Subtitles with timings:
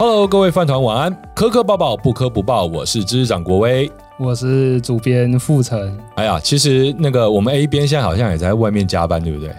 [0.00, 5.94] Hello，各位饭团晚安，磕磕抱抱不磕不抱，我是知识长国威，我是主编傅成。
[6.14, 9.54] 哎呀，其实那个我们 A 编现在好像也在外面加班，对不对？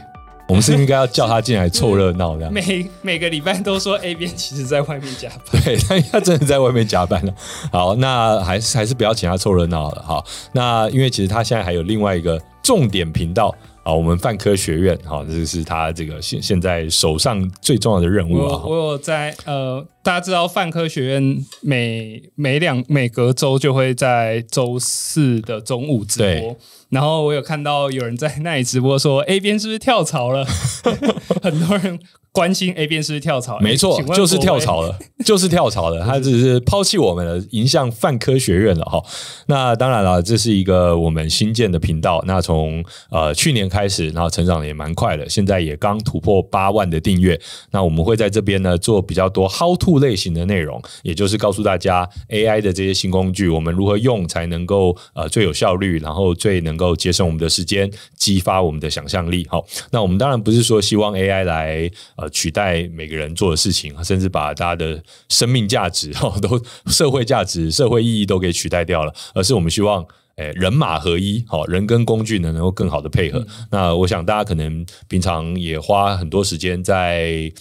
[0.48, 2.50] 我们是应该要叫他进来凑热闹的。
[2.50, 7.32] 每每个礼拜都说 A 编其实在外面加班， 对，但他真的在外面加班了。
[7.71, 10.02] 好，那还是还是不要请他凑热闹了。
[10.04, 13.54] 好，那因为其实他现在还有另外一个重点频道。
[13.84, 18.61] 啊，我们泛科学院，好，这是他这个现现在手上最重要的任务啊。
[18.64, 26.57] 我有在呃，大家知道泛科学院每每两每隔周就会在周四的中午直播，
[26.89, 30.45] 然后我有看到有人在那里直播说 A 边是不是跳槽了？
[31.42, 32.00] 很多人。
[32.33, 33.59] 关心 A 边是不是跳槽？
[33.59, 36.06] 没错， 就是跳槽了，就是跳槽了。
[36.06, 39.03] 他只是抛弃我们了，迎向泛科学院了哈。
[39.47, 42.23] 那当然了，这是一个我们新建的频道。
[42.25, 47.38] 那从呃去年开始，然后成长的也蛮快的，现在也刚突破八万的订阅。
[47.72, 59.45] 那我们会在这边呢做比较多 How to 类型的内容，也就是告诉大家 AI 的这些新工具，我们如何用才能够呃最有效率，然后最能够节省我们的时间，激发我们的想象力。
[59.50, 61.89] 好，那我们当然不是说希望 AI 来。
[62.16, 70.05] 呃，取代每个人做的事情，甚至把大家的生命价值、 哈，都社会价值、社会意义都给取代掉了，而是我们希望，
[70.36, 73.39] 诶，人马合一，好，人跟工具呢能够更好的配合。
[73.39, 77.52] 嗯、那我想大家可能平常也花很多时间在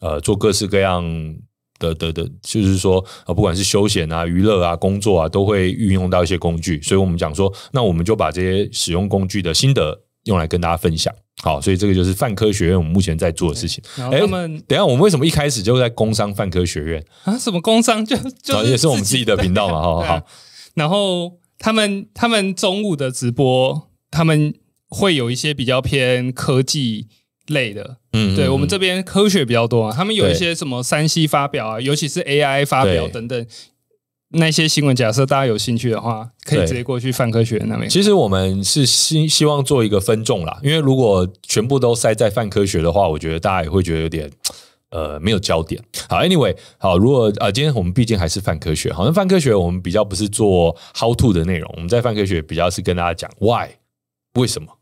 [0.00, 1.04] 呃做各式各样
[1.78, 6.80] 的的的，就是说啊，不管是休闲啊、娱乐啊、工作啊，都会运用到一些工具。
[6.82, 11.12] 所以我们讲说，那我们就把这些使用工具的心得用来跟大家分享。
[11.42, 13.84] 好，所以这个就是泛科学院我们目前在做的事情。
[13.96, 17.38] 然后他们，等一下我们为什么一开始就在工商泛科学院啊？
[17.38, 19.74] 什么工商就 就也是我们自己的频道嘛？
[19.82, 20.26] 好好。
[20.74, 24.54] 然后他们他们中午的直播，他们
[24.88, 27.08] 会有一些比较偏科技
[27.48, 27.96] 类的。
[28.12, 29.94] 嗯，对我们这边科学比较多啊。
[29.96, 33.46] 他们有一些什么 3C 发表啊，尤其是 AI 发表等等。
[34.30, 37.88] 那些新闻，假设大家有兴趣的话，可以直接过去泛科学那边。
[37.88, 44.28] 其实我们是希希望做一个分众啦，因为如果全部都塞在泛科学的话，我觉得大家也会觉得有点
[44.90, 45.80] 呃没有焦点。
[46.08, 53.76] 好，Anyway，好，如果呃今天我们毕竟还是泛科学，好像泛科学我们比较不是做 How to 的内容，我们在泛科学比较是跟大家讲 Why
[54.34, 54.75] 为什么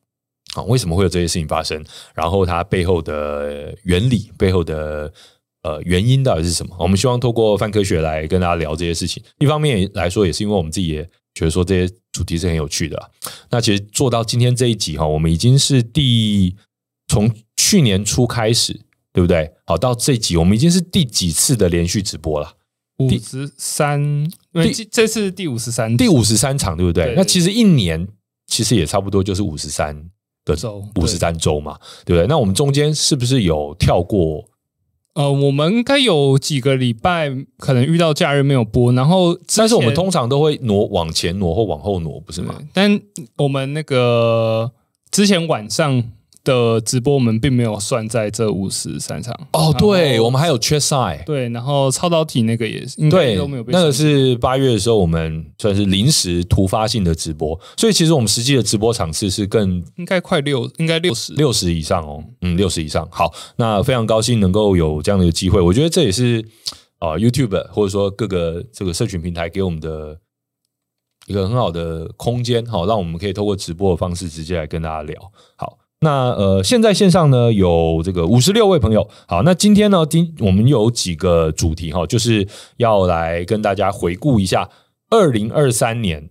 [0.54, 0.62] 啊？
[0.62, 1.84] 为什么会有这些事情发生？
[2.14, 5.12] 然后它背后的原理背后的。
[5.66, 6.76] 呃，原因到底是什么？
[6.78, 9.22] 我们希望透过泛科学来跟大家聊这些事情。
[9.38, 11.02] 一方面来说，也是因为我们自己也
[11.34, 13.08] 觉得说这些主题是很有趣的啊。
[13.48, 16.54] 那其实做到今天这一集哈，我们已经是第
[17.08, 18.78] 从去年初开始，
[19.10, 19.50] 对不对？
[19.64, 22.56] 好，到这一集我们已经是第几次的连续直播了？
[22.98, 28.06] 五十三，第这次第五十三，第五十三场，对不对，那其实一年
[28.46, 30.10] 其实也差不多就是五十三
[30.44, 32.26] 个周，五十三周嘛，对不对？
[32.26, 34.44] 那我们中间是不是有跳过？
[35.14, 42.54] 呃，我们应该有几个礼拜可能遇到假日没有播，然后但是我们通常都会挪往前挪或往后挪，不是吗？
[42.72, 43.00] 但
[43.38, 44.72] 我们那个
[45.10, 46.04] 之前晚上。
[46.44, 53.72] 的直播我们并没有算在这五十三场哦，对，我们还有缺赛，对，然后超导体那个也是，对都没有被。
[53.72, 63.08] 那个是八月的时候，我们算是临时突发性的直播，所以其实我们实际的直播场次是更应该快六，应该六十六十以上哦，嗯，六十以上。
[63.10, 66.44] 好，那非常高兴能够有这样的一个机会，我觉得这也是
[66.98, 70.18] 啊、呃、YouTube 或者说各个这个社群平台给我们的
[71.26, 75.18] 一个很好的空间，好，让我们可以透过直播的方式直接来跟大家聊，
[75.56, 75.78] 好。
[76.04, 79.10] 那呃，现在线上呢有这个五十六位朋友。
[79.26, 84.70] 好，那今天呢，今我们有几个主题哈，就是要来跟大家回顾一下
[85.10, 86.30] 二零二三年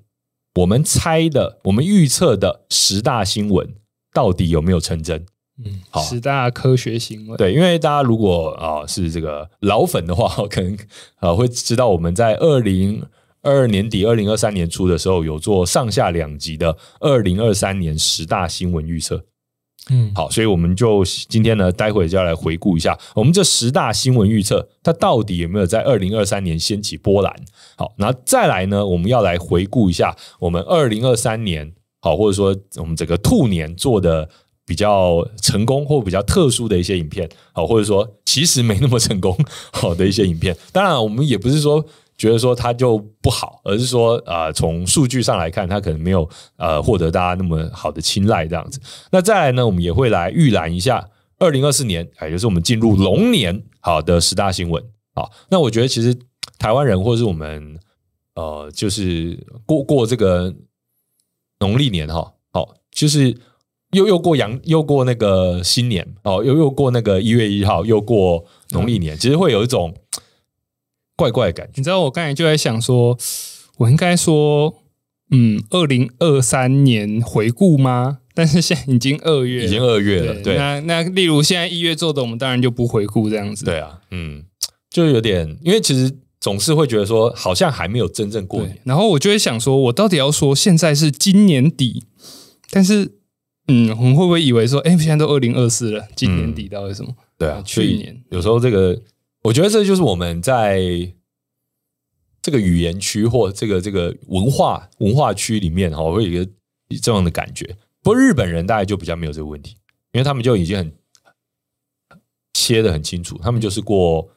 [0.56, 3.76] 我们猜的、我们预测的十大新闻
[4.14, 5.26] 到底有没有成真？
[5.64, 7.38] 嗯，好，十大科学新闻。
[7.38, 10.78] 对，因为大家如果啊、呃、是这个老粉的话， 可能
[11.20, 13.04] 呃会知道我们在二零
[13.42, 19.26] 二二年底、二零二三年初的时候有做上下两集的二零二三年十大新闻预测。
[19.90, 27.36] 嗯，好，所以我们就今天呢，待会就要来回顾一下我们这十大新闻预测，它到底有没有在二零二三年掀起波澜？
[27.76, 34.30] 好，那再来呢，我们要来回顾一下我们二零二三年，好，或者说我们整个兔年做的
[34.66, 39.38] 比较成功或比较特殊的一些影片，好，或者说其实没那么成功
[39.74, 40.56] 好的一些影片。
[40.72, 41.86] 当然，我们也不是说。
[42.16, 48.80] 觉得说它就不好，而是说啊，从数据上来看，它可能没有呃获得大家那么好的青睐这样子。
[49.12, 54.82] 那再来呢，我们也会来预览一下二零二四年，也就是我们进入龙年好的十大新闻。
[55.16, 56.16] 好，那我觉得其实
[56.58, 57.80] 台湾人或者是我们
[58.36, 60.54] 呃，就是过过这个
[61.60, 63.36] 农历年哈，好，就是
[63.92, 69.94] 又又过阳又过那个新年哦，又又过那个一月一号，又过农历年，其实会有一种。
[71.16, 71.74] 怪怪的感觉。
[71.76, 73.18] 你知道我刚才就在想说，
[73.78, 74.76] 我应该说，
[75.32, 78.20] 嗯，二零二三年回顾吗？
[78.36, 80.42] 但是现在已经二月，已经二月了。
[80.42, 83.64] 对，那那例如现在一月做的，我们当然就不回顾这样子。
[83.64, 84.44] 对啊，嗯，
[84.90, 88.80] 就有点，因为其实总是会觉得说，好像还没有真正过年。
[88.86, 92.06] 然后我就会想说，我到底要说现在是今年底，
[92.72, 93.12] 但是，
[93.68, 97.10] 嗯，我们会不会以为说，哎，现在都二零二四了，今年底到底什么？
[97.12, 99.00] 嗯、对啊，去年有时候这个，
[99.44, 100.82] 我觉得这就是我们在
[102.42, 106.52] 这个语言区或这个这个文化文化区里面哈，会有一个
[107.02, 107.78] 这样的感觉。
[108.02, 109.78] 不过日本人大概就比较没有这个问题，
[110.12, 110.94] 因为他们就已经很
[112.54, 114.30] 切的很清楚，他们就是过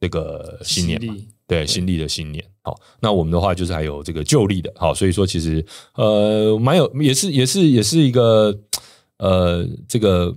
[0.00, 1.14] 这个新年嘛，
[1.46, 2.44] 对，新历的新年。
[2.62, 5.64] 好，那我们的话就是还有这个旧历的，好，所以说其实
[5.94, 8.58] 呃蛮有，也是也是也是一个
[9.18, 10.36] 呃这个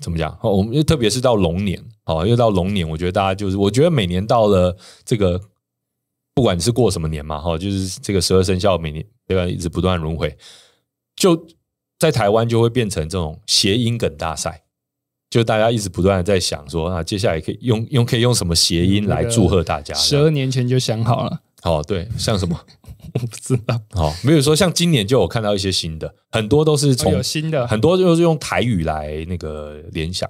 [0.00, 0.30] 怎么讲？
[0.42, 5.40] 哦，我们特别是到龙年，哦，又到龙年，我觉得大家就是，我觉得每年到了这个，
[6.34, 10.36] 不管你是过什么年嘛，哈，就是这个十二生肖每年对吧，一直不断轮回，
[11.16, 11.46] 就。
[12.00, 14.62] 在台湾就会变成这种谐音梗大赛，
[15.30, 19.92] 就大家一直不断的在想说啊，接下来可以用用可以用什么谐音来祝贺大家？
[19.94, 21.40] 十二年前就想好了。
[21.64, 22.56] 哦，对，像什么
[23.14, 23.80] 我不知道。
[23.94, 30.28] 哦，比如说像今年就有看到一些新的，很多都是从、哦、有新的，很多就是用台语来那个联想。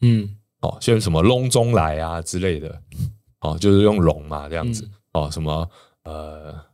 [0.00, 2.80] 嗯，哦，像什么龙中来啊之类的，
[3.40, 4.84] 哦，就是用龙嘛这样子。
[4.84, 5.68] 嗯、哦，什么
[6.04, 6.68] 呃。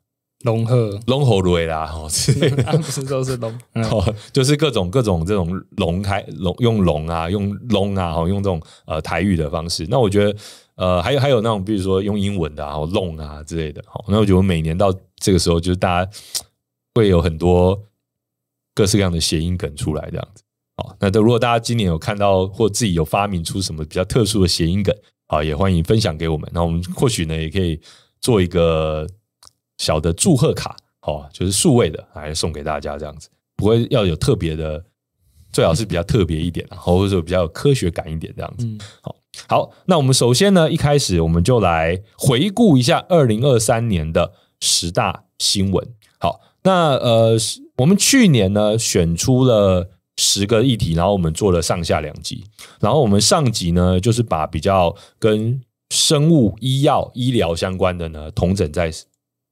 [0.44, 2.02] 龙鹤、龙猴瑞啦，哦，
[2.76, 3.50] 不是都是龙，
[3.90, 9.86] 哦，就是各种各种这种龙开龙用龙啊，用龙啊，哦，用这种呃台语的方式。
[9.88, 10.38] 那我觉得
[10.76, 13.82] 呃，还有还有那种，比如说用英文的啊，弄啊之类的。
[13.86, 16.10] 好，那我觉得每年到这个时候，就是大家
[16.94, 17.80] 会有很多
[18.74, 20.42] 各式各样的谐音梗出来，这样子。
[20.76, 24.94] 好，那如果大家今年有看到或自己有发明出什么比较特殊的谐音梗，
[25.26, 26.50] 好，也欢迎分享给我们。
[26.52, 27.80] 那我们或许呢，也可以
[28.20, 29.06] 做一个。
[29.76, 33.28] 小的祝贺卡，哦，就是数位的，来送给大家这样子。
[33.56, 34.82] 不过要有特别的，
[35.52, 38.68] 最好是比较特别一点，然后或者说比较有科学感一点这样子。
[39.00, 39.16] 好，
[39.48, 45.86] 好，那我们首先呢，一开始我们就来回顾一下二零二三年的十大新闻。
[46.18, 47.36] 好，那呃，
[47.78, 52.44] 我们去年呢选出了十个议题，然后我们做了上下两集。
[52.80, 55.60] 然后我们上集呢，就是把比较跟
[55.90, 58.92] 生物医药医疗相关的呢，统整在。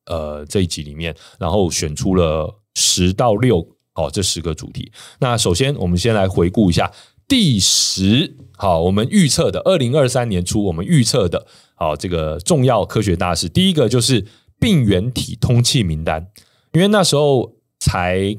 [0.07, 4.91] 呃，这一集里面，然后选出了十到六，好，这十个主题。
[5.21, 6.91] 那首先，我们先来回顾一下
[7.33, 14.27] 第十，好，我们预测的二零二三年初，我们预测的，好，这个重要科学大事，第一个就是
[14.61, 16.29] 病原体通气名单，
[16.75, 18.37] 因为那时候才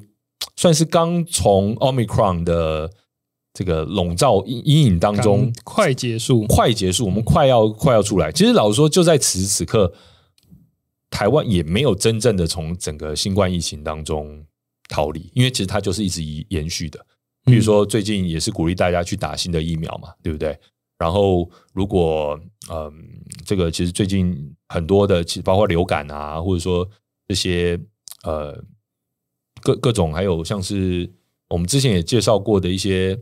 [0.56, 2.92] 算是刚从 Omicron 的
[3.52, 8.32] 这个笼罩阴影当中快结束，快结束，我们快要快要出来。
[8.32, 9.92] 其实老实说，就在此时此刻。
[11.10, 14.44] 台湾也没有真正的从整个新冠疫情当中
[14.88, 17.04] 逃离，因为其实它就是一直延续的。
[17.46, 20.58] 比如说最近也是鼓励大家去打新的疫苗嘛，对不对？
[20.98, 22.40] 然后如果
[22.72, 22.94] 嗯，
[23.46, 26.88] 这个其实最近很多的，包括流感啊，或者说
[27.28, 27.78] 这些
[28.24, 28.64] 呃
[29.62, 31.12] 各各种，还有像是
[31.50, 33.20] 我们之前也介绍过的一些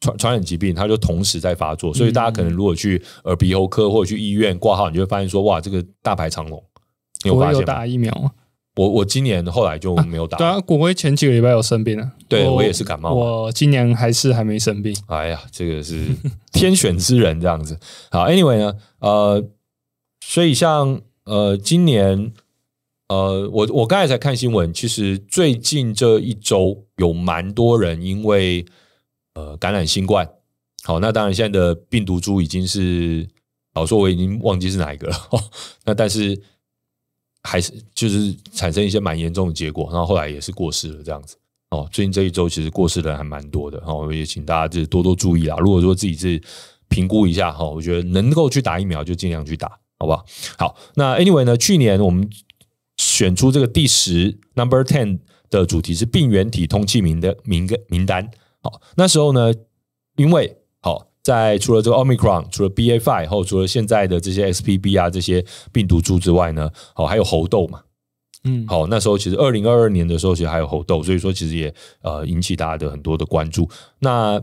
[0.00, 1.94] 传传染疾病，它就同时在发作。
[1.94, 6.60] 所以大家可能如果去耳鼻喉科或者去医院挂号，你就会发现说，哇，这个大排长龙。
[7.22, 8.32] 你有发现有打疫苗吗？
[8.80, 10.36] 我我今年后来就没有打。
[10.36, 12.12] 啊对啊，果威前几个礼拜有生病了。
[12.26, 13.12] 对我，我也是感冒。
[13.12, 14.96] 我今年还是还没生病。
[15.08, 16.06] 哎呀，这个是
[16.52, 17.78] 天选之人这样子。
[18.10, 19.44] 好，Anyway 呢，呃，
[20.24, 22.32] 所以像呃今年
[23.08, 28.64] 呃我我刚才才看新闻，其实最近这一周有蛮多人因为
[29.34, 30.26] 呃感染新冠。
[30.84, 33.28] 好，那当然现在的病毒株已经是，
[33.74, 35.16] 老说我已经忘记是哪一个了。
[35.84, 36.40] 那但是。
[37.42, 41.36] 还是就是产生一些蛮严重的结果，然后后来也是过世了这样子
[41.70, 41.88] 哦。
[41.90, 45.56] 最近这一周其实过世的人还蛮多的，哦，也请大家就是多多注意啦。
[45.58, 46.40] 如果说自己是
[46.88, 49.68] 评估一下哈，我觉得能够去打疫苗就尽量去打，
[49.98, 50.24] 好不好？
[50.58, 52.28] 好，那 anyway 呢，去年我们
[52.96, 55.18] 选出这个第十 number ten
[55.48, 58.30] 的主题是病原体通气名的名个名单。
[58.62, 59.52] 好，那时候呢，
[60.16, 60.56] 因为。
[61.22, 67.82] 在除了这个 Omicron，除了 BA five 后，除了现在的这些 XBB 啊这些病毒株之外呢，哦还有猴痘嘛，
[68.44, 73.68] 嗯，好那时候其实二零二二年的时候其实还有猴痘，所以说其实也呃引起大家的很多的关注。
[73.98, 74.42] 那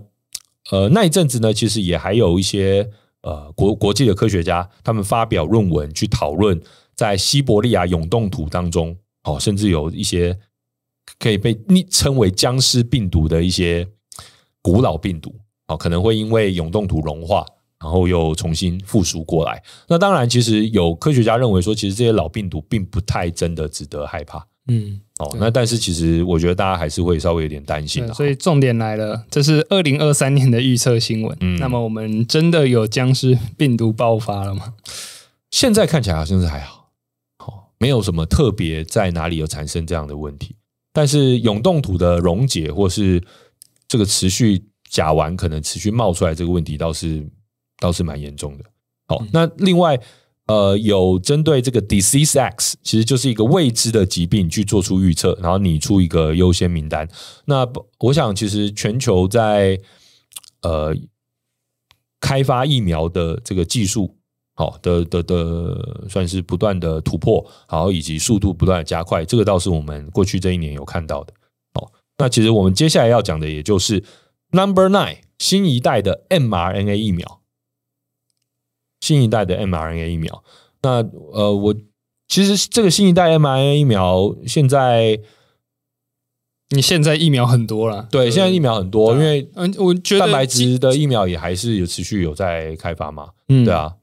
[0.70, 2.88] 呃那一阵子呢，其实也还有一些
[3.22, 6.62] 呃国国际的科学家他们发表论文去讨论
[6.96, 10.38] 在西伯利亚永冻土当中，哦甚至有一些
[11.18, 13.88] 可以被昵称为僵尸病毒的一些
[14.62, 15.34] 古老病毒。
[15.68, 17.46] 哦，可能会因为永冻土融化，
[17.80, 19.62] 然后又重新复苏过来。
[19.88, 24.46] 那当然，其实有科学家认为说，其实这些老病毒并不太真的值得害怕。
[24.70, 28.06] 嗯，哦，那但是其实我觉得大家还是会稍微有点担心。
[28.14, 31.38] 所以重点来了，这是二零二三年的预测新闻。
[31.40, 34.74] 嗯，那么我们真的有僵尸病毒爆发了吗？
[35.52, 36.90] 现在看起来好像是还好，
[37.40, 40.56] 哦，没有什么特别在哪里有产生这样的问题。
[40.92, 43.24] 但是永冻土的溶解或是
[43.88, 47.27] 这个持续甲烷可能持续冒出来这个问题，倒是
[47.79, 48.65] 倒是蛮严重的。
[49.08, 50.00] 好，那另外。
[50.50, 57.06] 呃，有针对这个 Disease X，其实就是一个未知的疾病去做出预测，然后拟出一个优先名单。
[57.44, 57.67] 那
[58.00, 59.77] 我想，其实全球在
[60.62, 60.96] 呃
[62.22, 64.15] 开发疫苗的这个技术，
[64.56, 71.34] 好的的的，算是不断的突破，然后以及速度不断的加快，这个倒是我们过去这一年有看到的。
[71.74, 74.01] 好，那其实我们接下来要讲的，也就是
[74.58, 77.42] Number Nine 新一代的 mRNA 疫苗。
[79.00, 80.44] 新一代的 mRNA 疫苗，
[80.82, 81.76] 那呃，我
[82.28, 85.20] 其实这个新一代 mRNA 疫苗现在，
[86.70, 93.94] 你现在疫苗很多了，对，现在疫苗很多，因为嗯，我觉得蛋白质的疫苗也还是有持续有在开发嘛，嗯，对啊，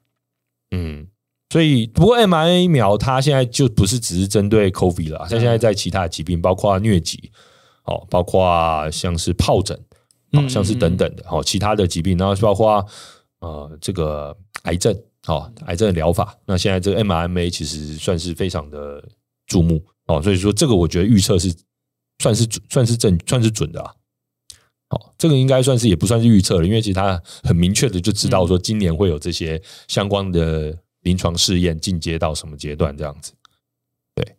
[0.70, 1.08] 嗯，
[1.50, 7.32] 所以不过 mRNA 疫苗它现在就不是只是针对 COVID 了，它现在在其他疾病，包括疟疾，
[7.84, 9.78] 哦，包括像是疱疹，
[10.34, 12.86] 好像是等等的，好，其他的疾病，然后包括。
[13.40, 19.06] 呃，这个癌症，哦，癌症的疗法，那现在这个 mRNA 其实算是非常的
[19.46, 21.54] 注目哦，所以说这个我觉得预测是
[22.20, 23.92] 算是算是正算是准的啊。
[24.88, 33.34] 好，这个应该算是也不算是预测了，因为其实他很明确的就知道说今年会有这些相关的临床试验进阶到什么阶段这样子。
[34.14, 34.36] 对，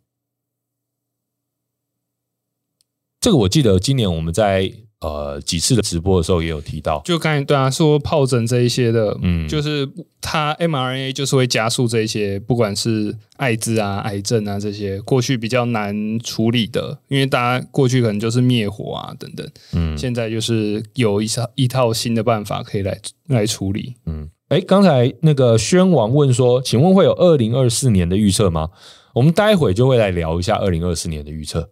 [3.22, 4.85] 这个我记得今年我们在。
[5.06, 9.88] 呃，几次的直播的时候也有提到，就刚才对啊，说疱疹这一些的，嗯，就是
[10.20, 28.70] 它 mRNA 就是会加速这一些，不管是艾滋啊、癌症啊这些过去比较难处理的，因为大家过去可能就是灭火啊等等，嗯，现在就是有一套一套新的办法可以来来处理，嗯，哎，刚才那个宣王问说，请问会有二零二四年的预测吗？
[29.14, 31.70] 我们待会就会来聊一下二零二四年的预测。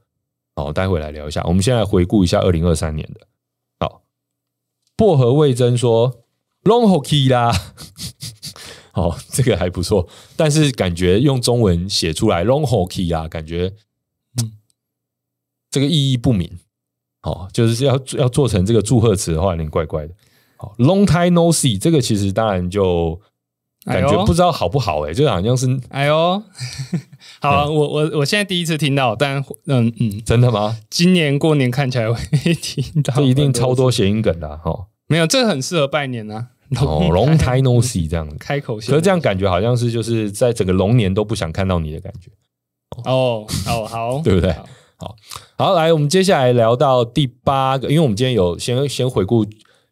[0.56, 1.44] 好，待会来聊一下。
[1.46, 3.28] 我们先来回顾一下二零二三年的。
[3.80, 4.04] 好，
[4.96, 6.24] 薄荷味增说
[6.64, 7.52] “long hockey” 啦，
[8.94, 10.08] 好，这个还不错。
[10.36, 13.74] 但是感觉用中文写出来 “long hockey” 啊，感觉
[14.42, 14.54] 嗯，
[15.72, 16.60] 这个意义不明。
[17.22, 20.14] 好，就是要要做成这个祝贺词的话，有点怪怪的。
[20.58, 23.20] 好，“long time no see”，这个其实当然就。
[23.86, 26.42] 感觉不知道好不好哎、欸，就好像是哎呦，
[27.42, 30.78] 好、啊，我我我现在第一次听到，但嗯嗯，真的吗？
[30.90, 32.16] 今年过年看起来会
[32.56, 34.86] 听到，这一定超多谐音梗的哈、哦。
[35.08, 36.48] 没有，这很适合拜年啊。
[36.80, 42.32] 哦，Long time no see 这样 开口，可是这样感觉好像是就是在整个龙年都不想看到你的感觉。
[43.04, 44.52] 哦哦，好， 对不对？
[44.54, 45.16] 好好，
[45.58, 49.46] 好，来，我们接下来聊到第八个，因为我们今天有先先回顾。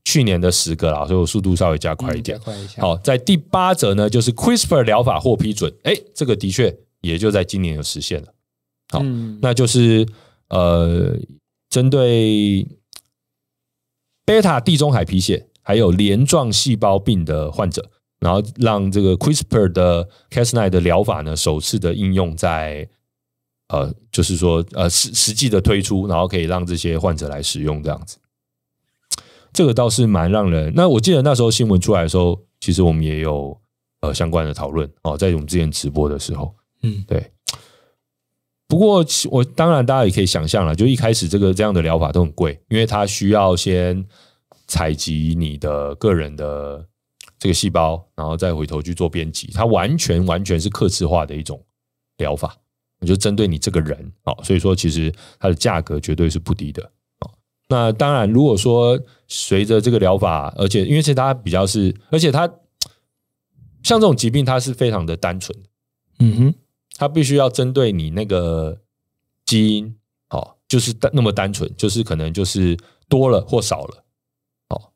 [0.03, 2.39] 去年的十个啦，所以我速度稍微加快一点。
[2.45, 8.27] 嗯、一好，在第八则呢，就是 CRISPR 疗法获批准，哎，这个的确也就在今年有实现了。
[8.89, 10.07] 好，嗯、那就是
[10.49, 11.15] 呃，
[11.69, 12.67] 针对
[14.25, 17.89] 贝塔地中海贫血还有镰状细胞病的患者，
[18.19, 22.89] 然后让这个 CRISPR 的 Cas9 的疗法呢，首次的应用在
[23.69, 28.17] 呃，就是说呃实实际的推出，然后可以让这些患者来使用这样子。
[29.53, 30.71] 这个倒是蛮让人。
[30.75, 33.59] 那我记得那时候新闻出来的时候，其实我们也有
[34.01, 37.31] 呃相关的讨论哦，在我们之前直播的时候，嗯，对。
[38.67, 44.05] 不过我当然大家也可以想象了，就一开始这个这样的疗法都很贵，因为它需要先
[44.65, 46.87] 采集你的个人的
[47.37, 51.61] 这个细胞，然后再回头去做编辑，它完全完全是客制化的一种
[52.15, 52.55] 疗法，
[53.05, 56.89] 就针对你这个人哦，所以说其实它的价格绝对是不低的。
[57.71, 58.99] 那当然，如果说
[59.29, 62.45] 随着这个疗法，而且因为其实它比较是，而且它
[63.81, 65.57] 像这种疾病，它是非常的单纯，
[66.19, 66.55] 嗯哼，
[66.97, 68.77] 它必须要针对你那个
[69.45, 69.95] 基因，
[70.31, 74.03] 哦，就是单那么单纯，就是可能就是多了或少了，
[74.67, 74.91] 哦，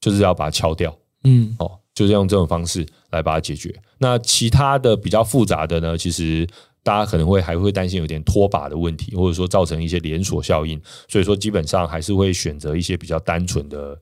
[0.00, 3.74] 就是要把它敲掉，嗯，哦，就是用这种方式来把它解决。
[3.98, 6.46] 那其他的比较复杂的呢，其实。
[6.84, 13.98] 大家可能会还会担心有点脱靶的问题，或者说造成一些连锁效应，所以说基本上还是会选择一些比较单纯的，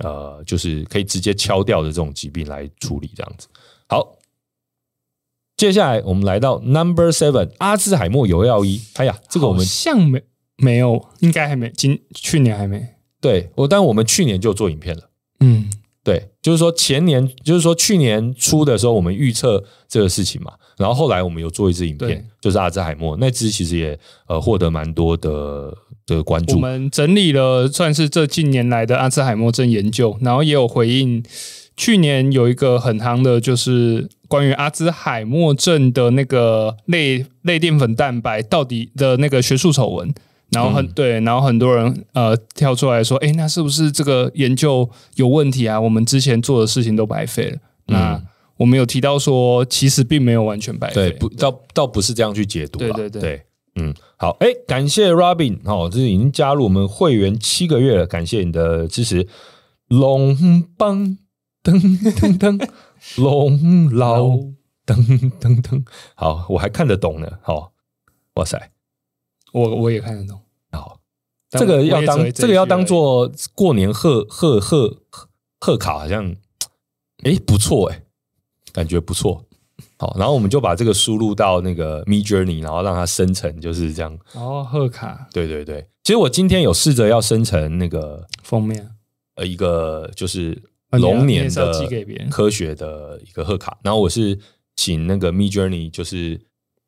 [0.00, 3.46] 呃，就是可以直接敲掉的这种疾病来处理这样子。
[3.88, 4.18] 好，
[5.56, 8.82] 接下来我们来到 Number Seven，阿兹海默有药医。
[8.96, 10.22] 哎呀，这个我们像没
[10.56, 12.96] 没有，应该还没，今去年还没。
[13.20, 15.10] 对，我但我们去年就做影片了。
[15.40, 15.70] 嗯，
[16.06, 23.98] 对，就是说前年，就是说去年初的时候，我们预测这个事情嘛，然后后来我们有做一支影片，就是阿兹海默那支，其实也
[24.28, 26.54] 呃获得蛮多的的关注。
[26.54, 31.24] 我们整理了算是这近年来的阿兹海默症研究，然后也有回应。
[31.76, 40.14] 去年有一个很夯的，就是关于阿兹海默症的那个类类淀粉蛋白到底的那个学术丑闻。
[40.50, 45.80] 然后很、嗯、对，然后很多人呃跳出来说，哎，那是不是这个研究有问题啊？
[45.80, 47.56] 我们之前做的事情都白费了。
[47.88, 48.22] 嗯、那
[48.56, 52.78] 我们有提到说，其实并没有完全白费，对，不，倒倒不是这样去解读。
[52.78, 53.42] 对对对，对，
[53.74, 59.26] 嗯，好，哎，感谢 Robin，哦，这是已经加入我们会员七个月了，感谢你的支持。
[59.88, 61.18] 龙邦
[61.62, 61.74] 噔
[62.18, 62.68] 噔噔，
[63.18, 64.22] 龙老
[64.86, 65.84] 噔噔噔，
[66.14, 67.72] 好，我还看得懂呢，好，
[68.34, 68.70] 哇塞。
[69.56, 70.38] 我我也看得懂，
[70.72, 71.00] 好，
[71.48, 74.98] 这个要当这，这个要当做过年贺贺贺
[75.58, 76.36] 贺卡，好像
[77.22, 78.02] 哎不错哎，
[78.70, 79.46] 感觉不错。
[79.98, 84.18] 好，然后我们就把这个输入到那个 Midjourney，然后让它生成就是这样。
[84.34, 85.86] 哦，贺卡，对对对。
[86.04, 88.90] 其实我今天有试着要生成那个封面，
[89.36, 91.88] 呃，一个就是龙年的
[92.30, 94.38] 科学的一个贺卡，然后我是
[94.76, 96.42] 请那个 Midjourney，就是。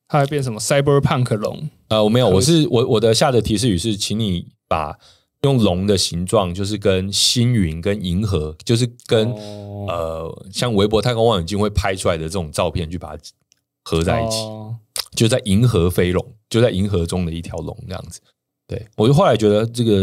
[0.06, 1.70] 它会变什么？Cyberpunk 龙？
[1.88, 4.98] 呃，我没有，我是我我的下的提示语是，请你把
[5.42, 13.22] 用龙的形状，就是跟星云、跟银河，就是跟、哦、呃，像韦伯太空望远镜会拍出来的这种照片，去把它
[13.84, 14.76] 合在一起，哦、
[15.14, 18.20] 就在银河飞龙，就在银河中的一条龙这样子。
[18.66, 20.02] 对，我就后来觉得这个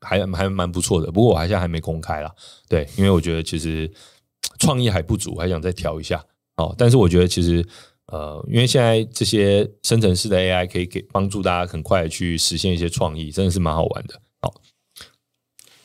[0.00, 2.32] 还还蛮不错的，不过我还现在还没公开啦。
[2.68, 3.90] 对，因为我觉得其实
[4.60, 6.24] 创意还不足，还想再调一下
[6.58, 6.72] 哦。
[6.78, 7.66] 但是我觉得其实。
[8.14, 14.20] 呃，因为现在这些生成式的 AI 可以给帮助大家很快的去实现一些创意，真的是蛮好玩的。
[14.40, 14.54] 好，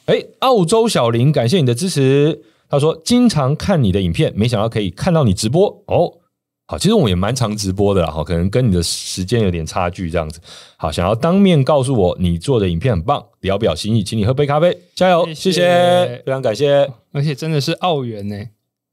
[0.06, 2.44] 哎，澳洲小林，感谢你的支持。
[2.70, 6.20] 他说经常看你的影片，没想到可以看到你直播哦。
[6.68, 10.40] 好，其实我们也蛮常直播的啦，哈，可能跟你的时间有点差距这样子。
[10.78, 16.92] 好，想要当面告诉我你做的影片很棒，表表心意，请你喝杯咖啡，加油，谢谢，谢谢非常感谢。
[17.12, 18.36] 而且真的是澳元呢，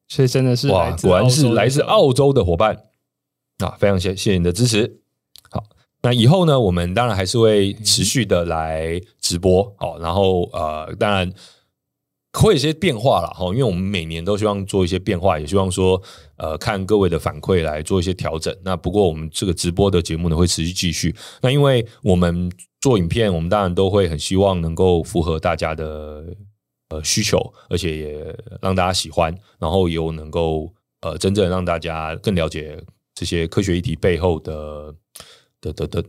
[0.08, 2.84] 所以真的是哇，果然是来自澳洲的伙伴。
[3.58, 5.00] 啊，非常谢谢你的支持。
[5.50, 5.64] 好，
[6.02, 9.74] 那以后呢，我们当然还是会持续的来直播。
[9.78, 11.32] 好，然后呃，当然
[12.34, 16.00] 会有一些变化了哈，因为我们每年都希望做一些变化，也希望说
[16.36, 18.54] 呃，看各位的反馈来做一些调整。
[18.62, 21.16] 那不过我们这个直播的节目呢，会持续继续。
[21.40, 26.26] 那因为我们做影片，我们当然都会很希望能够符合大家的
[26.90, 27.40] 呃需求，
[27.70, 32.78] 而且也让大家喜欢，然后又能够呃真正让大家更了解。
[33.16, 34.94] 这些科学议题背后的
[35.60, 36.04] 的的的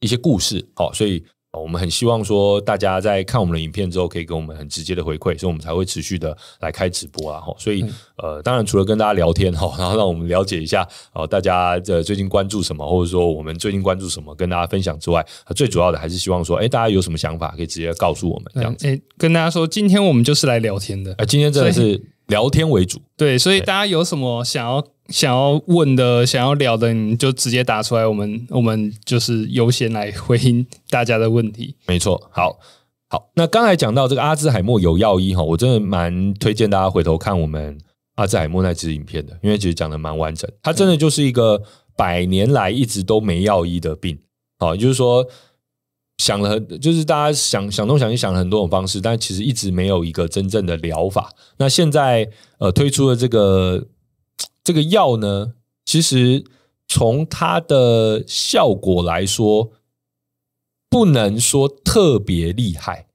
[0.00, 7.82] 一些故事，好，所以我们很希望说，大家在看我们的影片之后，可以给我们很直接的回馈，所以我们才会持续的来开直播啊，所以
[8.18, 18.86] 呃，当然除了跟大家聊天哈，然后让我们了解一下哦，大家这最近关注什么，或者说我们最近关注什么，跟大家分享之外，最主要的还是希望说，哎，大家有什么想法，可以直接告诉我们这样子。
[18.86, 24.84] 哎，跟大家说，今天我们就是来聊天的，哎，今天真的是聊天为主，对，所以大家有什么想要。
[25.08, 31.76] 想要问的、想要聊的，你就直接打出来，我们我们就是优先来回应大家的问题。
[31.86, 32.58] 没错，好，
[33.08, 33.30] 好。
[33.36, 37.78] 那刚才讲到这个阿兹海默有药医哈，我真的蛮推荐大家回头看我们
[38.16, 40.50] 阿兹海默那支影片的，因为其实讲的蛮完整。
[40.60, 41.62] 它真的就是一个
[41.96, 44.18] 百年来一直都没药医的病，
[44.58, 45.24] 好，就是说
[46.18, 51.32] 想了很，就是大家想想东想西想了很多种方式，但其实一直没有一个真正的疗法。
[51.58, 53.86] 那现在呃推出的这个。
[54.66, 55.52] 这个药呢，
[55.84, 56.44] 其实
[56.88, 59.70] 从它的效果来说，
[60.90, 63.06] 不能说特别厉害，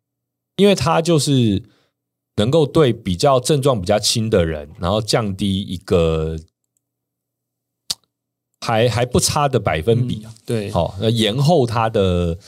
[0.55, 1.61] 因为它就是
[2.37, 6.37] 能够对比较症状比较轻的人，然后降低一个
[8.61, 10.31] 还还不差的百分比啊。
[10.33, 12.39] 嗯、对，好，那延后它的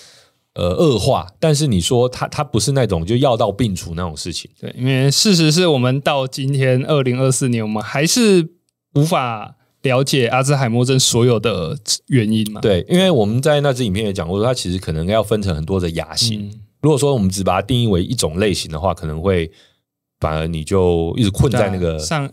[0.55, 4.49] 呃恶化，但是你说它它不是那种就药到病除那种事情。
[4.59, 8.49] 对，因为事实是我们到今天二零二四年，我们还是。
[8.95, 11.75] 无法了解阿兹海默症所有的
[12.09, 12.61] 原因嘛？
[12.61, 16.43] 对，因为我们在那支影片也讲过，它其实可能要分成很多的亚型。
[16.43, 19.51] 嗯、如果说我们只把它定义为一种类型的话，可能会
[20.19, 22.29] 反而你就一直困在那个上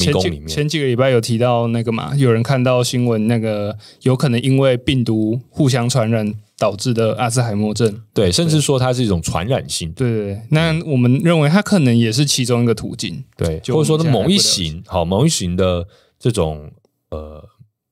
[0.00, 0.48] 迷宫里面。
[0.48, 8.02] 前几个礼拜有提到那个嘛，有人看到新闻，那个有可能因为病毒互相传染导致的阿兹海默症。
[8.14, 9.90] 对，甚至说它是一种传染性。
[9.94, 13.24] 对对对，那我们认为它可能也是其中一个途径。
[13.36, 15.88] 对，或者说的某一型，好，某一型的。
[16.24, 16.70] 这种
[17.10, 17.44] 呃，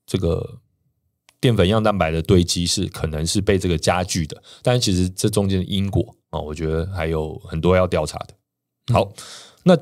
[0.07, 0.61] 这个
[1.41, 8.95] 淀粉样蛋白的堆积是可能是被这个加剧的，但是其实这中间的因果啊，我觉得还有很多要调查的。
[8.95, 9.13] 好，
[9.65, 9.77] 那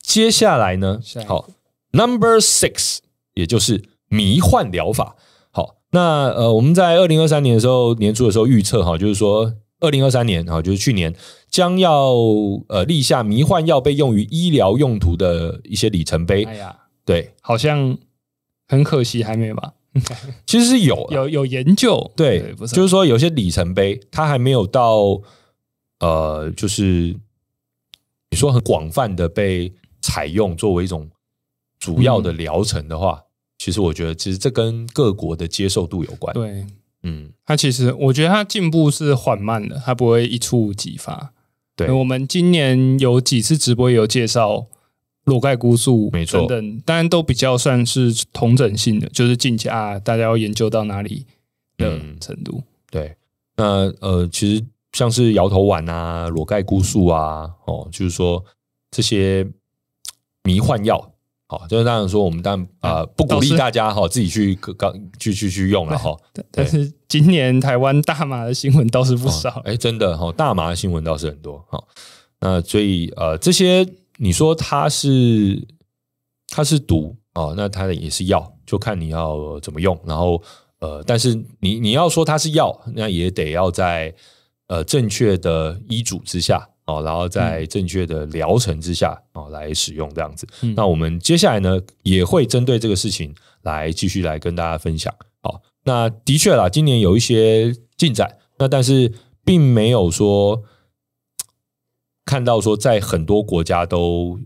[0.00, 1.50] 接下来呢，好
[1.90, 2.98] ，Number Six，
[3.34, 5.16] 也就是迷幻疗法。
[5.92, 6.00] 好，那
[6.34, 11.14] 呃，我们在二零二三年的时候年初的时候预测哈，就是说二零二三年哈，就是去年
[11.50, 12.12] 将要
[12.68, 16.44] 呃立下迷幻药被用于医疗用途的一些里程碑。
[16.44, 17.96] 哎呀，对，好像
[18.66, 19.74] 很可惜还没吧？
[20.46, 25.20] 其实是有 有有研究，对，对就是说有些里程碑它还没有到
[26.00, 27.16] 呃，就是
[28.30, 29.72] 你说很广泛的被。
[30.00, 31.10] 采用作为一种
[31.80, 33.27] 主要的疗程的话，嗯，
[33.58, 36.32] 其实我觉得，其实这跟各国的接受度有关。
[36.32, 36.64] 对，
[37.02, 41.32] 嗯，它其实我觉得它进步是缓慢的，它不会一触即发。
[41.76, 44.66] 对，我们今年有几次直播也有介绍
[45.24, 51.26] 裸盖菇素，没错，等等，当然都比较算是同整性的，就是近期啊，大家要研究到哪里
[51.76, 52.58] 的程度。
[52.58, 53.16] 嗯，对，
[53.56, 53.64] 那
[54.00, 58.44] 呃，其实像是摇头丸啊、裸盖菇素啊，哦，就是说
[58.90, 59.46] 这些。
[60.44, 61.12] 迷幻药，
[61.50, 66.14] 好，就是当然说，我们当然啊、呃，不鼓励大家哈自己去刚去去去用了哈。
[66.50, 71.82] 但是今年台湾大麻的新闻倒是不少，哎、哦，真的哈，大麻的新闻倒是很多哈。
[72.40, 75.66] 那所以呃，这些你说它是
[76.48, 79.98] 它是毒哦，那它的也是药，就看你要怎么用。
[80.04, 80.42] 然后
[80.80, 84.14] 呃，但是你你要说它是药，那也得要在
[84.66, 86.68] 呃正确的医嘱之下。
[86.88, 90.48] 哦，然后在正确的疗程之下哦来使用这样子。
[90.74, 95.14] 那我们接下来呢也会针对这个事情来继续来跟大家分享。
[95.42, 99.12] 好，那的确啦，今年有一些进展，那但是
[99.44, 100.62] 并没有说
[102.24, 104.40] 看到说在很多国家都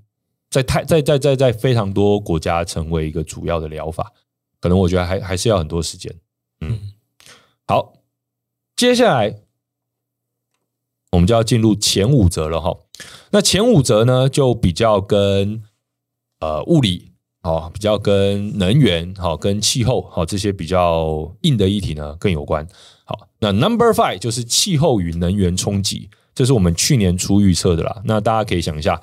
[0.50, 4.12] 在太在在在在非常多国家成为一个主要的疗法，
[4.60, 6.12] 可能我觉得还还是要很多时间。
[6.60, 6.92] 嗯，
[7.68, 7.92] 好，
[8.74, 9.36] 接下来。
[11.12, 12.76] 我们就要进入前五则了哈。
[13.30, 15.62] 那前五则呢，就比较跟
[16.40, 22.66] 呃物理哦，比较跟能源好，跟气候好这些比较硬的议题呢更有关。
[23.04, 28.00] 好，那 Number Five 就是气候与能源冲击，这是我们去年初预测的啦。
[28.04, 29.00] 那大家可以想一下，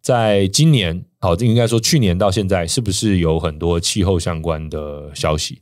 [0.00, 5.56] 在今年好，应该说去年到现在，是不是有很多气候相关的消息？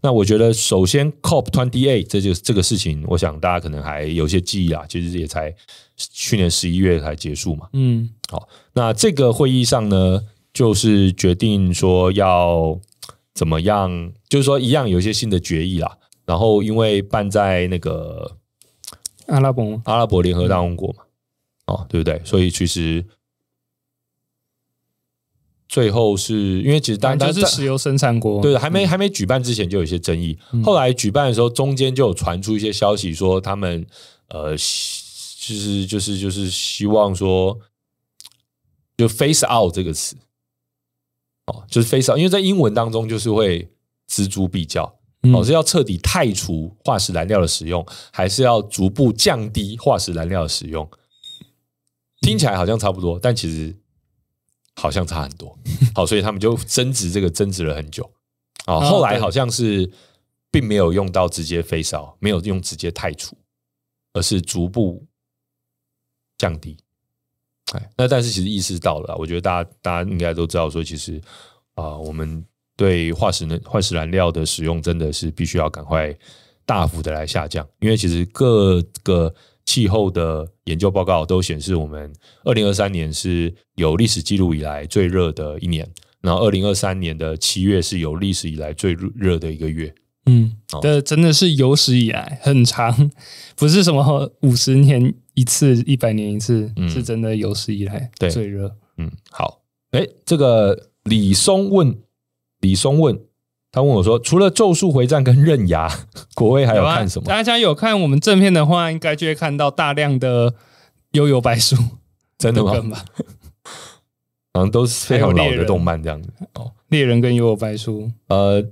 [0.00, 5.54] 那我觉得，首先 COP twenty eight 这就这个事情，我想大家可能还有些记忆啊，其实也才
[5.98, 7.68] 去年十一月才结束嘛。
[7.74, 12.80] 嗯，好，那这个会议上呢，就是决定说要
[13.34, 15.98] 怎么样，就是说一样有一些新的决议啦。
[16.24, 18.38] 然后因为办在那个
[19.26, 21.04] 阿拉伯阿拉伯联合大公国嘛，
[21.66, 22.18] 哦，对不对？
[22.24, 23.04] 所以其实。
[25.72, 30.38] 最后是因为其实当然是石油生产国，对，还没还没举办之前就有一些争议。
[30.62, 33.86] 后来举办的时候，中间就有传出一些消息说他们
[34.28, 37.58] 呃，就是就是就是希望说
[38.98, 40.14] 就 phase out 这个词
[41.46, 43.66] 哦，就是 phase out，因为在英文当中就是会
[44.10, 44.82] 锱铢必较
[45.32, 50.86] 哦，是要彻底汰除化石燃料的使用，还是要逐步降低化石燃料的使用？
[52.20, 53.74] 听起来好像差不多，但其实。
[54.76, 55.56] 好像差很多，
[55.94, 58.10] 好，所以他们就争执这个争执了很久
[58.64, 58.80] 啊。
[58.80, 59.90] 后来好像是
[60.50, 63.36] 并没有用到直接 phase out，没有用直接太除，
[64.12, 65.04] 而是逐步
[66.38, 66.76] 降低。
[67.72, 71.20] 哎，那但是其实意识到了，我觉得大家大家应该都知道，说其实
[71.74, 72.44] 啊，我们
[72.76, 76.16] 对化石能化石燃料的使用真的是必须要赶快
[76.64, 79.34] 大幅的来下降，因为其实各个。
[79.64, 82.12] 气候的研究报告都显示，我们
[82.44, 85.88] 二零二三年是有历史记录以来最热的一年，
[86.20, 89.94] 然后二零二三年的七月是有历史以来最热的一个月。
[90.26, 93.10] 嗯，这真的是有史以来很长，
[93.56, 98.76] 不是什么五十年一次、一百年一次，是真的有史以来最热。
[98.98, 101.98] 嗯，好，哎，这个李松问，
[102.60, 103.18] 李松问。
[103.72, 105.88] 他问我说：“除了《咒术回战》跟《刃牙》，
[106.36, 110.50] 国威还有看什么？”大家有看我们正片的话，应该就会看到大量的
[111.12, 111.74] 《幽游白书》，
[112.36, 113.02] 真的吗？
[114.52, 116.28] 好像都是非常老的动漫这样子。
[116.52, 118.02] 哦，《猎人》跟《幽游白书》。
[118.28, 118.62] 呃，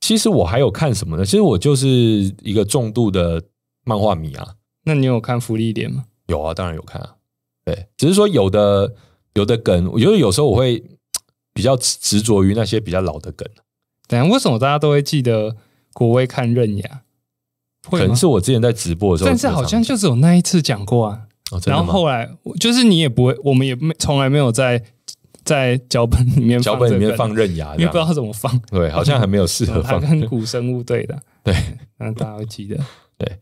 [0.00, 1.24] 其实我还有看什么呢？
[1.24, 1.88] 其实我就是
[2.42, 3.42] 一个重度的
[3.84, 4.54] 漫画迷啊。
[4.84, 6.04] 那你有看《福利点》吗？
[6.28, 7.16] 有啊，当然有看啊。
[7.64, 8.94] 对，只是说有的
[9.34, 10.80] 有的梗，我觉得有时候我会
[11.52, 13.48] 比较执着于那些比较老的梗。
[14.12, 15.56] 等下，为什么大家都会记得
[15.94, 17.02] 国威看刃牙？
[17.90, 21.22] 可能是我之前在直播的时候，但是好像就只有那一次讲过啊。
[21.50, 24.82] 哦、然后后来就是你也不会，我们也没从来没有在
[25.44, 28.58] 在脚本里面脚本里面放刃牙，因为不知道怎么放。
[28.70, 29.98] 对，好像还没有适合放。
[29.98, 31.54] 跟古生物对的，对，
[31.98, 32.76] 那大家会记得。
[33.16, 33.38] 对，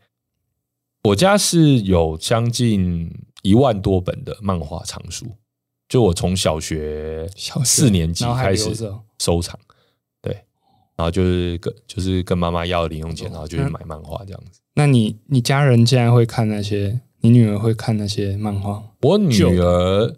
[1.03, 5.27] 我家是有将近一万多本的漫画藏书。
[5.89, 7.29] 就我从小学
[7.65, 8.73] 四年级开始
[9.19, 9.70] 收藏，对，
[11.01, 14.61] 然后就是跟就是跟妈妈要零用钱，然后就去买漫画这样子。
[14.75, 17.01] 那你你家人竟然会看那些？
[17.21, 18.83] 你女儿会看那些漫画？
[19.01, 20.15] 我女儿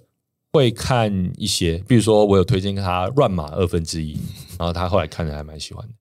[0.51, 4.15] 会看一些，比如说我有推荐她《乱马二分之一》，
[4.59, 5.93] 然后她后来看的还蛮喜欢的。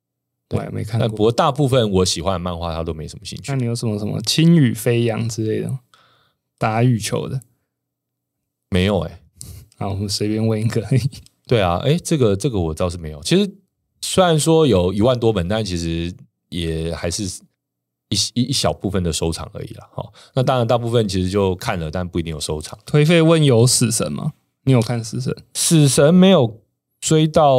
[0.49, 1.09] 对，没看过。
[1.09, 3.53] 不过大部分我喜欢的漫画，她都没什么兴趣。
[3.53, 5.79] 那你有什么什么《轻羽飞扬》之类的
[6.59, 7.41] 打羽球的？
[8.71, 9.19] 没有哎、欸。
[9.79, 10.85] 好，我们随便问一个。
[11.49, 13.21] 对啊，哎，这个这个我倒是没有。
[13.23, 13.51] 其实
[14.03, 16.15] 虽然说有一万多本，但其实
[16.51, 17.23] 也还是
[18.11, 19.89] 一一一小部分的收藏而已啦。
[19.95, 22.79] 好，那当然大部分其实就看了，但不一定有收藏。
[22.85, 24.33] 颓废问有死神吗？
[24.65, 25.35] 你有看死神？
[25.55, 26.62] 死神没有。
[27.03, 27.59] 追到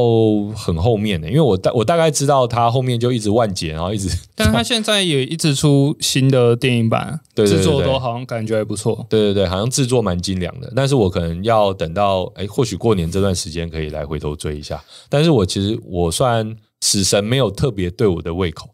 [0.55, 10.71] 很后面的，因为我大我大概知道他后面就一直万劫，然后一直， 但是他现在也一直出新的电影版，对对对对，制作都好像感觉还不错，对对对，好像制作蛮精良的。
[10.73, 14.81] 但是我可能要等到，哎，或许过年这段时间可以来回头追一下。
[15.09, 18.69] 但是我其实我算死神没有特别对我的胃口，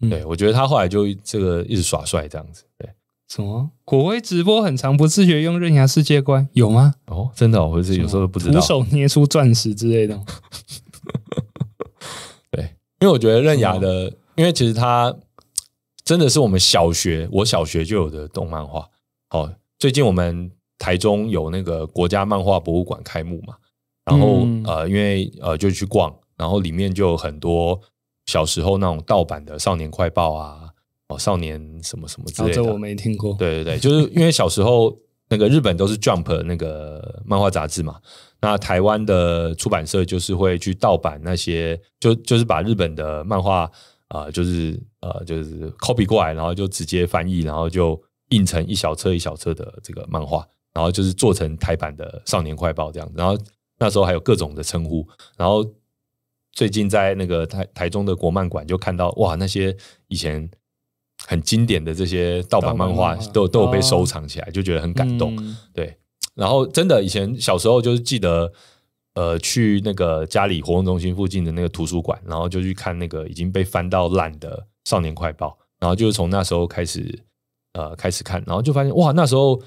[0.00, 2.65] 嗯、对我觉得他后来就这个一直耍帅这样子，对。
[3.28, 3.70] 什么？
[3.84, 6.94] 国威直播很长不自觉用刃牙世界观有吗？
[7.06, 8.60] 哦，真的，我是有时候都不知道。
[8.60, 10.18] 徒手捏出钻石之类的。
[12.50, 12.62] 对，
[13.00, 15.14] 因为我觉得刃牙的，因为其实它
[16.04, 18.88] 真的是我们小学，我小学就有的动漫画。
[19.28, 23.56] 好，最近我们台中有那个国家漫画博物馆开幕嘛，
[24.04, 27.80] 然后、嗯、呃，因为呃就去逛，然后里面就有很多
[28.26, 30.65] 小时候那种盗版的少年快报啊。
[31.08, 33.34] 哦，少年什么什么之类的，这我没听过。
[33.38, 34.92] 对对对，就是因为小时候
[35.28, 38.00] 那个日本都是 Jump 那个漫画杂志嘛，
[38.40, 43.70] 那台湾的出版社就是会去盗版那些，就就是把日本的漫画
[44.08, 53.14] 啊、呃，就是呃，就是 copy 过来，然后就直接翻译，然后就印成一小册一小册的这个漫画，然后就是做成台版的少年快报这样子。
[53.16, 53.38] 然后
[53.78, 55.64] 那时候还有各种的称呼，然后
[56.52, 59.76] 最近在那个台台中的国漫馆就看到哇，那些
[60.08, 60.50] 以前。
[61.24, 65.36] 很经典的这些盗版漫画都都有被收藏起来，就觉得很感动。
[65.72, 65.96] 对，
[66.34, 68.52] 然后真的以前小时候就是记得，
[69.14, 74.56] 呃，去那个家里活动中心附近的那个图书馆，然后就去看那个已经被翻到烂的
[74.90, 75.48] 《少年快报》，
[75.80, 77.24] 然后就是从那时候开始，
[77.72, 79.60] 呃，开始看，然后就发现哇，那时候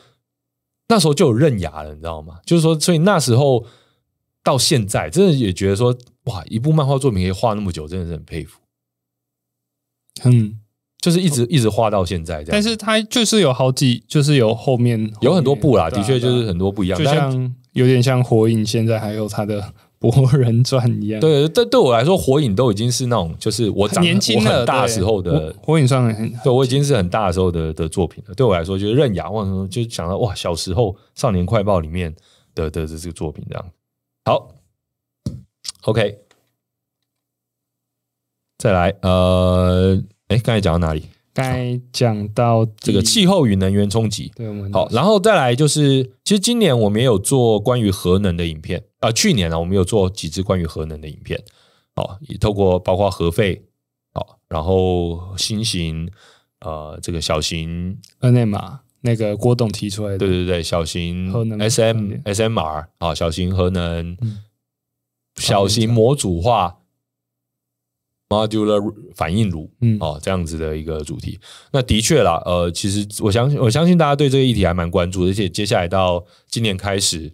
[0.88, 2.40] 那时候就有刃牙了，你知道吗？
[2.46, 3.66] 就是说，所以那时候
[4.44, 8.60] 到现在，真的也觉得说，哇，一部漫画作品可以画那么久，真的是很佩服。
[10.26, 10.59] 嗯。
[11.02, 21.22] 就是一直一直画到现在这样，但是它就是有好几，就是有后面，有很多部啦，的确就是很多不一样，就像有点像火影，现在还有它的博人传一样。
[21.22, 28.36] 对，对，对我来说，火影都已经是那种，就是我长年轻很大时候的火影算很，对我已经是很大的时候的的作品了。
[28.36, 32.14] 对我来说，就是刃牙，我就想到哇，小时候少年快报里面
[32.54, 33.66] 的的这个作品这样。
[34.26, 34.50] 好
[35.84, 36.18] ，OK，
[38.58, 40.04] 再来，呃。
[40.30, 41.04] 哎，刚才讲到哪里？
[41.32, 44.32] 刚才讲到这个气候与能源冲击。
[44.36, 49.14] 对，我们好，然后再来就是，其实今年我们也有做关于核能的影片啊、呃。
[49.14, 51.42] 去年呢，我们有做几支关于核能的影片。
[51.96, 53.64] 好，也透过包括核废，
[54.14, 56.10] 好，然后新型
[56.62, 64.40] 呃这个小型 NMR 那个郭董提出来的，对对对，小型核能 SM SMR 啊，小型核能，嗯、
[65.38, 66.79] 小型模组化。
[68.30, 68.80] Modular
[69.16, 71.40] 反应炉，嗯，哦，这样子的一个主题。
[71.72, 77.34] 那的确啦，呃，其实我相信，我相信大家对这个议题还蛮关注的，而且接下来到今年开始，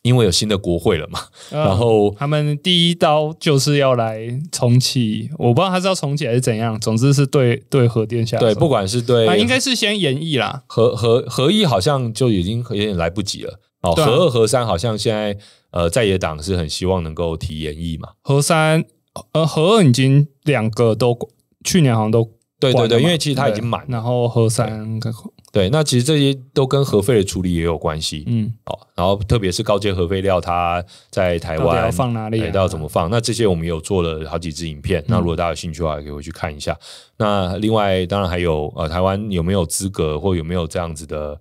[0.00, 8.46] 因为有新的国会了嘛，嗯、然后他们第一刀就是要来重启，我不知道他是要重启还是怎样，总之是对对核电下手。
[8.46, 13.60] 对，不管是对，啊，应该是先延役啦，核核核一好像就已经有点来不及了。
[13.82, 15.36] 哦，啊、核二核三好像现在
[15.70, 18.86] 呃在野党是很希望能够提延役嘛，核三。
[19.32, 21.16] 呃，核二已经两个都
[21.64, 25.12] 去年好像都对对对，因为其实它已经满，然后核三对，
[25.52, 33.10] 对，那其实这些都跟核废的处理也有关系，嗯，好，然后特别是高阶核废料，它在台湾要放哪里，要怎么放？
[33.10, 36.76] 那这些我们有做了好几支影片，那如果大家有兴趣的话，可以回去看一下。
[37.18, 41.38] 那另外，当然还有呃，台湾有没有资格或有没有这样子的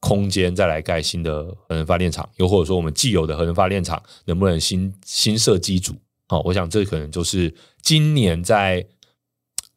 [0.00, 2.28] 空间再来盖新的核能发电厂？
[2.36, 5.94] 又或者说，我们既有的核能发电厂能不能新新设机组？
[6.28, 8.86] 好，我想这可能就是今年在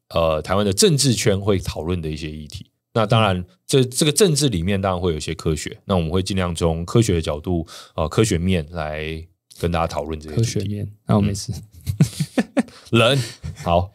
[0.10, 2.72] 呃台湾的政治圈会讨论的一些议题。
[2.94, 5.80] 那当然，这这个政治里面当然会有一些科学。
[5.86, 9.24] 那我们会尽量从科学的角度，呃，科学面来
[9.60, 10.92] 跟大家讨论这些科学面。
[11.06, 11.52] 那我没事。
[12.90, 13.22] 人、嗯、
[13.64, 13.92] 好，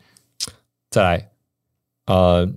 [0.88, 1.30] 再来，
[2.06, 2.48] 呃，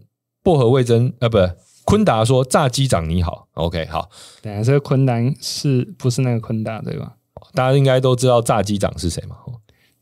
[0.44, 1.38] 薄荷味增啊，不，
[1.84, 4.10] 昆达说：“炸机长你好，OK，好。
[4.42, 7.16] 等下这个昆达是不是那个昆达对吧？
[7.54, 9.38] 大家应该都知道炸机长是谁嘛？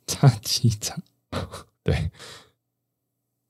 [0.06, 1.02] 炸鸡长，
[1.84, 2.12] 对，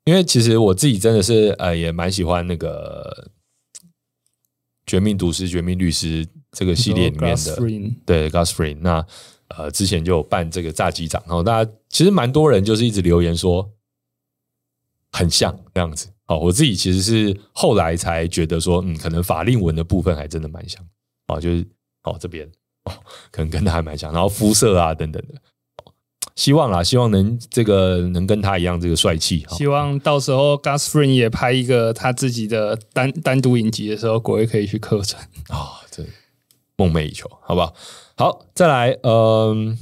[0.05, 3.29] 因为其实我自己真的是呃，也蛮喜欢那个
[4.85, 7.55] 《绝命毒师》《绝命律师》这个系列里面的，
[8.05, 8.77] 对，Gus Fring。
[8.81, 9.05] 那
[9.49, 13.71] 呃，之前就有办这个炸鸡长，然后大家其实蛮多人就是一直留言说
[15.11, 20.81] 很像这样子。”哦，我自己其实是后来才觉得说，嗯，可能法令纹的部分还真的蛮像
[21.27, 21.67] 哦，就是
[22.03, 22.49] 哦这边
[22.85, 22.93] 哦，
[23.29, 25.41] 可能跟他还蛮像，然后肤色啊等等的，
[26.35, 29.45] 希望啦，希望能这个能跟他一样这个帅气。
[29.51, 36.03] 希望到时候 Gus Fring 也拍一个他自己的单单独影集的时候，国威可以去客串啊、哦，这
[36.75, 37.73] 梦寐以求，好不好？
[38.15, 39.77] 好，再来，嗯、呃。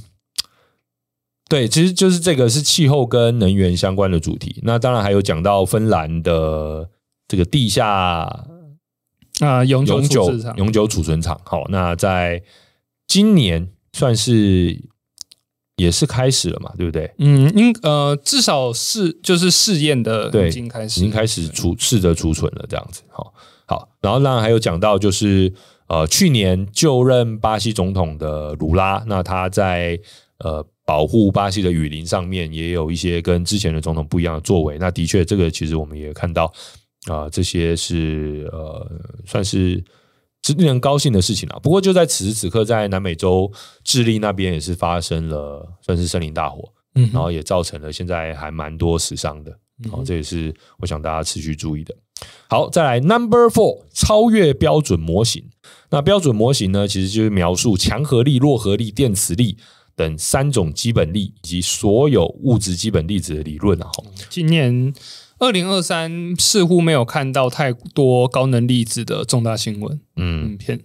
[1.48, 4.58] 对，其实就是这个是气候跟能源相关的主题。
[4.62, 6.88] 那当然还有讲到芬兰的
[7.28, 7.86] 这个地下
[9.40, 11.38] 啊永久永久永久储存厂。
[11.44, 12.42] 好，那在
[13.06, 14.82] 今年算是
[15.82, 17.10] 也是开始了嘛，对不对？
[17.18, 23.02] 嗯，应呃至少是就是试验的已经开始，已经开始储试着储存了这样子。
[23.10, 23.34] 好，
[23.66, 25.52] 好，然后当然还有讲到就是
[25.88, 29.98] 呃去年就任巴西总统的卢拉，那他在
[30.38, 30.64] 呃。
[30.84, 34.76] 保护巴西的雨林上面也有一些跟之前的总统不一样的作为。
[34.80, 36.46] 那的确，这个其实我们也看到
[37.06, 38.90] 啊、呃，这些是呃，
[39.24, 39.82] 算是
[40.42, 41.58] 是令人高兴的事情啊。
[41.62, 43.50] 不过就在此时此刻，在南美洲
[43.82, 49.56] 智利那边也是发生了算是森林大火，嗯，然后也造成了现在还蛮多死伤的。
[49.90, 51.94] 好，这也是我想大家持续注意的。
[52.48, 55.44] 好，再来 Number Four，超越标准模型。
[55.90, 59.56] 那标准模型呢，其实就是描述强合力、弱合力、电磁力。
[59.94, 63.90] 等三种基本力以及所有物质基本粒子的理论啊，
[64.30, 64.90] 今年
[65.42, 70.80] 二零二三似乎没有看到太多高能粒子的重大新闻，嗯，偏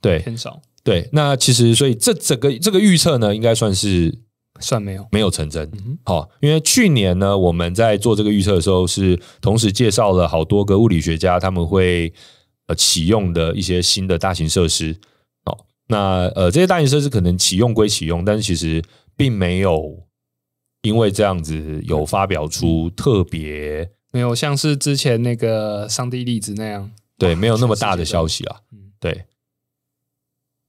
[0.00, 0.62] 对偏少。
[0.82, 4.18] 对，那其实所以这整个这个预测呢，应该算是
[4.60, 5.70] 算没有没有成真。
[6.06, 12.10] 好，因为去年呢，我们在做这个预测的时候，是同时介绍了好多个物理学家他们会
[12.68, 14.96] 呃启用的一些新的大型设施。
[15.90, 18.82] 那呃，这些大型设施可能启用归启用，但是其实
[19.14, 20.06] 并没有
[20.80, 28.60] 因为这样子有发表出特别没有像是之前那个上帝粒子那样，对，没有那么大的消息啊。
[28.72, 29.26] 嗯，对，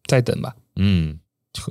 [0.05, 0.55] 再等吧。
[0.75, 1.19] 嗯，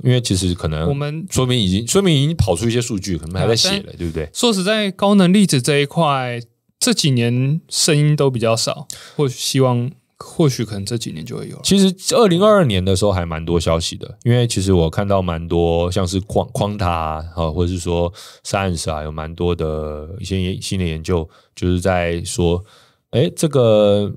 [0.03, 4.29] 因为其实可能我们说明已经说明已经跑出一些数据，可能还在写了，对不对？
[4.33, 6.39] 说实在，高能粒子这一块
[6.79, 9.91] 这几年声音都比较少，或许希望。
[10.19, 11.61] 或许可能这几年就会有了。
[11.63, 16.89] 其实二零二二年的时候还蛮多消息的，因为其实我看到蛮多像是框框塔
[17.35, 18.11] 啊，或者是说
[18.43, 22.63] Science 啊，有蛮多的一些新的研究，就是在说，
[23.11, 24.13] 哎，这个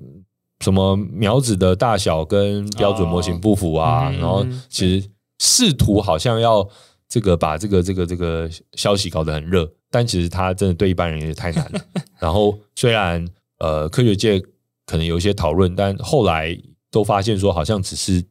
[0.60, 6.68] 什么苗子的大小跟标准模型不符啊，哦、然后其实试图好像要
[7.08, 11.80] 这个把这个这个这个消息搞得很热，但其实它真的对一般人也太难了。
[12.18, 13.24] 然后虽然
[13.58, 14.42] 呃科学界。
[14.84, 16.58] 可能有一些讨论，但后来
[16.90, 18.24] 都发现说，好像只是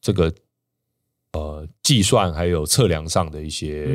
[0.00, 0.32] 这个
[1.32, 3.86] 呃计算还有测量上的一些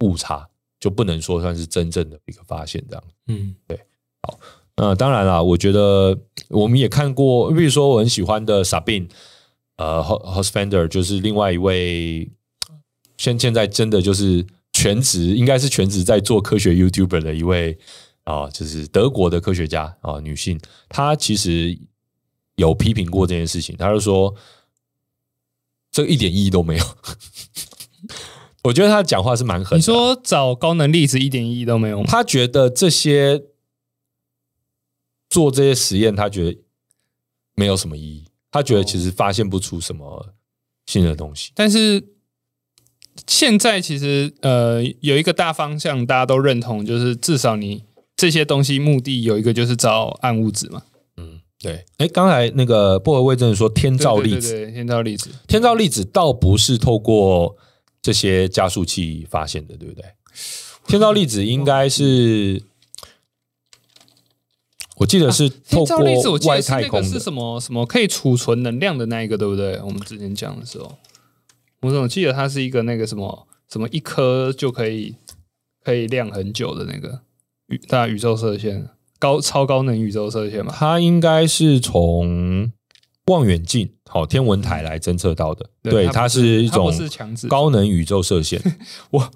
[0.00, 0.48] 误差，
[0.80, 3.04] 就不能说算是真正的一个发现这样。
[3.26, 3.78] 嗯，对。
[4.22, 4.38] 好，
[4.76, 9.08] 那当然啦，我觉得我们也看过，比如说我很喜欢的 Sabine
[9.76, 12.30] 呃 Hostfander 就是另外一位，
[13.18, 17.78] 现现在真的就是全职，应该是全职在做科学 YouTuber 的一位。
[18.24, 21.76] 啊，就是德国的科学家啊，女性，她其实
[22.54, 23.76] 有批评过这件事情。
[23.76, 24.34] 她就说，
[25.90, 26.84] 这一点意义都没有。
[28.62, 29.76] 我觉得她讲话是蛮狠的。
[29.76, 32.04] 你说找高能粒子一点意义都没有？
[32.04, 33.42] 她觉得这些
[35.28, 36.62] 做这些实验，她觉得
[37.56, 38.28] 没有什么意义。
[38.52, 40.34] 她觉得其实发现不出什么
[40.86, 41.50] 新的东西。
[41.56, 42.14] 但是
[43.26, 47.82] 现在其实呃有一个大方向，大家都认同，就是至少你。
[48.22, 50.84] 这些东西目的有一个就是找暗物质嘛，
[51.16, 51.84] 嗯，对。
[51.98, 57.56] 哎，刚才那个薄荷味真的说天造粒子，对对对，天造粒子，天造粒子倒不是透过
[58.00, 60.04] 这些加速器发现的，对不对？
[60.86, 62.62] 天造粒子应该是，
[64.98, 69.80] 我记得是透过外太空的，是什么什么可以储存能量的那一个，对不对？
[69.80, 70.96] 我们之前讲的时候，
[71.80, 75.16] 我总记得它是一个那个什么什么一颗就可以
[75.82, 77.22] 可以亮很久的那个。
[77.88, 80.74] 大宇宙射线，高超高能宇宙射线嘛？
[80.76, 82.72] 它应该是从
[83.26, 85.70] 望远镜、好天文台来侦测到的。
[85.82, 86.92] 对，对，它是一种
[87.48, 88.60] 高能宇宙射线。
[89.10, 89.30] 我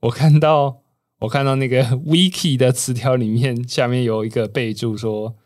[0.00, 0.78] 我看到
[1.20, 5.36] 我看到那个 Wiki 的词条里面，下面有一个备注说，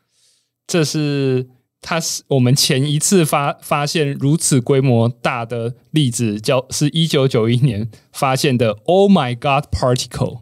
[0.67, 1.49] 这是
[1.81, 8.79] 它是我们前一次发发现如此规模大的粒子，叫是一九九一年发现的。
[8.85, 10.41] Oh my God particle！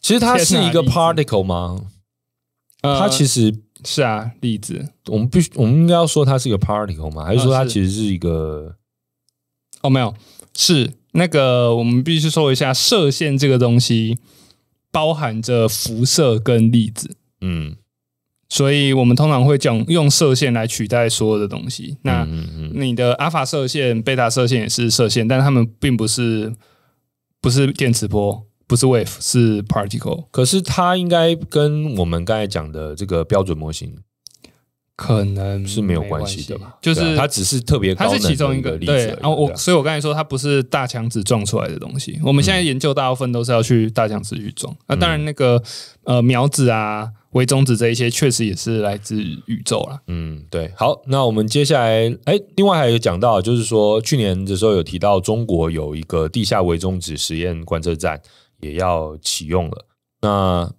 [0.00, 1.80] 其实它是一个 particle 吗？
[2.82, 4.92] 呃，它其实是啊，粒子。
[5.06, 7.24] 我们必须，我们应该要说它是一个 particle 吗？
[7.24, 8.76] 还是说它其实是一个？
[9.82, 10.14] 哦，没有，
[10.56, 14.18] 是那个我们必须说一下射线这个东西
[14.90, 17.16] 包含着辐射跟粒子。
[17.40, 17.76] 嗯。
[18.50, 21.98] 所以我们通常会讲用射线来取代所有的东西。
[22.00, 22.26] 那
[22.72, 26.54] 你的阿法射线、贝塔射线也是射线，但它们并不是
[27.42, 30.26] 不是电磁波，不是 wave，是 particle。
[30.30, 33.96] 可是它应该跟我们刚才讲的这个标准模型。
[34.94, 38.86] 可能是没有关系的吧，就是它只是特别高，它是其中一个例子。
[38.86, 42.18] 对，然后我，所以我刚才说它不是大强子撞出来的东西。
[42.24, 44.76] 我们现在研究大部分都是要去大强子去撞。
[44.88, 45.62] 那当然，那个
[46.02, 50.00] 呃苗子啊、微中子这一些，确实也是来自宇宙了。
[50.08, 50.72] 嗯，对。
[50.74, 58.20] 好，那我们接下来，哎，另外还有讲到，就是说去年的时候有提到中国有一个地下微中子实验观测站
[58.60, 59.86] 也要启用了。
[60.22, 60.72] 那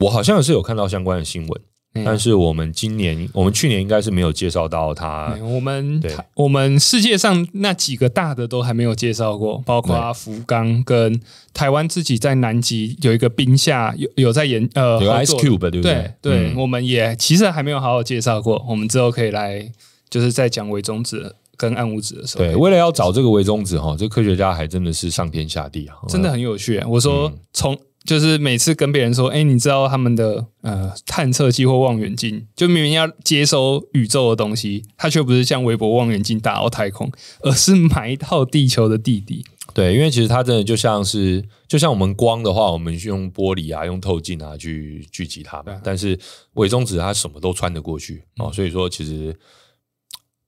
[0.00, 1.60] 我好像也是有看到相关的新闻。
[2.06, 5.36] 但是我们今年，我们去年应该是没有介绍到它。
[5.42, 11.20] 我们对我们世界上那几个大的都还没有介绍过，包括福冈跟
[11.52, 16.14] 台湾自己在南极有一个冰下有有在研呃有 Ice Cube 对不对？
[16.22, 18.64] 对我们也其实还没有好好介绍过。
[18.66, 19.70] 我们之后可以来
[20.08, 26.82] 就是再讲微中子跟暗物质的时候，对，为了要找这个微中子哈，这科学家还真的是上天下地啊，真的很有趣。
[26.88, 27.78] 我说从。
[28.04, 37.08] 就是每次跟别人说，哎、欸，你知道他们的呃探测器或望远镜，就明明要接收宇宙的东西，它却不是像韦伯望远镜打到太空，
[37.42, 39.44] 而是埋到地球的地底。
[39.72, 45.80] 对，因为其实它真的就像是，就像我们光的话，我们用玻璃啊，用透镜啊去聚集它们。
[45.84, 46.18] 但是
[46.54, 49.32] 伪中子它什么都穿得过去哦，所以说其实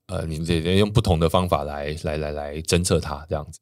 [0.08, 3.58] 呃，你得得用不同的方法来来来来侦测它这样子。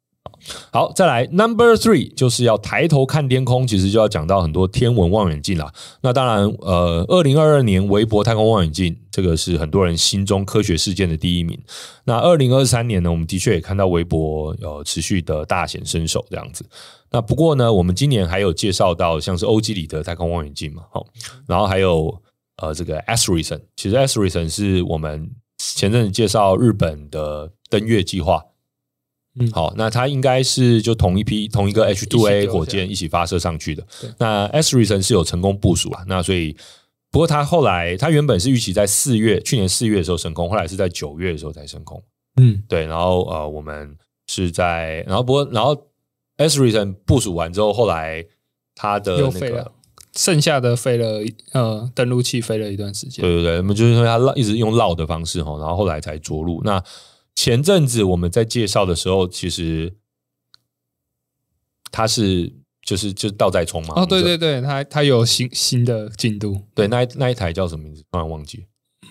[0.72, 5.72] 好，再来 Number Three，就是要抬头看天空，其实就要讲到很多天文望远镜啦。
[6.00, 11.60] 那当然，呃，二零二二年韦伯太空望远镜，这个是很多人心中科学事件的第一名。
[12.04, 16.64] 那二零二三年呢，我们的确也看到韦伯有持续的大显身手这样子。
[17.10, 21.06] 那不过呢，我们今年还有介绍到像是欧几里得太空望远镜嘛，好，
[21.46, 22.20] 然后还有
[22.56, 25.30] 呃这个 Esrisen，其实 Esrisen 是我们
[25.74, 28.44] 前阵子介绍日本的登月计划。
[29.38, 33.86] 嗯，好，那它应该是就同一批同一个 H two A 火箭一起发射上去的。
[34.18, 36.54] 那 Esrisen 是有成功部署啊，那所以
[37.10, 42.02] 不过它后来它原本是预期在四月，去年四月的时候升空，后来是在九月的时候才升空。
[42.36, 43.96] 嗯，对，然后呃，我们
[44.26, 45.74] 是在然后不过然后
[46.36, 48.22] Esrisen 部署完之后，后来
[48.74, 49.72] 它的那个
[50.16, 51.20] 剩下的飞了
[51.52, 53.22] 呃登陆器飞了一段时间。
[53.22, 56.82] 对对对，我们就是说它绕一直用绕的方式哈，然后后来才着陆那。
[57.34, 59.94] 前阵子我们在介绍的时候，其实
[61.90, 62.52] 它是
[62.82, 63.94] 就是就是倒在冲嘛。
[63.96, 66.60] 哦，对对对，它它有新新的进度。
[66.74, 68.04] 对，那那一台叫什么名字？
[68.10, 68.66] 突然忘记。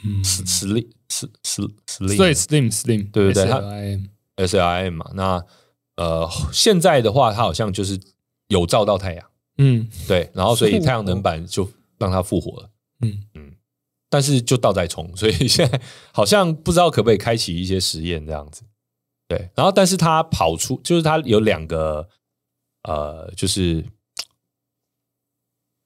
[0.05, 5.11] 嗯，Slim Slim Slim 对 Slim Slim 对对对，它 SLIM SLIM 嘛。
[5.15, 5.43] 那
[5.95, 7.99] 呃，现在的话，它好像就是
[8.49, 9.30] 有照到太阳。
[9.57, 12.69] 嗯，对，然后所以太阳能板就让它复活了。
[13.01, 13.51] 嗯嗯。
[14.09, 15.79] 但是就倒在冲，所以现在
[16.11, 18.63] 好像不知道可不可以开启一些实验这样子。
[19.29, 22.05] 对，然后但是它跑出，就是它有两个，
[22.83, 23.81] 呃，就是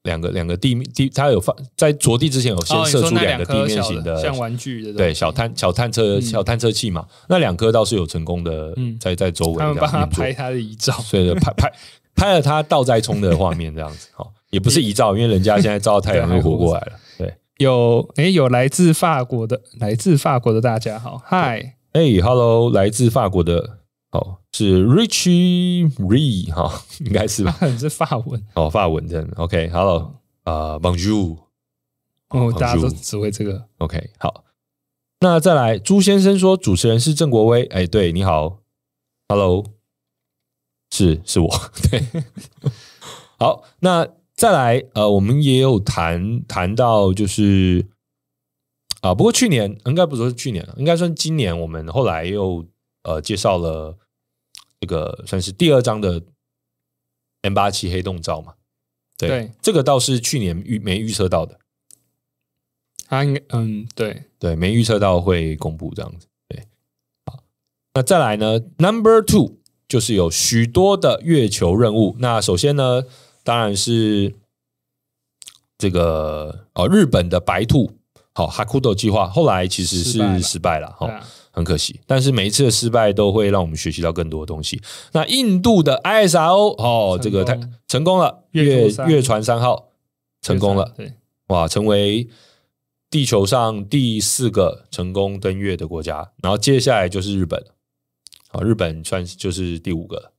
[0.02, 7.06] 两个两个地面地，它有放在着地之前有先射出两个地面型的，像玩具的，对，小探小探测小探测器嘛。
[7.28, 11.72] 那两颗倒是有成功的在在周围，他们帮他拍他的遗照，所以拍拍
[12.16, 14.08] 拍了他倒栽葱的画面这样子。
[14.12, 16.92] 好，也不是遗照，因为人家现在照到太阳又活过来了。
[17.18, 17.32] 对。
[17.58, 23.78] 有诶，有来自法国的，来自法国的大家好，嗨，哎，hello，来自法国的，
[24.12, 27.56] 哦，是 Richie Ree 哈，应该是吧？
[27.80, 31.38] 是法文，哦，法文真的，OK，hello，啊，Bonjour，
[32.28, 34.44] 哦，大家都只会这个，OK，好，
[35.20, 38.58] 那再来，朱先生说主持人是郑国威，哎，对，你好
[39.30, 39.64] ，hello，
[40.90, 41.48] 是是我，
[41.90, 42.02] 对，
[43.38, 44.08] 好，那。
[44.36, 47.86] 再来，呃，我们也有谈谈到，就是
[49.00, 52.66] 啊，不过去年应该不说是去年，应该算今年，我们后来又
[53.04, 53.96] 呃介绍了
[54.78, 56.22] 这个算是第二张的
[57.40, 58.56] M 八七黑洞照嘛，
[59.16, 59.52] 对，对。
[59.62, 61.58] 这个倒是去年预没预测到的，
[63.08, 64.24] 他应该嗯，对。
[64.38, 66.68] 对，没预测到会公布这样子，对，
[67.24, 67.42] 好，
[67.94, 69.56] 那再来呢，Number Two
[69.88, 73.02] 就是有许多的月球任务，那首先呢。
[73.46, 74.34] 当然是
[75.78, 77.92] 这个哦，日本的白兔
[78.34, 81.08] 好，Hakuto 计划后来其实是失败了哈，
[81.52, 82.00] 很可惜。
[82.08, 84.82] 但是每一次的失败都会让我们学习到更多的东西。
[85.12, 87.56] 那印度的 ISRO 哦，这个太
[87.86, 89.90] 成功了，月月船三号
[90.42, 91.12] 成功了，对，
[91.46, 92.28] 哇，成为
[93.08, 96.32] 地球上第四个成功登月的国家。
[96.42, 97.64] 然后接下来就是日本，
[98.56, 100.32] 好，日本算是就是第五个，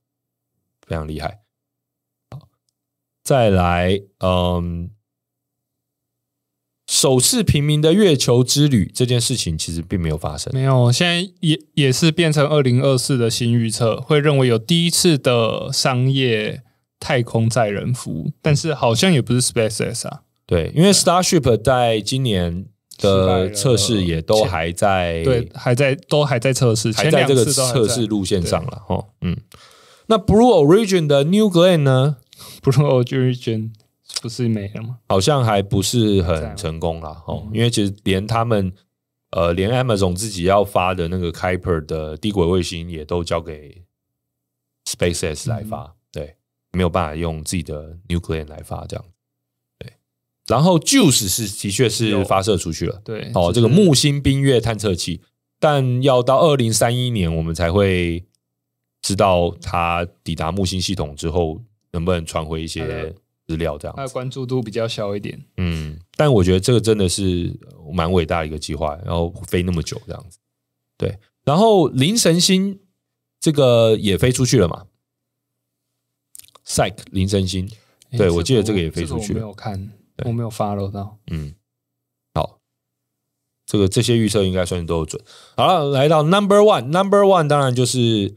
[0.82, 1.41] 非常厉害。
[2.32, 2.49] 好，
[3.24, 4.89] 再来，嗯。
[6.89, 16.63] 首次平民的月球之旅这件事情其实并没有发生，没有，现在也也是变成二零二四的新预测，会认为有第一次的商业
[16.97, 29.37] 太空载人服务，但是好像也不是 SpaceX 啊，对，因为 Starship 在今年的测试也都还在，对，还在都还在测试，还在这个测试路线上了哈，嗯，
[30.07, 32.17] 那 Blue Origin 的 New Glenn 呢？
[32.61, 33.71] Blue Origin。
[34.19, 34.97] 不是没了吗？
[35.09, 38.73] 好像还不是很成功啦，哦，因为其实连他们，
[39.29, 43.83] 呃，连 Amazon 自己要发的那个 Kuiper 的低轨卫星也都交给
[44.89, 46.35] SpaceX 来发，嗯、对，
[46.71, 49.16] 没有办法用自己的 New Glenn 来发这样，对。
[50.47, 55.21] 然后 Juice 是的确是发射出去了，对，哦，这个木星冰月探测器，
[55.59, 58.25] 但要到二零三一年我们才会
[59.01, 63.15] 知道它抵达木星系统之后能不能传回一些。
[63.47, 65.41] 资料这样，它的关注度比较小一点。
[65.55, 67.57] 嗯，但我觉得这个真的是
[67.93, 70.37] 蛮伟大的一个计划，然后飞那么久这样子。
[70.97, 72.77] 对，然后林神星
[73.39, 74.87] 这个也飞出去了嘛
[76.65, 77.71] ？Psyche 灵神星，
[78.11, 79.39] 对、欸、我记得这个也飞出去了。
[79.39, 79.91] 我没有看，
[80.26, 81.18] 我没有 follow 到。
[81.32, 81.53] 嗯，
[82.34, 82.59] 好，
[83.65, 85.22] 这个这些预测应该算是都有准。
[85.55, 88.36] 好了，来到 Number One，Number One 当然就是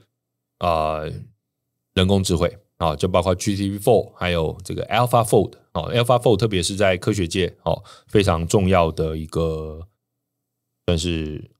[0.58, 1.12] 啊、呃，
[1.94, 2.58] 人工智慧。
[2.80, 9.86] 啊，就包括 GPT-4，还有这个 AlphaFold 哦，AlphaFold 特别是在科学界哦非常重要的一个，
[10.86, 11.50] 算是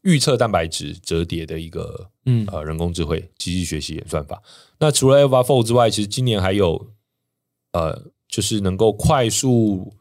[0.00, 4.42] 预测蛋白质折叠的一个嗯呃人工智慧机器学习演算法。
[4.78, 6.92] 那除了 AlphaFold 之外，其实今年还有
[7.72, 9.94] 呃，就是能够快速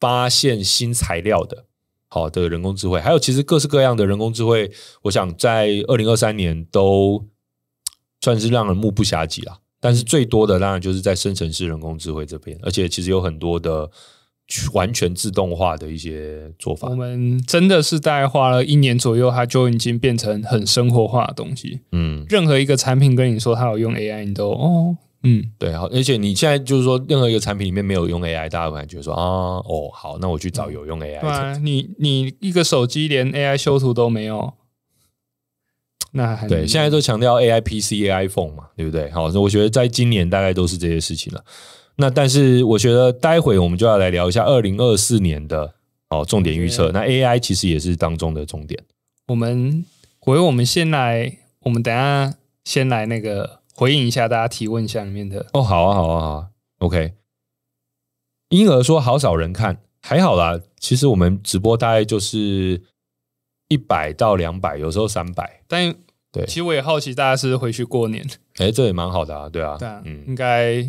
[0.00, 1.66] 发现新材料的
[2.08, 7.26] 好的人工智慧，还有其实各式各样的人工智慧，我想在二零二三年都。
[8.20, 13.90] 算是让人目不暇及啦，但是最多的当然就是在生成式人工智慧这边，而且其实有很多的
[14.72, 16.88] 完全自动化的一些做法。
[16.88, 21.80] 我们真的是大概花了一年左右，它就已经变成很生活化的东西。
[21.92, 29.22] 嗯，任何一个产品跟你说它有用 AI，你都哦，嗯，对，好，而且你现在就是说任何一个产品里面没有用 AI，大家会感觉说啊，
[29.64, 31.20] 哦，好，那我去找有用 AI。
[31.20, 34.52] 对啊，你你一个手机连 AI 修图都没有。
[36.12, 39.10] 那还对，现在都强调 A I P C A I Phone 嘛，对不对？
[39.10, 41.44] 好，我觉得在今年大概都是这些事情了。
[41.96, 45.74] 那但是我觉得待会我们就要来聊一下二零二四年的
[46.10, 46.92] 哦重点预测。
[46.92, 48.80] 那 A I 其实也是当中的重点。
[49.28, 49.84] 我们
[50.18, 55.46] 回，我们先来，我们等下先来那个回应一下大家提问下面的。
[55.52, 56.48] 哦，好啊，好啊，好啊
[56.78, 57.14] ，OK。
[58.50, 60.60] 婴儿说好少人看，还好啦。
[60.78, 62.82] 其实我们直播大概就是
[63.68, 65.94] 一百到两百，有时候三百，但。
[66.34, 68.26] 对，其实我也好奇，大家是是回去过年？
[68.56, 70.84] 哎，这也蛮好的啊，对啊，对啊，嗯，应该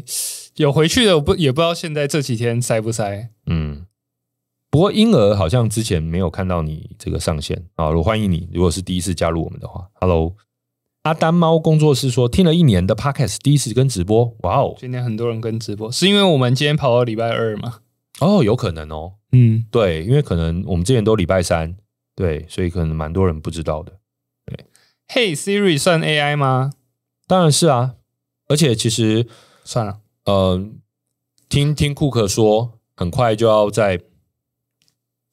[0.56, 3.30] 有回去的，我不也不知道现在这几天塞不塞。
[3.46, 3.86] 嗯，
[4.72, 10.36] 不过婴儿好像之前没有看到你这个上线啊，我欢迎你，如果是第一次加入我们的话，Hello，
[11.06, 17.82] 阿丹猫工作室说听了一年的 Podcast，第一次跟直播，哇哦，今天很多人跟直播，是因为我们今天跑到礼拜二吗？
[18.20, 21.78] 哦，有可能哦，嗯，对，因为可能我们之前都礼拜三，
[22.16, 24.00] 对，所以可能蛮多人不知道的。
[25.08, 26.72] Hey Siri 算 AI 吗？
[27.28, 27.98] 当然是啊，
[28.48, 29.28] 而且其实
[29.64, 30.00] 算了。
[30.26, 30.66] 呃，
[31.48, 34.02] 听听库克说，很快就要再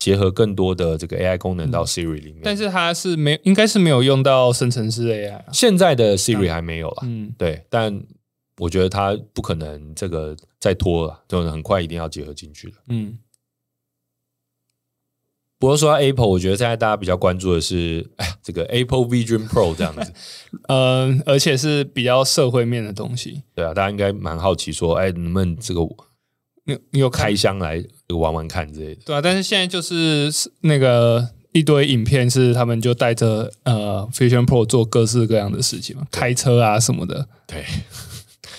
[0.03, 2.38] 结合更多的这个 AI 功能到 Siri 里面。
[2.38, 5.44] 嗯、但是它是没，应该是没有用到生成式 AI、啊。
[5.53, 7.64] 现在的 Siri 还没有了，嗯，对。
[7.70, 8.03] 但
[8.59, 12.74] 我觉得它不可能这个再拖了，就很快一定要结合进去了。
[12.88, 13.16] 嗯。
[15.61, 20.12] 不过说到 Apple，我觉得现在大家比较关注的是，哎呀，这个 Apple Vision Pro 这样子，
[20.66, 23.44] 嗯、 呃，而且是比较社会面的东西。
[23.55, 25.80] 对啊，大家应该蛮好奇说，哎，能不能这个
[26.65, 29.03] 你你有开箱来玩玩看之类的？
[29.05, 37.29] 对啊，但是现在就是那个一堆影片是他们就带着呃 Vision Pro 做各式各样的事情嘛，开车啊什么的。
[37.47, 37.65] 对，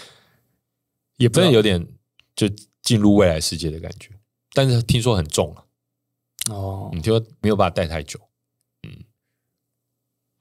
[1.18, 1.88] 也真的有点
[2.36, 2.49] 就
[2.82, 4.10] 进入未来世界的感觉，
[4.54, 5.64] 但是听说很重啊。
[6.51, 8.32] 哦，你就没有办法带太久，嗯，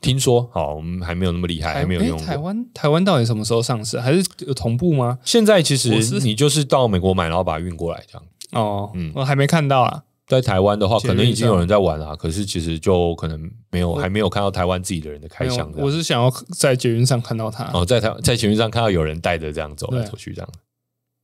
[0.03, 2.27] 听说好，我们还没有那么厉害，还没有用过。
[2.27, 3.99] 台湾台湾到底什么时候上市？
[3.99, 5.19] 还是有同步吗？
[5.25, 5.89] 现在其实
[6.21, 8.27] 你就是到美国买，然后把它运过来这样。
[8.51, 10.03] 哦，嗯，我还没看到啊。
[10.27, 15.71] 在台湾的话，可能已经有人在玩了，可是其实就可能没有，还没有看到台湾自己的人的开箱。
[15.77, 20.49] 我是想要在捷运上看到他哦，在台在捷运上看到有人带着这样走来走去，这样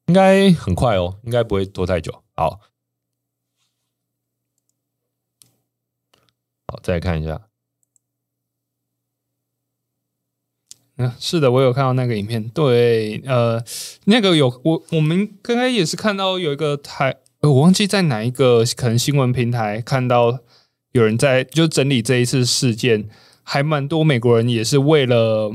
[0.06, 2.12] 应该很快哦，应该不会拖太久。
[2.36, 2.60] 好，
[6.66, 7.47] 好，再看一下。
[10.98, 12.48] 嗯，是的，我有看到那个影片。
[12.48, 13.62] 对，呃，
[14.04, 17.16] 那个有我我们刚刚也是看到有一个台。
[17.40, 20.40] 我忘记在哪一个可能新闻平台看到
[20.90, 23.08] 有人在就整理这一次事件，
[23.44, 25.52] 还蛮多美国人也是为了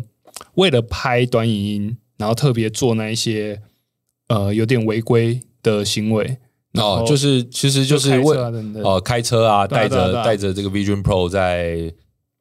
[0.54, 3.62] 为了拍短影音，然后特别做那一些
[4.30, 6.38] 呃有点违规的行为
[6.76, 8.38] 哦，就是其实就是为
[8.82, 11.94] 哦开车啊，带着带着这个 Vision Pro 在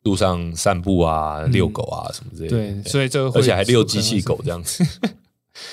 [0.02, 4.84] 路上散步啊、遛狗啊什么之类的，对，所以这个而且还遛机器狗这样子，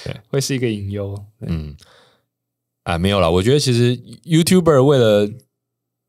[0.03, 1.75] 对， 会是一个隐忧，嗯。
[2.83, 5.29] 啊，没有啦，我觉得其实 YouTuber 为了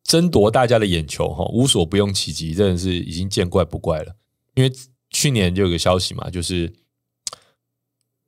[0.03, 4.15] 争夺大家的眼球，哈，无所不用其极，真的是已经见怪不怪了。
[4.55, 4.73] 因为
[5.11, 6.73] 去年就有个消息嘛，就是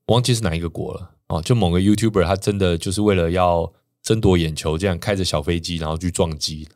[0.06, 3.72] 忘记是哪一个国了哦，就某个 YouTuber 他真的就是为了要
[4.02, 6.68] 争夺眼球，这样开着小飞机，然后去撞击，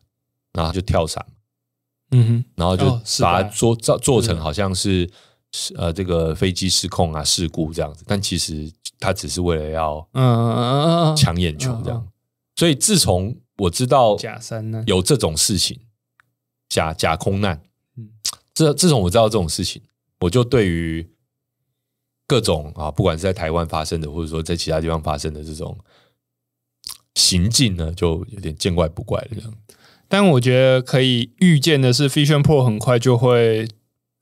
[0.54, 1.26] 然后就跳伞，
[2.10, 2.84] 嗯哼，然后就
[3.20, 5.10] 把它做做做成好像是
[5.52, 5.74] 是。
[5.76, 8.72] 呃这个飞机失控啊事故这样子，但其实。
[8.98, 12.08] 他只是为了要嗯抢眼球这样，
[12.56, 14.82] 所以自从我知道假山呢？
[14.86, 15.78] 有这种事情，
[16.70, 17.60] 假假空难，
[17.98, 18.08] 嗯，
[18.54, 19.82] 自自从我知道这种事情，
[20.20, 21.06] 我就对于
[22.26, 25.78] 各种啊，不管是在台湾发生的，或者说在其他地方发生的这种
[27.14, 29.54] 行径呢，就有点见怪不怪了这样。
[30.08, 33.68] 但我觉得可以预见的是，Vision Pro 很快就会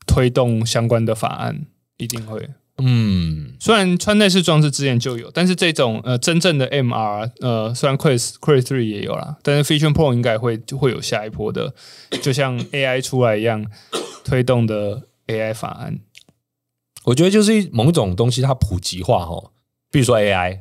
[0.06, 1.66] 推动相关的法案，
[1.96, 2.50] 一定会。
[2.78, 11.72] 嗯，虽然穿戴式装置之前就有，但是这种呃真正的 MR 呃，虽然 Quest Quest Three 也有啦，但是 Vision Pro 应该会会有下一波的，
[12.20, 13.64] 就像 AI 出来一样
[14.24, 16.00] 推动的 AI 法案。
[17.04, 19.52] 我觉得就是某种东西它普及化哈，
[19.92, 20.58] 比如说 AI，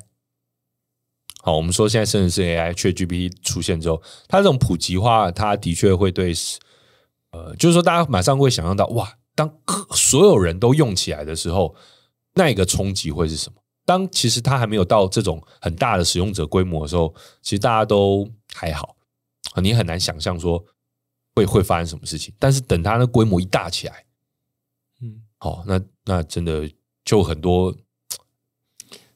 [1.45, 6.33] 好，我们说现在甚至是 AI ChatGPT 出现之后，它这种普及化，它的确会对，
[7.31, 9.53] 呃，就是说大家马上会想象到，哇，当
[9.91, 11.75] 所有人都用起来的时候。
[12.35, 13.61] 那一个冲击会是什么？
[13.85, 17.13] 当其实它还没有到这种很大的使用者规模的时候，
[17.43, 18.95] 其实大家都还好，
[19.61, 20.65] 你很难想象说
[21.35, 22.33] 会会发生什么事情。
[22.39, 24.03] 但是等它的规模一大起来，
[24.99, 26.67] 嗯，好，那那真的
[27.05, 27.75] 就很多。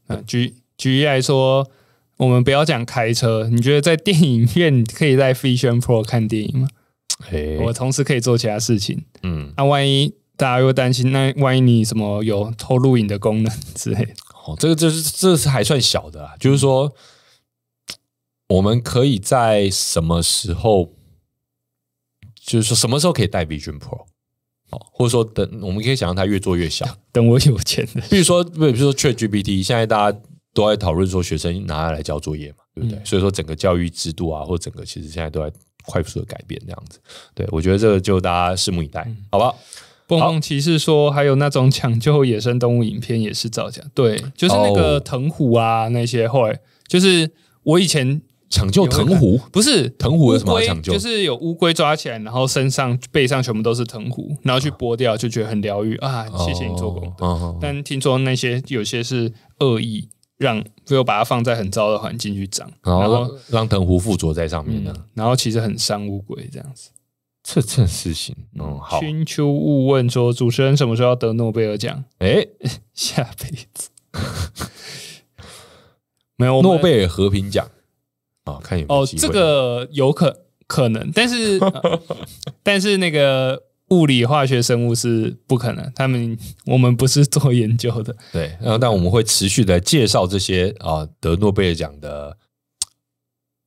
[0.05, 1.67] 嗯，举举例来说，
[2.18, 6.68] 我们不要讲开车，你觉得在电影院可以在 Vision Pro 看电影吗？
[7.20, 10.13] 嘿我同时可以做其他事情，嗯，那万一？
[10.36, 14.13] 大家又担心，那万一你什么有偷录影的功能之类的？
[14.45, 16.93] 哦，这个就是这是还算小的啊，就是说
[18.49, 20.93] 我们可以在什么时候，
[22.36, 24.05] 就是说什么时候可以带 Vision Pro？
[24.70, 28.01] 哦，或者说等我们可以想让它越做越小， 等我有钱的。
[28.09, 30.20] 比如说，比如说 ChatGPT，现在大家
[30.53, 32.97] 都在讨论说学生拿它来交作业嘛，对不对？
[32.99, 35.51] 嗯、所以说整个教育制度啊，或整个其实现在都在
[35.85, 36.99] 快速的改变这样子。
[37.33, 39.53] 对，我觉得这个就大家拭目以待，嗯、好吧？
[40.07, 43.83] 蹦蹦骑士说，还有那种抢救野生动物影片也是造假。
[43.93, 47.29] 对，就是那个藤壶啊，那些后来就是
[47.63, 50.93] 我以前抢救藤壶，不是藤壶有什么好抢救？
[50.93, 56.25] 就是有乌龟抓起来，然后身上背上全部都是藤壶，然后去剥掉，就觉得很疗愈啊！
[56.37, 57.57] 谢谢你做功德。
[57.61, 60.07] 但听说那些有些是恶意，
[60.38, 66.89] 让最后把它放在很糟的环境去长，然后让藤壶附着在上面的，然后其实很伤乌龟这样子。
[67.43, 68.99] 这件事情，嗯，好。
[68.99, 72.03] 春秋勿问说，主持人什么时候要得诺贝尔奖？
[72.19, 72.45] 哎，
[72.93, 73.89] 下辈子
[76.35, 77.65] 没有诺贝尔和平奖
[78.43, 78.59] 啊？
[78.61, 82.01] 看有没有哦，这个有可可能，但是、呃、
[82.61, 85.91] 但是那个物理、化学、生物是不可能。
[85.95, 88.57] 他们我们不是做研究的，对。
[88.61, 92.38] 然后，但我们会持续的介绍这些啊得诺贝尔奖的。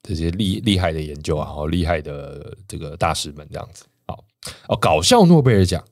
[0.02, 4.24] 这些厉厉害的研究啊，好厉害的这个大师们这样子，好
[4.66, 5.84] 哦，搞笑诺贝尔奖，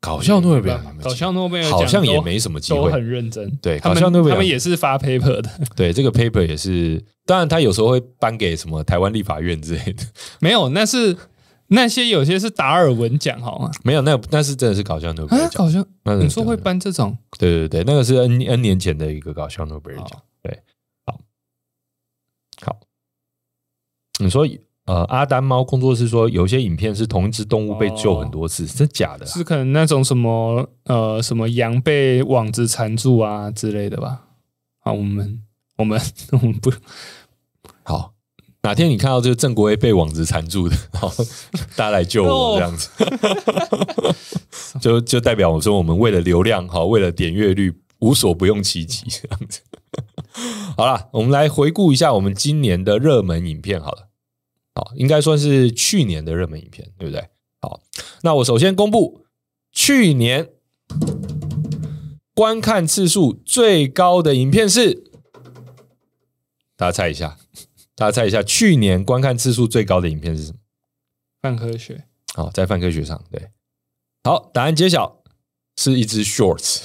[0.00, 3.50] 搞笑诺贝尔奖，搞笑诺贝尔奖好像也没什么机会，很认真。
[3.56, 5.50] 对，搞笑诺贝尔，他们也是发 paper 的。
[5.74, 10.04] 对，这个 paper 也是，当然他有时候会颁给什么台湾立法院之类的。
[10.40, 11.14] 没有，那是
[11.68, 13.70] 那些有些是达尔文奖，好吗？
[13.84, 15.52] 没有，那那是真的是搞笑诺贝尔奖。
[15.54, 15.84] 搞笑，
[16.16, 17.16] 你说会颁这种？
[17.38, 20.22] 对对对，那个是 N N 年前的一个搞笑诺贝尔奖。
[20.42, 20.62] 对，
[21.04, 21.20] 好，
[22.62, 22.80] 好。
[24.20, 24.48] 你说，
[24.86, 29.28] 呃，阿丹猫工作室说，有些影片是同一只动物被救很多次，是、哦、假的、啊？
[29.28, 34.22] 是可能那种什么，呃，什么羊被网子缠住啊之类的吧？
[34.80, 35.42] 好，我们
[35.76, 36.00] 我们
[36.32, 36.78] 我们不好。
[38.68, 41.10] 哪天你看到这个郑国威被网子缠住的， 好，
[41.74, 42.90] 大家来救我这样子，
[44.78, 49.62] 就就代表我说我们为了流量，好，为了点阅率，无所不用其极 这样子。
[50.76, 54.08] 好了，我们来回顾一下我们今年的热门影片，好了，
[54.74, 57.26] 好，应该算是去年的热门影片，对不对？
[57.62, 57.80] 好，
[58.20, 59.22] 那我首先公布
[59.72, 60.50] 去年
[62.34, 65.04] 观看次数最高的影片是，
[66.76, 67.38] 大家猜一下。
[67.98, 70.58] 大家猜一下，去年观看次数最高的影片是什么？
[71.42, 72.04] 泛科学。
[72.32, 73.50] 好，在泛科学上，对。
[74.22, 75.24] 好，答案揭晓，
[75.76, 76.84] 是一支 Shorts，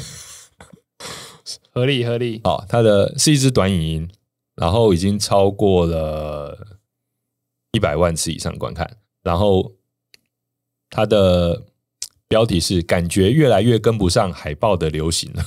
[1.71, 2.41] 合理合理。
[2.43, 4.09] 好，它的是一支短影音，
[4.55, 6.79] 然后已经超过了
[7.73, 9.75] 一百万次以上观看，然后
[10.89, 11.61] 它的
[12.27, 15.45] 标题是“感觉越来越跟不上海报的流行了”。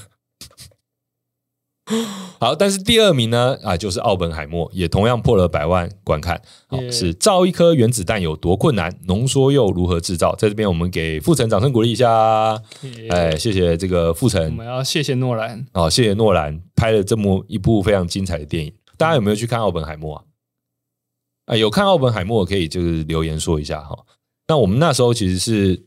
[2.40, 3.56] 好，但是第二名呢？
[3.62, 6.42] 啊，就是奥本海默，也同样破了百万观看。
[6.66, 10.34] 好.是造一颗原子弹有多困难，浓缩又如何制造？
[10.34, 12.60] 在这边，我们给富城掌声鼓励一下。
[13.10, 14.44] 哎，谢谢这个富城。
[14.44, 15.64] 我们要谢谢诺兰。
[15.74, 18.74] 哦，谢谢诺兰拍了这么一部非常精彩的电影。
[18.96, 20.24] 大家有没有去看奥本海默啊？
[21.46, 23.96] 啊，有看奥本海默可以就是留言说一下哈。
[24.48, 25.86] 那我们那时候其实是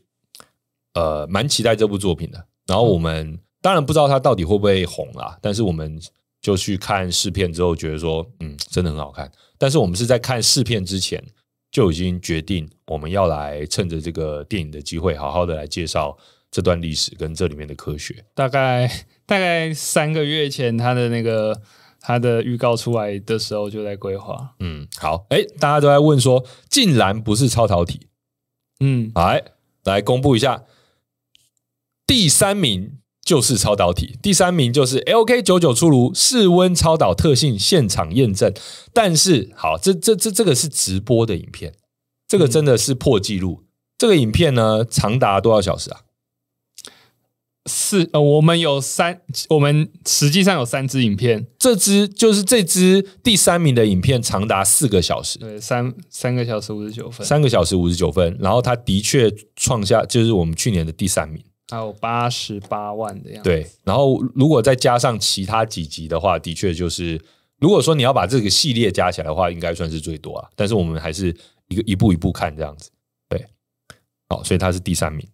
[0.94, 3.28] 呃蛮期待这部作品的，然后我们。
[3.32, 6.00] 嗯当然不知道它到底会不会红啦，但是我们
[6.40, 9.30] 就去看试片之后，觉得说，嗯，真的很好看。
[9.58, 11.22] 但是我们是在看试片之前
[11.70, 16.16] 就已经决定，我们要来趁着这个电影的机会，好好的来介绍
[16.50, 18.24] 这段历史跟这里面的科学。
[18.34, 18.90] 大概
[19.26, 21.60] 大概三个月前，他的那个
[22.00, 24.54] 他的预告出来的时候，就在规划。
[24.60, 28.08] 嗯，好，哎，大家都在问说，竟然不是超导体？
[28.80, 29.44] 嗯，来
[29.84, 30.64] 来公布一下
[32.06, 32.96] 第三名。
[33.30, 38.52] 就是超导体，第三名就是 LK 九九出炉，室温超导特性现场验证。
[38.92, 41.72] 但是好，这这这这个是直播的影片，
[42.26, 43.58] 这个真的是破纪录。
[43.60, 43.64] 嗯、
[43.96, 46.00] 这个影片呢，长达多少小时啊？
[47.66, 49.20] 四呃，我们有三，
[49.50, 58.36] 我们实际上有三支影片，这支就是这支第三名的影片，长达四个小时，对，三三个小时五十九分，三个小时五十九分。
[58.40, 61.40] 然后它的确创下，就是我们去年的第三名。
[61.70, 63.48] 还有八十八万的样子。
[63.48, 67.20] 对，然后如果再加上其他几集的话，的确就是，
[67.58, 70.50] 如果说你要把这个系列加起来的话，应该算是最多啊。
[70.56, 71.34] 但是我们还是
[71.68, 72.90] 一个一步一步看这样子。
[73.28, 73.46] 对，
[74.28, 75.26] 好，所以他是第三名。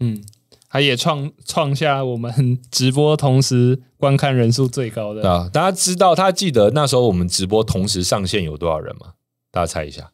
[0.00, 0.24] 嗯，
[0.68, 5.50] 他也创创下我们直播同时观看人数最高的啊。
[5.52, 9.14] 大家知道他记得那时候我们直播同时上线有多少人吗？
[9.50, 10.12] 大家猜一下，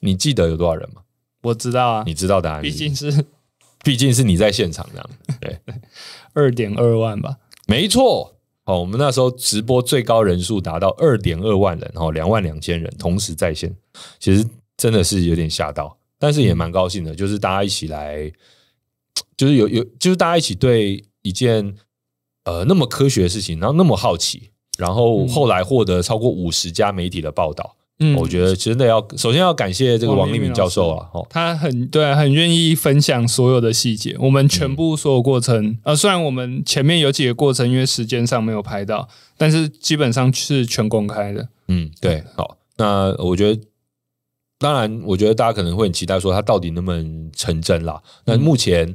[0.00, 1.01] 你记得有多少人吗？
[1.42, 2.62] 我知道啊，你知道答案？
[2.62, 3.24] 毕竟是，
[3.84, 5.58] 毕竟是你在现场这样，对，
[6.34, 7.36] 二点二万吧，
[7.66, 8.34] 没错。
[8.64, 13.74] 哦，我们那时候直播最高人数达到二点二万人，哦，两万两千人同时在线，
[14.20, 18.30] 其实真的是有点吓到，但是也蛮高兴的，就是大家一起来，
[19.36, 21.74] 就是有有，就是大家一起对一件
[22.44, 27.74] 呃那么科学的事情，然后那么好奇，然后后来获得超过五十家媒体的报道。
[28.02, 34.16] 嗯，我觉得真的要首先要感谢这个王立明教授啊，哦他很对啊，很愿意分享所有的细节。
[34.18, 41.48] 我们全部所有过程，嗯、呃，虽然我们前面有几个过程因为时间上没有拍到，但是基本上是全公开的。
[41.68, 43.62] 嗯，对，好，那我觉得，
[44.58, 48.02] 当然，我觉得大家可能会很期待说他到底能不能成真啦。
[48.24, 48.94] 那目前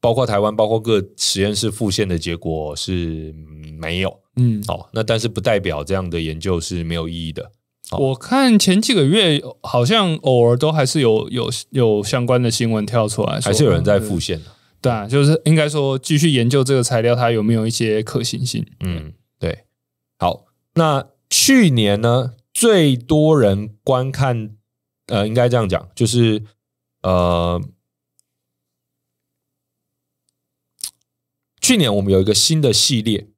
[0.00, 3.34] 包括台湾，包括各实验室复现的结果是
[3.78, 4.20] 没有。
[4.36, 7.50] 嗯，好，那但是不代表这样的研究是没有意义的。
[7.92, 14.46] 我看前几个月好像偶尔都还是有有有相关的新闻跳出来，还是有人在复现的。
[14.80, 18.66] 对啊，就是应该说继续研究这个材料，它有没有一些可行性？
[18.80, 19.64] 嗯，对。
[20.18, 24.56] 好，那去年呢，最多人观看，
[25.06, 26.42] 呃，应该这样讲，就是
[27.02, 27.62] 呃，
[31.60, 33.28] 去年我们有一个新的系列。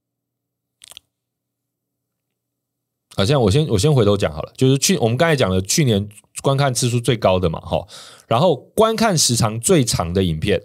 [3.19, 6.09] 好像我先我先回头讲好了，就是去我们刚才讲了去年
[6.41, 7.85] 观看次数最高的嘛，哈，
[8.29, 10.63] 然后观看时长最长的影片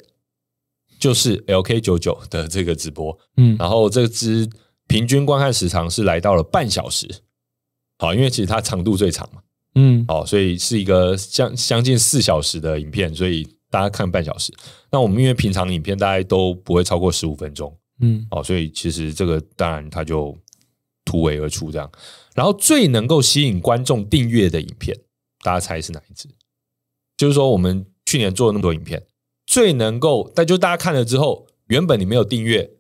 [1.00, 4.48] 就是 LK 九九的这个直播，嗯，然后这支
[4.88, 7.24] 平均观看时长是来到了半小时，
[7.98, 9.42] 好，因为其实它长度最长嘛，
[9.74, 14.54] 嗯，好，所以是一个将将近四小时的影片，所以大家看半小时。
[14.92, 20.38] 那我们因为平常影片大概都不会超过十五分钟，嗯，好，所以其实这个当然它就
[21.04, 21.92] 突围而出这样。
[22.36, 24.98] 然后最能够吸引观众订阅的影片，
[25.42, 26.30] 大家猜是哪一支？
[27.16, 29.06] 就是说，我们去年做了那么多影片，
[29.46, 32.72] 最能够，但就大家看了之后，原本你没有订阅，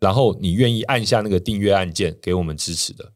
[0.00, 3.12] 然后你愿意按下那个订阅按键给我们支持的，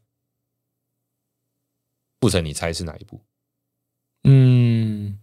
[2.19, 3.21] 不成，你猜是哪一部？
[4.23, 5.19] 嗯，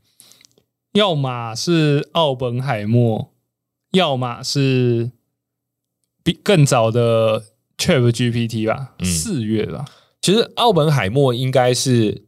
[0.92, 3.32] 要么是奥本海默，
[3.92, 5.12] 要么是
[6.22, 9.86] 比更早的 ChatGPT 吧，四、嗯、月吧。
[10.20, 12.24] 其实奥本海默应该是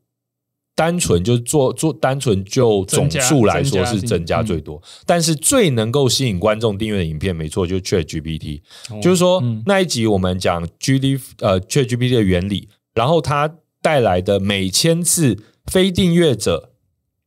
[0.76, 8.62] 单纯就做做单纯就总数来说是增加最多，但是最能够吸引观众订阅的影片，没错，就是 ChatGPT。
[9.02, 15.36] 就是说那一集我们讲 G 呃 ChatGPT 的原理，然后它带来的每千次
[15.66, 16.70] 非订阅者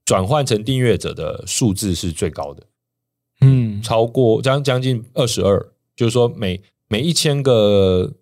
[0.05, 2.63] 转换成订阅者的数字是最高的，
[3.41, 8.13] 嗯，超过将将近二十二，就是说每每一千个。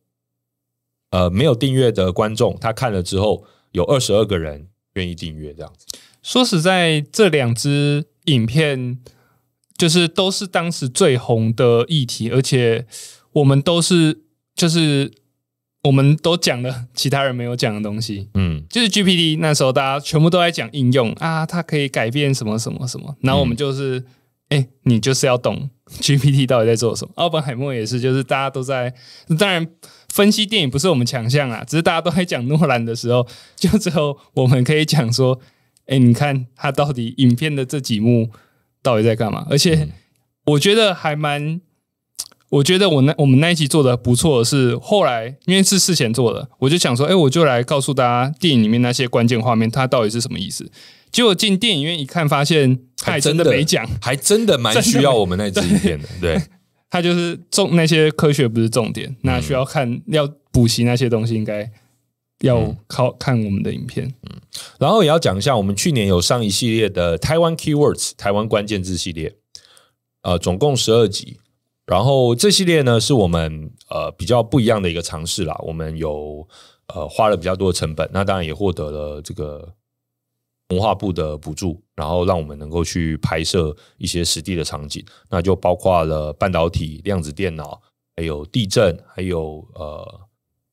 [1.12, 5.86] 呃，没有订阅的观众，他看了之后，有二十二个人愿意订阅，这样子。
[6.24, 8.98] 说实在，这两支影片
[9.78, 12.86] 就是都是当时最红的议题，而且
[13.34, 14.22] 我们都是
[14.56, 15.12] 就是
[15.84, 18.30] 我们都讲了其他人没有讲的东西。
[18.36, 24.04] 嗯，就是 GPT 那时候大家全部都在讲应用啊，它可以改变什么什么什么，然后我们就是，
[24.50, 25.70] 哎、嗯，你就是要懂
[26.00, 27.12] GPT 到底在做什么。
[27.16, 28.94] 奥本海默也是，就是大家都在，
[29.38, 29.68] 当然。
[30.12, 33.26] 分析电影不是我们强项啊，只是大家都在讲诺兰的时候，
[33.56, 35.40] 就之后我们可以讲说，
[35.86, 38.30] 哎，你看他到底影片的这几幕
[38.84, 39.48] 到底在干嘛？
[39.50, 39.88] 而且
[40.48, 41.62] 我觉得还蛮，
[42.50, 50.70] 我觉得我那我们那一集做的不错的是，后来因为是事前做的，我就想说，哎，我就来告诉大家电影里面那些关键画面，它到底是什么意思。
[51.10, 56.42] 结果进电影院一看，发现他还真的没讲，还真的蛮需要我们那支影片的， 对。
[56.94, 61.72] 他就是重那些科学不是重点，那需要看、嗯、要补习那些东西，应该
[62.42, 64.14] 要靠看我们的影片。
[64.24, 64.42] 嗯，
[64.78, 69.34] 然后也要讲一下，我们去年有上一系列的台湾 Keywords 台湾关键字系列，
[70.24, 71.38] 呃，总共十二集。
[71.86, 75.58] 然后这系列呢，是我们呃比较不一样的一个尝试啦。
[75.64, 76.46] 我们有
[76.94, 79.74] 呃花了比较多的成本，那当然也获得了这个。
[80.72, 87.80] 文化部的补助，然后让我们能够去拍摄一些实地的场景，那就包括了半导体、量子电脑，
[88.16, 90.22] 还有地震，还有呃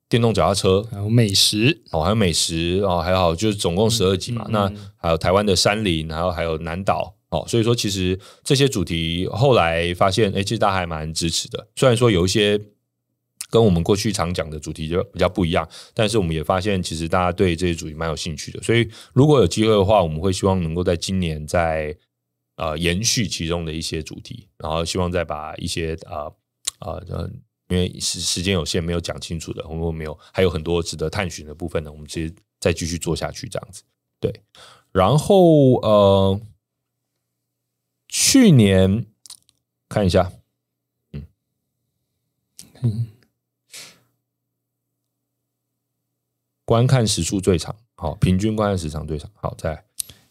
[0.09, 1.82] 电动脚踏车，还有美食。
[1.90, 4.44] 哦，还有美食哦，还好就是总共十二集嘛。
[4.46, 7.14] 嗯嗯、那还有台湾的山林，然后还有南岛。
[7.30, 12.59] 哦，所以说其实这些主题后来发现，哎，其实大家还蛮支持的，虽然说有一些。
[13.51, 18.62] 跟我们过去常讲的主题就比较不一样，但是我们也发现，其实大家对这些主题蛮有兴趣的。
[18.62, 21.96] 所以如果有机会的话，我们会希望能够在今年再
[22.57, 26.26] 呃延续其中的一些主题，然后希望再把一些啊
[26.78, 27.30] 啊呃，
[27.68, 33.82] 因为时时间有限，没有讲清楚的，我们没有还有很多值得探寻的部分呢，我们直接再继续做下去这样子。
[34.20, 34.42] 对，
[34.92, 36.40] 然后呃，
[38.09, 39.07] 去年
[39.88, 40.32] 看一下，
[41.12, 41.26] 嗯
[42.82, 43.07] 嗯。
[46.69, 49.85] 观看时数最长，好，平均观看时长最长，好，再来。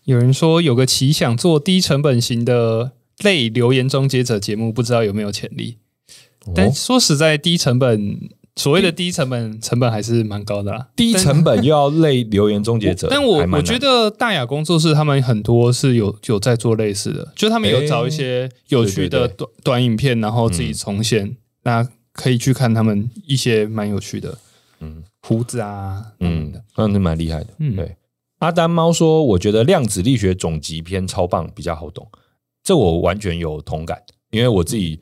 [0.03, 2.91] 有人说有个奇想做低成本型的
[3.23, 5.77] 类留言终结者节目，不知道有没有潜力？
[6.45, 10.89] 哦、但说实在，低成本所谓的低成本，成本还是蛮高的啦。
[10.95, 24.37] 低成本又要类留言终结者，但我我觉得大雅工作室他们很多是有有在做类似的，就他们有找一些有趣的短短影片，然后自己重现，大家、嗯、可以去看他们一些蛮有趣的。
[24.81, 25.01] 嗯。
[25.27, 27.47] 胡子啊，嗯，那是蛮厉害的。
[27.59, 27.97] 嗯，对。
[28.39, 32.07] 阿丹猫说：“我觉得量子力学总集篇超棒，比较好懂。”
[32.63, 34.01] 这我完全有同感，
[34.31, 35.01] 因为我自己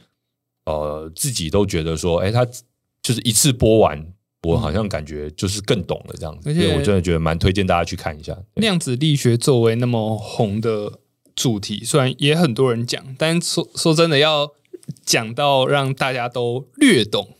[0.66, 2.44] 呃自己都觉得说，哎，他
[3.04, 4.14] 就是一次播完，
[4.44, 6.50] 我好像感觉就是更懂了这样子。
[6.50, 8.36] 而且我真的觉得蛮推荐大家去看一下。
[8.56, 11.00] 量子力学作为那么红的
[11.36, 14.52] 主题，虽然也很多人讲，但说说真的，要
[15.04, 17.36] 讲到让大家都略懂，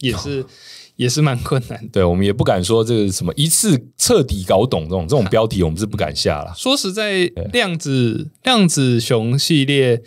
[0.00, 0.44] 也是。
[0.96, 6.54] 也是蛮困难的，对，我们也不敢说这个什么一次彻底搞懂这种这种标题，我们是不敢下了。
[6.56, 10.02] 说实在，量子量子熊系列，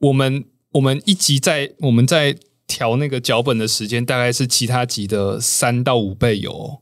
[0.00, 6.78] 我们我们一集在我们在调那个脚本的时间，大概是其他集的三到五倍有、哦，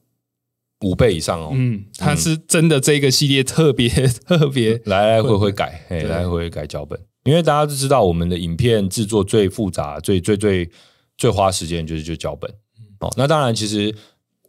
[0.81, 1.51] 五倍以上哦。
[1.53, 3.91] 嗯，它是真的这个系列特别
[4.27, 10.71] 特别 来来回回改，哎，来来回回改脚本，因为大家都知道我们的影片制作最复杂、最最最
[11.17, 12.51] 最花时间就是就脚本。
[13.01, 13.95] 哦那当然，其实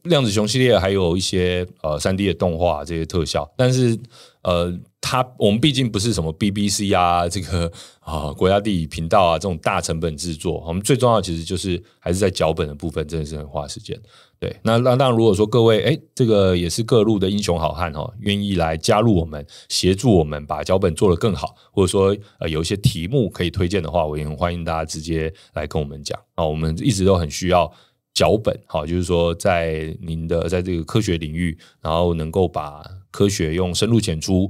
[0.03, 3.97] 量子熊系列还有一些呃三 D 的动画这些特效，但是
[4.43, 13.99] 呃，它我们毕竟不是什么 BBC 啊，这个啊国家地理频道啊这种大成本制作，我们最重要其实就是还是在脚本的部分，真的是很花时间。
[14.45, 27.71] 对，那那当然，如果说各位哎，这个也是各路的英雄好汉哦，愿意来加入我们，协助我们把脚本做得更好，或者说呃有一些题目可以推荐的话，我也很欢迎大家直接来跟我们讲啊，我们一直都很需要。
[28.13, 32.81] 脚本好，就是说，在您的在这个科学领域，然后能够把
[33.11, 34.49] 科学用深入浅出，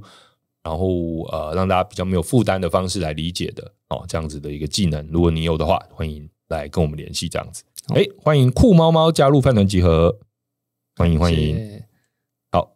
[0.62, 7.28] 然后呃让大家比较没有负担的方式来理解的哦，这样子的一个技能，如果你有的话，欢迎来跟我们联系。
[7.28, 7.64] 这样子，
[7.94, 10.18] 哎、哦，欢迎酷猫猫加入饭团集合，
[10.96, 11.84] 欢迎欢迎。
[12.52, 12.76] 好，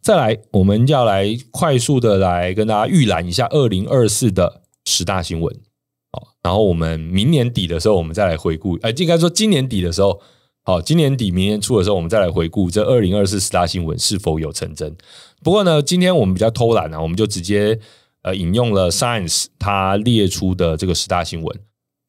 [0.00, 5.54] 再来，我们要来快速的来跟大家预览一下二零二四的十大新闻。
[6.12, 10.20] 好，然后我们明年底的时候，我们再来回顾，哎，应该说今年底的时候。
[10.68, 14.96] 好，今年底、明年初的时候，我们再来回顾这二零二四十大新闻是否有成真。
[15.40, 17.78] 不过呢，今天我们比较偷懒啊，我们就直接
[18.22, 21.60] 呃引用了 Science 它列出的这个十大新闻。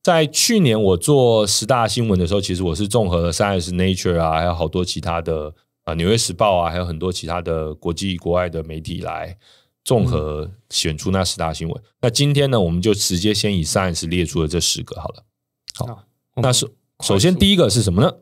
[0.08, 5.54] 在去年我做十大新闻的时候，其实我是综合了 Science、Nature 啊，还有好多其他的
[5.84, 9.38] 啊，纽约时报啊，还有很多其他的国际国外的媒体来
[9.84, 11.78] 综合选出那十大新闻。
[11.78, 15.26] 嗯、那今天呢，我们就直接先以 Science 列出了这十个好了。
[15.76, 16.06] 好，
[16.36, 18.14] 那是首先第一个是什么呢？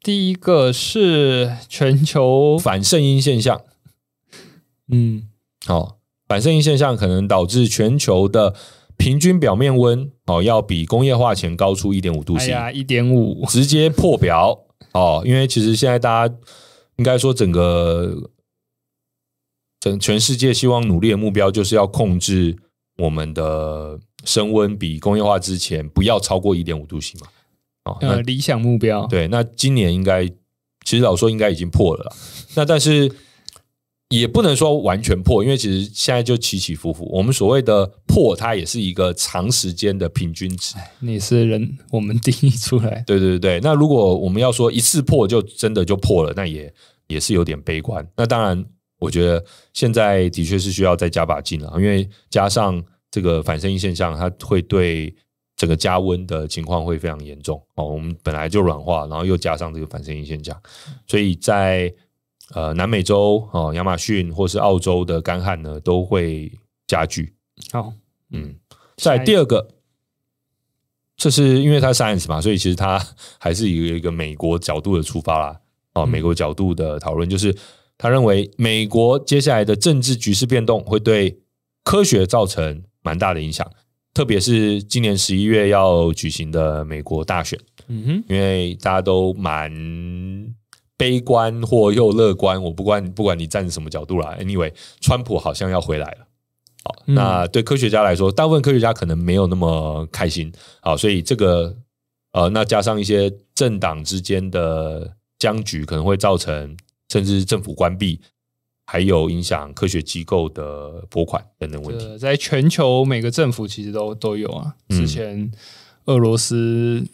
[0.00, 3.62] 第一个是全球反圣音现象，
[4.92, 5.28] 嗯，
[5.66, 5.98] 好，
[6.28, 8.54] 反圣音现象可能导致全球的
[8.96, 15.22] 平均表面温哦，要比工业化前高出一点五度 C，一点五，直接破表哦。
[15.24, 16.34] 因为其实现在大家
[16.96, 18.30] 应该说整个
[19.80, 22.56] 整全世界希望努力的目标就是要控制
[22.98, 27.26] 我们的升温比工业化之前不要超过一点五度 C 嘛。
[27.84, 30.26] 哦，那理想目标对，那今年应该
[30.84, 32.12] 其实老实说应该已经破了啦。
[32.54, 33.12] 那但是
[34.08, 37.08] 也不能说完全破，因为其实现在就起起伏伏。
[37.12, 40.76] 我们所谓的破，它也是一个长时间的平均值。
[41.00, 43.02] 你是人，我们定义出来。
[43.06, 46.72] 对对对，那如果我们要说一次破就真的就破了，那也
[47.08, 48.06] 也是有点悲观。
[48.16, 48.64] 那当然，
[48.98, 55.14] 我觉得现在的确是需要再加把劲了，因为加上这个反声音现象，它会对。
[55.58, 57.86] 整个加温的情况会非常严重哦。
[57.86, 60.54] 我们本来就软化，然后又加上这个反声音现象，
[61.06, 61.90] 所以在
[62.54, 66.52] 呃南美洲哦，亚马逊或是澳洲的干旱呢，都会
[66.86, 67.34] 加剧。
[67.72, 67.92] 好，
[68.30, 68.54] 嗯，
[68.96, 69.68] 再第二个，
[71.16, 73.04] 这是因为它 science 嘛，所以其实它
[73.38, 75.60] 还是以一个美国角度的出发啦。
[75.94, 77.56] 哦，美国角度的讨论就是，
[77.96, 81.38] 他认为美国接下来的政治局势变动会对
[81.82, 83.66] 科学造成蛮大的影响。
[84.12, 89.70] 特别是今年十一月要举行的美国大选，嗯哼，因为大家都蛮
[90.96, 96.26] 悲观或又乐观，我不管不管你站什么角度啦，anyway，川普好像要回来了，
[96.84, 101.76] 好，那对科学家来说，大部分科学家可能没有那么开心，好，所以这个
[102.32, 106.76] 呃，那加上一些政党之间的僵局，可能会造成
[107.08, 108.20] 甚至政府关闭。
[108.88, 114.76] 还有影响科学机构的拨款等等问题，在全球每个政府其实都都有啊。
[114.90, 115.50] 之前
[116.04, 117.04] 俄罗斯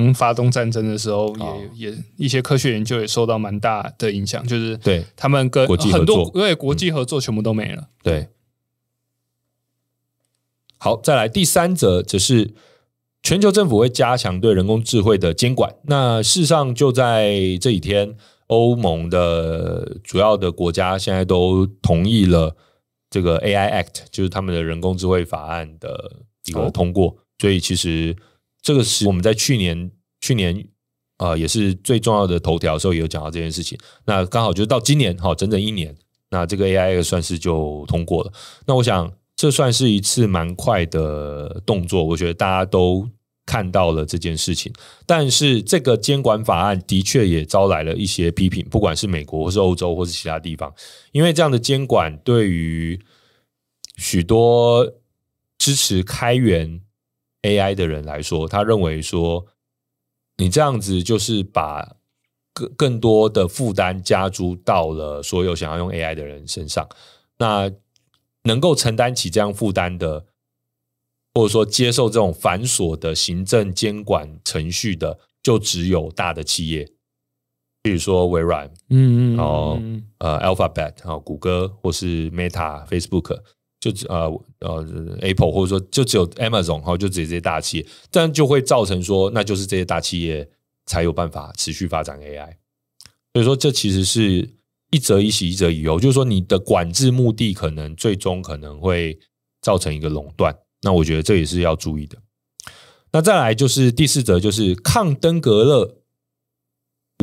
[0.00, 7.82] 刚发动战争的时候也，也、哦、也一些科学研究也受到蛮大的影响，就是对他们跟国际合作，很多对国际合作全部都没了。
[7.82, 8.28] 嗯、对，
[10.78, 12.54] 好，再来第三则，则是
[13.22, 15.74] 全球政府会加强对人工智慧的监管。
[15.84, 18.16] 那事实上就在这几天。
[18.48, 22.54] 欧盟的主要的国家现在都同意了
[23.08, 27.16] 这个 AI Act，就是他们的人工智慧法案的一个通过。
[27.38, 28.14] 所以其实
[28.62, 29.90] 这个是我们在去年
[30.20, 30.66] 去年
[31.18, 33.76] 呃也是最重要的头条的时候也有讲到这件事情。
[34.06, 35.94] 那刚好就到今年哈，整整一年，
[36.30, 38.32] 那这个 AI Act 算是就通过了。
[38.66, 43.08] 那我想这算是一次蛮快的动作，我觉得大家都。
[43.44, 44.72] 看到了这件事情，
[45.04, 50.72] 但是这个监管法案的确也招来了一些批评，不管是美国或是欧洲或是其他地方，
[51.10, 53.00] 因为这样的监管对于
[53.96, 54.88] 许多
[55.58, 56.80] 支持开源
[57.42, 59.46] AI 的人来说，他认为说
[60.36, 61.96] 你这样子就是把
[62.52, 66.88] 更更多的负担加诸到了所有想要用 AI 的人身上，
[67.38, 67.70] 那
[68.44, 70.26] 能够承担起这样负担的。
[71.34, 76.92] 或者说接受这种繁琐的行政监管程序的，就只有大的企业，
[77.82, 79.80] 比如说微软，嗯嗯，然后
[80.18, 83.40] 呃，Alphabet，然后谷歌或是 Meta、Facebook，
[83.82, 84.30] 就呃
[84.60, 84.86] 呃
[85.22, 90.48] Apple，或者说就只有 Amazon，然后就只有这些大企业，这样就会造成说，那就是这些大企业
[90.86, 92.54] 才有办法持续发展 AI。
[93.32, 94.48] 所以说，这其实是
[94.92, 99.18] 一则以喜，一则以忧，就是说你的管制目的可能最终可能会
[99.60, 100.56] 造成一个垄断。
[100.82, 102.16] 那我觉得这也是要注意的。
[103.10, 105.96] 那再来就是第四则，就是抗登革热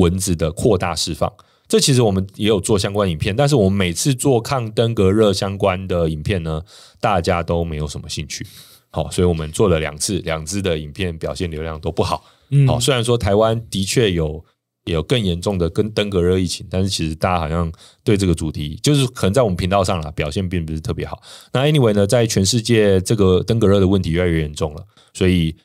[0.01, 1.33] 蚊子的扩大释放。
[1.69, 6.63] 这其实我们也有做相关影片，但是我们每次做抗登革热相关的影片呢，
[6.99, 8.45] 大家都没有什么兴趣。
[8.89, 12.25] 好，所以我们做了两次，两支的影片表现流量都不好。
[12.67, 14.43] 好，虽然说台湾的确有
[14.85, 17.71] 有更严重的跟登革热疫情，但是其实大家好像
[18.03, 21.21] 对这个主题，就是可能在我们频道上啦，表现并不是特别好。
[21.53, 25.55] 那 anyway 呢，在全世界这个登革热的问题越来越严重了，所以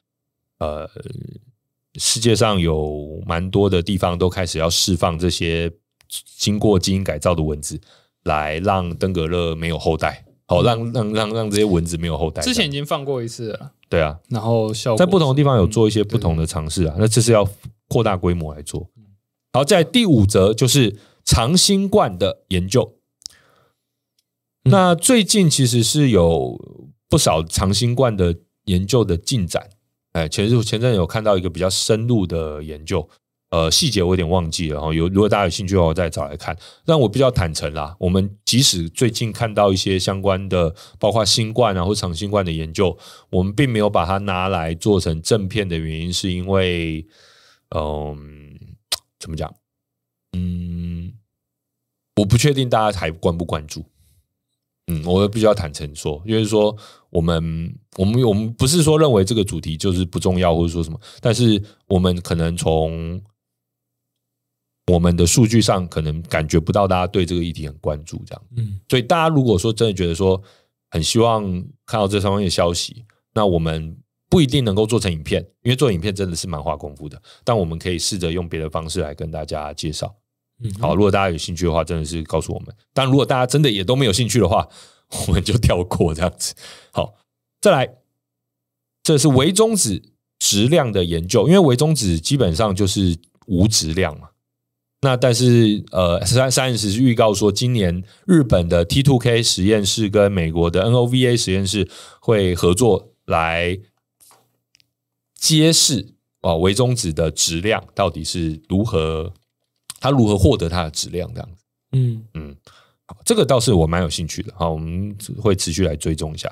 [0.58, 0.86] 呃，
[1.94, 5.72] 世界上有蛮多的地方都开始要释放这些
[6.36, 7.80] 经过基因改造的蚊子，
[8.24, 10.24] 来让登革热没有后代。
[10.46, 12.42] 好，让让让让这些蚊子没有后代。
[12.42, 16.94] 之前已经放过一次了，对啊，然后效果在不同的地方有做一些不同的尝试啊。
[16.98, 17.48] 那这是要
[17.88, 18.90] 扩大规模来做。
[19.54, 22.96] 好，在第五则就是长新冠的研究。
[24.64, 26.58] 那最近其实是有
[27.08, 28.36] 不少长新冠的
[28.66, 29.70] 研究的进展。
[30.12, 33.08] 哎，前日前阵有看到一个比较深入的研究。
[33.50, 34.92] 呃，细节我有点忘记了哈。
[34.92, 36.56] 有如果大家有兴趣的话，我再找来看。
[36.84, 42.98] 但我比较坦诚啦，我们即使最近看到一些相关的，包括新冠啊或长新冠的研究，
[43.30, 47.06] 我们并没有把它拿来做成正片的原因，是因为，
[47.70, 48.58] 嗯、
[49.20, 49.54] 怎么讲？
[50.36, 51.12] 嗯，
[52.16, 53.84] 我不确定大家还关不关注。
[54.88, 56.76] 嗯，我必须要坦诚说，因为说
[57.08, 63.22] 我们我们我们不是说认为这个主题就是不重要，或者说什么，但是我们可能从
[64.92, 68.42] 我们的数据上可能感觉不到大家对这个议题很关注，这样。
[68.56, 70.40] 嗯，所以大家如果说真的觉得说
[70.90, 71.42] 很希望
[71.86, 73.96] 看到这方面的消息，那我们
[74.28, 77.20] 不一定能够做成影片，因为做影片真的是蛮花功夫的。
[77.44, 80.14] 但我们可以试着用别的方式来跟大家介绍。
[80.62, 82.74] 嗯，好，如果大家有兴趣的话，真的是告诉我们。
[82.92, 84.68] 但如果大家真的也都没有兴趣的话，
[85.26, 86.54] 我们就跳过这样子。
[86.92, 87.14] 好，
[87.60, 87.94] 再来，
[89.02, 90.02] 这是微中子
[90.38, 93.16] 质量的研究，因为微中子基本上就是
[93.46, 94.28] 无质量嘛。
[95.04, 101.86] 那但是呃，Science 是预告说，今年日本的 T Two K 实验室跟美国的 NOVA 实验室
[102.20, 103.78] 会合作来
[105.38, 109.34] 揭示啊，微中子的质量到底是如何，
[110.00, 111.64] 它如何获得它的质量这样子。
[111.92, 112.56] 嗯嗯，
[113.04, 114.54] 好，这个倒是我蛮有兴趣的。
[114.56, 116.50] 好，我们会持续来追踪一下。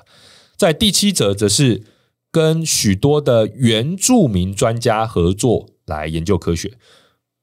[0.58, 1.82] 在第七则则是
[2.30, 6.74] 跟许多的原住民专家合作来研究科学。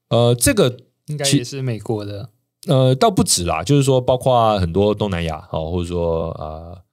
[0.09, 0.77] 呃，这个。
[1.09, 2.29] 应该也是美国的，
[2.67, 6.83] 呃，倒不止啦，就是说，包括很多东南亚，哦，或者说呃，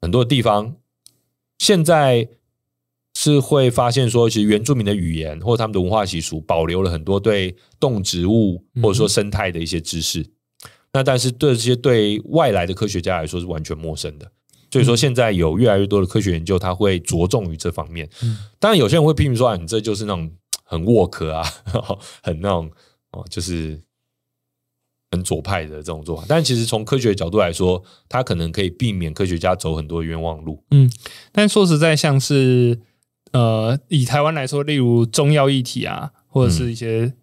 [0.00, 0.74] 很多地方，
[1.58, 2.26] 现在
[3.14, 10.22] 是会发现说，其实原住民的语言或者他们的文化习俗，保留了很多对动植物或者说生态的一些知识。
[10.22, 10.28] 嗯、
[10.94, 14.32] 那但是对这些对外来的科学家来说是完全陌生的，
[14.70, 18.08] 所以说现在有越来越多的科学研究，它会着重于这方面。
[18.22, 20.30] 嗯、当然，有些人会批评说，你这就是那种
[20.64, 21.44] 很沃克啊，
[22.22, 22.70] 很那种。
[23.12, 23.80] 哦，就是
[25.10, 30.62] 很左派的这种做法，但其实从科学角度来说，它可能可以避免科学家走很多冤枉路。
[30.70, 30.90] 嗯，
[31.32, 32.78] 但说实在，像是
[33.32, 37.14] 呃，以台湾来说，例如中药议题啊，或者是一些、嗯、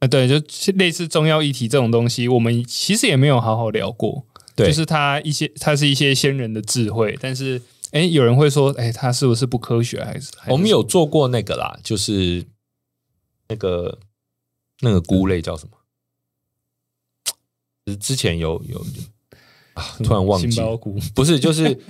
[0.00, 4.24] 呃，对，就类似中药议题这种东西，我们其实也没有好好聊过。
[4.56, 7.60] 对，就是它一些，它是一些先人的智慧，但是，
[7.90, 10.02] 哎，有人会说，哎，它是不是不科学？
[10.02, 12.46] 还是，还是我们有做过那个啦，就是
[13.48, 13.98] 那个。
[14.80, 15.72] 那个菇类叫什么？
[18.00, 18.84] 之前有有
[19.74, 20.60] 啊，突然忘记。
[21.14, 21.80] 不是，就是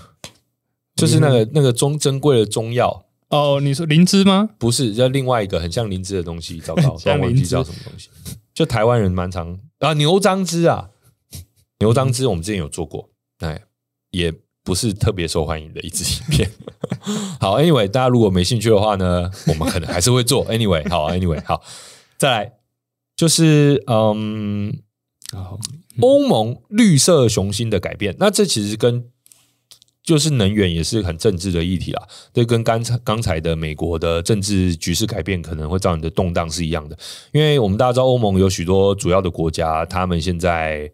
[0.96, 3.60] 就是那个那个中珍贵的中药哦。
[3.60, 4.50] 你说灵芝吗？
[4.58, 6.58] 不是，叫另外一个很像灵芝的东西。
[6.58, 8.08] 糟糕， 突然忘记叫什么东西。
[8.52, 10.90] 就台湾人蛮常啊，牛樟芝啊，
[11.78, 13.62] 牛樟芝我们之前有做过，哎，
[14.10, 14.32] 也
[14.64, 16.50] 不是特别受欢迎的一支影片。
[17.40, 20.44] 好，Anyway，大家如果没兴趣的话呢，我们可能还是会做。
[20.46, 21.62] Anyway，好，Anyway，好。
[22.24, 22.52] 再来
[23.14, 24.78] 就是嗯，
[26.00, 29.04] 欧盟绿色雄心的改变，那这其实跟
[30.02, 32.08] 就是能源也是很政治的议题啦。
[32.32, 36.96] 这跟刚才刚才的美国的政治局势改变可能会造成的动荡是一样的，
[37.32, 40.90] 因为我们大家知道欧盟有许多主要的国家，他们现在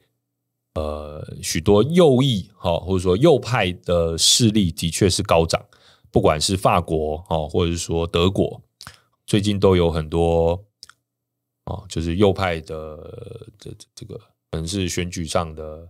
[0.75, 5.65] 呃许多右翼哈或者说右派的势力的确是高涨，
[6.11, 8.61] 不管是法国哈或者是说德国，
[9.25, 10.65] 最近都有很多。
[11.71, 12.99] 哦，就是右派的
[13.59, 14.17] 这这个
[14.51, 15.89] 可能是选举上的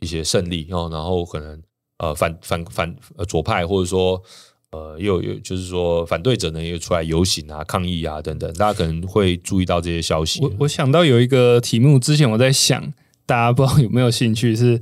[0.00, 1.60] 一些胜利哦，然后可能
[1.98, 4.22] 呃反反反呃左派或者说
[4.70, 10.40] 呃又有就是说反对者呢又出来游行啊抗议啊等等，大家可能会注意到这些消息。
[10.40, 12.92] 我我想到有一个题目，之前我在想，
[13.26, 14.80] 大家不知道有没有兴趣是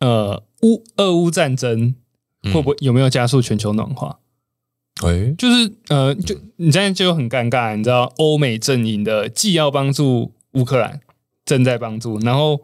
[0.00, 1.94] 呃乌俄乌战争
[2.42, 4.20] 会不会有没有加速全球暖化？
[5.02, 11.00] 哎，就是呃，就你现在就很尴尬，你知道，欧美阵营的既要帮助乌克兰，
[11.44, 12.60] 正在帮助，然后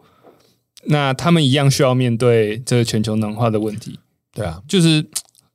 [0.85, 3.99] 那他们一样需要面对这个全球暖化的问题。
[4.33, 5.05] 对啊，就是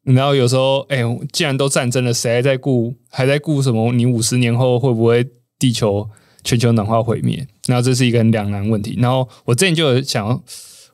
[0.04, 3.92] 你知道有时候，哎，既然都战争了，谁还在顾还在顾什么？
[3.92, 5.28] 你五十年后会不会
[5.58, 6.08] 地球
[6.42, 7.46] 全球暖化毁灭？
[7.66, 8.96] 然后这是一个很两难问题。
[8.98, 10.42] 然后我之前就有想，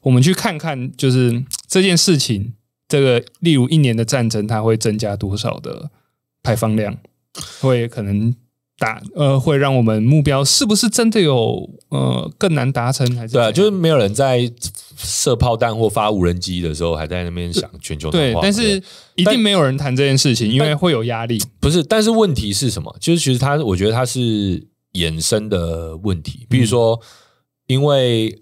[0.03, 2.55] 我们去看看，就是这件事情，
[2.89, 5.91] 这个例如一年的战争，它会增加多少的
[6.43, 6.97] 排放量？
[7.61, 8.35] 会可能。
[8.79, 13.11] 打呃，会让我们目标是不是真的有呃更难达成？
[13.17, 14.53] 还是对啊，就是没有人在
[14.99, 18.11] 射炮弹或发无人机的时候还在那边想全球。
[18.11, 18.83] 对，但是
[19.15, 21.43] 一定没有人谈这件事情，因为会有压力。
[21.59, 22.95] 不是，但是问题是什么？
[23.01, 26.47] 就是其实它，我觉得它是衍生的问题。
[26.51, 27.01] 比如说，
[27.69, 28.39] 因为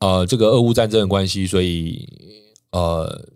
[0.00, 2.04] 呃这个俄乌战争的关系，所以
[2.78, 3.28] 呃。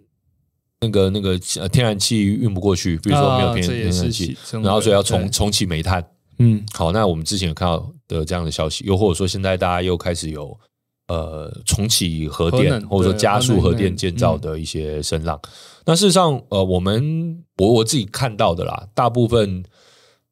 [0.84, 6.04] 那个那个呃天然气运不过去，比如说没有天天然气，然后所以要重重启煤炭。
[6.40, 10.58] 嗯，好，那我们之前有看到的这样的消息，又或者说现在大家又开始有
[11.06, 15.40] 呃重启核电，或者说加速核电建造的一些声浪。
[15.86, 19.62] 那事实上，呃，我们我我自己看到的啦，大部分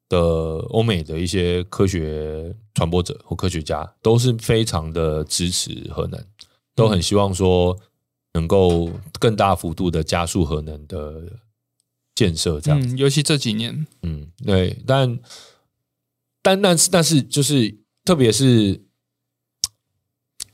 [0.09, 6.21] 的欧美的一些科学传播者或科学家都是非常的支持核能，
[6.75, 7.79] 都很希望说。
[8.33, 8.89] 能够
[9.19, 11.39] 更大幅度的加速核能的
[12.15, 15.19] 建设，这样、嗯，尤其这几年，嗯，对，但
[16.41, 18.85] 但但是但是，就是特别是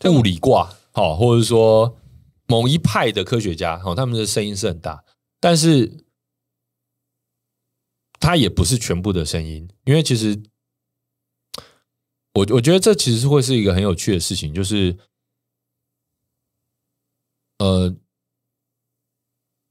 [0.06, 1.95] 物理挂，好，或者说
[2.48, 5.04] 某一派的科学家，好，他们的声音是很大，
[5.40, 6.04] 但是
[8.20, 10.41] 他也不是全部的声音，因为其实
[12.34, 14.98] 我我觉得这其实会是一个很有趣的事情，就是。
[17.59, 17.95] 呃，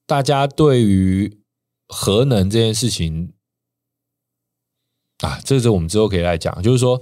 [0.07, 1.39] 大家对于
[1.87, 3.33] 核能这件事情
[5.19, 7.01] 啊，这是我们之后可以来讲，就是说，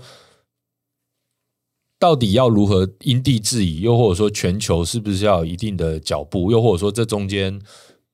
[1.99, 7.59] 到底要如何因地制宜，又或者说全球是不是要有一定的脚步，又或者说这中间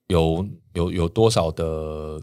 [0.06, 2.22] 有有有多少的，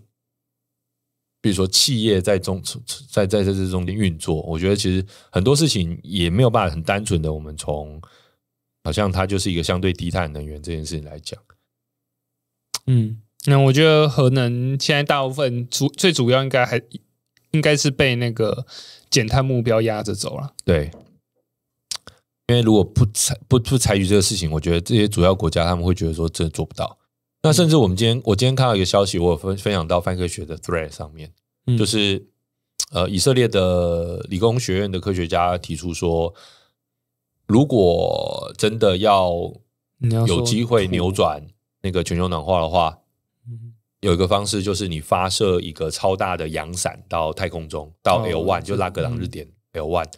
[1.41, 2.63] 比如说企业在中
[3.11, 8.01] 在在在这中间运作，我觉得其实很多事情也没有办法很单纯的我们从。
[8.87, 11.37] 好像它就是一个相对低碳能源这件事情来讲，
[12.85, 16.81] 嗯，那我觉得核能现在大部分主最主要应该还
[17.51, 18.65] 应该是被那个
[19.09, 20.53] 减碳目标压着走了。
[20.63, 20.89] 对，
[22.47, 26.97] 因为如果不采不不采取这个事情，我觉得这些主要国家他们会觉得说真的做不到。
[27.41, 31.33] 那甚至我们今天我今天看到一个消息，我有分分享到范科学的 Thread 上面，
[31.65, 32.25] 嗯、就是
[32.91, 36.33] 呃以色列的理工学院的科学家提出说。
[37.47, 39.31] 如果真的要
[40.27, 41.47] 有机会扭转
[41.81, 42.99] 那个全球暖化的话，
[44.01, 50.11] 有一个方式就是你发射一个超大的阳伞到太空中，到 L one 就拉格朗日点 L one，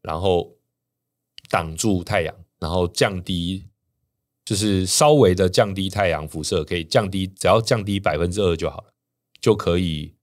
[0.00, 0.56] 然后
[1.50, 3.66] 挡住太阳，然后降低，
[4.44, 8.92] 就是稍微的降低太阳辐射，可以降低，只要降低百分之二就好了，
[9.40, 10.14] 就可以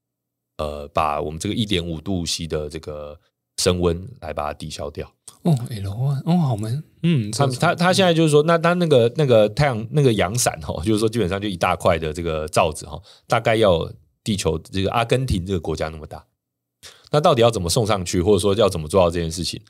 [0.58, 3.20] 呃把我们这个一点五度 C 的这个
[3.58, 5.12] 升温来把它抵消掉。
[5.44, 12.98] 哦，L one，哦，好闷，嗯，他他他现在就是说，那他那个那个太阳那个阳伞哈，就是说基本上就一大块的这个罩子哈，
[13.28, 13.92] 大概要
[14.24, 16.26] 地球这个阿根廷这个国家那么大。
[17.12, 19.62] 那到底要怎么送上去，或者说要怎么做到这件事情？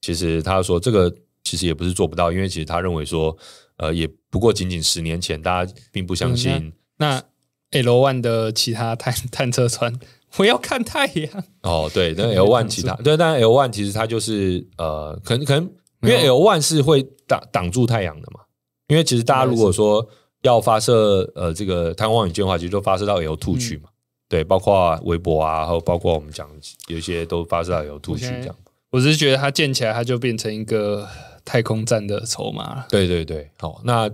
[0.00, 1.14] 其实他说这个
[1.44, 3.36] 其实也不是做不到，因为其实他认为说，
[3.76, 6.72] 呃，也不过仅仅十年前，大家并不相信。
[6.96, 7.22] 那
[7.70, 9.98] L one 的其他探探测船。
[10.36, 15.64] 我要看太阳哦，对，那 L one 其他对，但 L one 其实它就是呃，可能可能
[16.02, 18.40] 因为 L one 是会挡挡住太阳的嘛，
[18.88, 20.06] 因为其实大家如果说
[20.42, 23.88] 要发射呃这个太空望远镜的话，其实就发射到 L two 去嘛，
[24.28, 26.48] 对，包括微博啊，还有包括我们讲
[26.86, 28.56] 有一些都发射到 L two 去这样。
[28.90, 31.08] 我只是觉得它建起来，它就变成一个
[31.44, 32.84] 太空站的筹码。
[32.88, 34.08] 对对对，好，那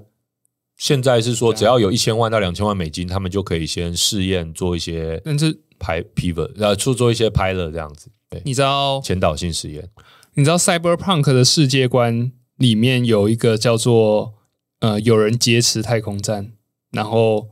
[0.77, 5.61] 现在是说只要有一千万到两千万美金，他们就可以先试验做一些，但是。
[5.79, 9.89] 拍 pivot，然后做做一些 pilot 这样子，对，你知道前导性实验，
[10.35, 14.35] 你知道 cyberpunk 的世界观里面有一个叫做
[14.81, 16.53] 呃，有人劫持太空站，
[16.91, 17.49] 然后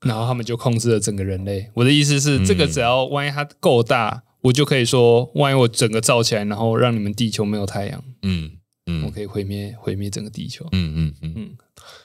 [0.00, 1.70] 然后他们就控制了整个人类。
[1.74, 8.52] 我的意思是，这个只要万一它够大，我就可以说，万一我整个造起来，然后让你们地球没有太阳，嗯
[8.86, 11.32] 嗯，我可以毁灭毁灭整个地球，嗯嗯嗯。
[11.36, 11.56] 嗯，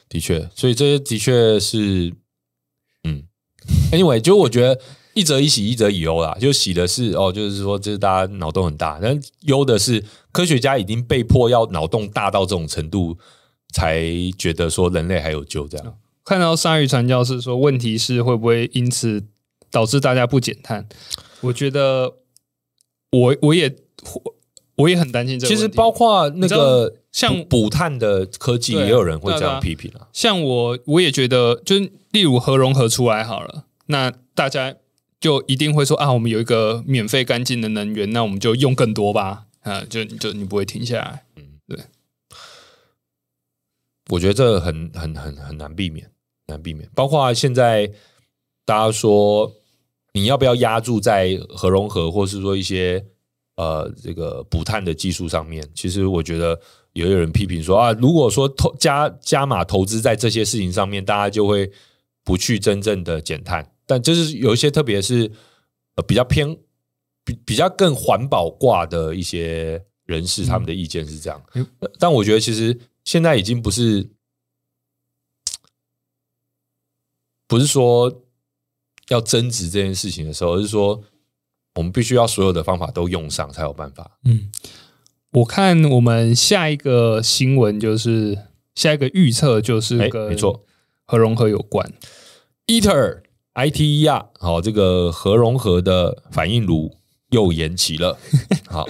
[0.10, 2.14] 的确，所以这些的确是。
[3.92, 4.80] Anyway，就我觉得
[5.14, 6.36] 一则以喜，一则以忧啦。
[6.40, 13.18] 就喜的是哦，就是说，就是大家脑洞很大；但忧的是，科学家已经被迫要脑洞大到这种程度，
[13.74, 14.04] 才
[14.38, 15.68] 觉得说人类还有救。
[15.68, 19.24] 这样看到鲨鱼传教士说，问题是会不会因此
[19.70, 20.88] 导致大家不减碳？
[21.42, 22.14] 我觉得
[23.12, 23.76] 我我也
[24.76, 25.54] 我也很担心这个。
[25.54, 30.10] 其实包括那个像补碳的科技，也有人会这样批评啊。
[30.12, 31.78] 像我，我也觉得，就
[32.12, 34.76] 例如核融合出来好了，那大家
[35.22, 39.46] 就一定会说啊，我们有一个免费干净的能源，那我们就用更多吧。
[39.62, 41.24] 啊，就就你不会停下来。
[41.38, 41.80] 嗯，对。
[44.10, 46.12] 我觉得这很很很很难避免，
[46.48, 46.90] 难避免。
[46.94, 47.90] 包括现在
[48.66, 49.54] 大家说，
[50.14, 53.06] 你要不要压住在核融合，或是说一些
[53.56, 55.66] 呃这个补碳的技术上面？
[55.74, 56.60] 其实我觉得
[56.94, 61.72] 有有人批评说啊，如果说投加加码投资在这些事情上面，大家就会
[62.24, 63.72] 不去真正的减碳。
[63.86, 65.32] 但就是有一些特别是
[65.96, 66.58] 呃比较偏
[67.24, 71.44] 比比较更环保挂的一些人士，他们的意见是这样。
[71.54, 71.68] 嗯，
[72.00, 72.80] 但我觉得其实。
[73.06, 74.10] 现在已经不是
[77.46, 78.24] 不是说
[79.10, 81.04] 要争执这件事情的时候，而是说
[81.76, 84.18] 我们必须要所有的方法都用上才有办法。
[84.24, 84.50] 嗯，
[85.34, 88.38] 我看我们下一个新闻就是
[88.76, 90.64] 下一个预测就是跟没错
[91.06, 91.92] 核融合有关
[92.68, 93.22] ，ITER
[93.54, 96.98] ITER 好，这个核融合的反应炉。
[97.34, 98.16] 又延期了。
[98.70, 98.88] 好，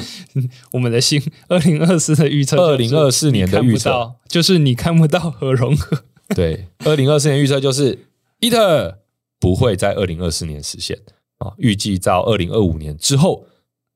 [0.73, 6.03] 我们的新二零二四的预测，二零二四年的预测就是你看不到核融合。
[6.35, 7.97] 对，二零二四年预测就是
[8.41, 8.95] ITER
[9.39, 10.99] 不会在二零二四年实现
[11.37, 13.45] 啊，预计到二零二五年之后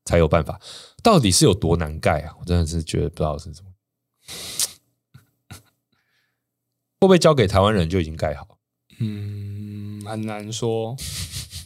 [0.06, 0.58] 才有办法。
[1.02, 2.34] 到底是有多难盖啊？
[2.40, 3.68] 我真的是觉得不知道是什么，
[7.00, 8.46] 会不会交给台湾人就已经盖好？
[9.00, 10.96] 嗯，很难说。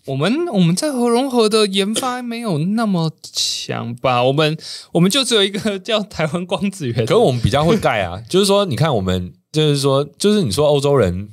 [0.06, 4.22] 我们我们在核融合的研发没有那么强吧？
[4.24, 4.58] 我们
[4.92, 8.20] 我们就只有一个叫台湾光子源，可是我们比较会盖啊。
[8.28, 11.30] 就是说，你看我们就是说，就是你说欧洲人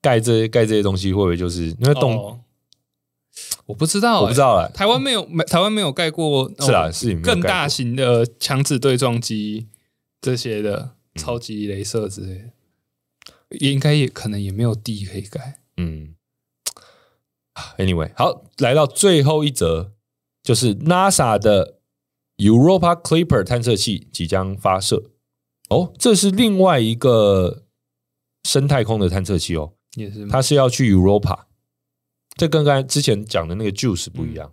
[0.00, 2.40] 盖这些盖这些东西，会不会就是因为动、哦？
[3.72, 4.70] 我不知道、欸，我不知道哎。
[4.74, 9.66] 台湾没有没台湾没有盖过，是啊，是更大型的强子对撞机
[10.20, 16.14] 这些的超级镭射之类的，嗯、应该也可能也没有地可以盖，嗯。
[17.78, 19.92] Anyway，好，来到最后一则，
[20.42, 21.78] 就是 NASA 的
[22.36, 25.10] Europa Clipper 探测器即将发射。
[25.68, 27.64] 哦，这是另外一个
[28.44, 31.44] 深太空的探测器哦，也是，它是要去 Europa，
[32.36, 34.52] 这跟刚才之前讲的那个 JUICE 不一样、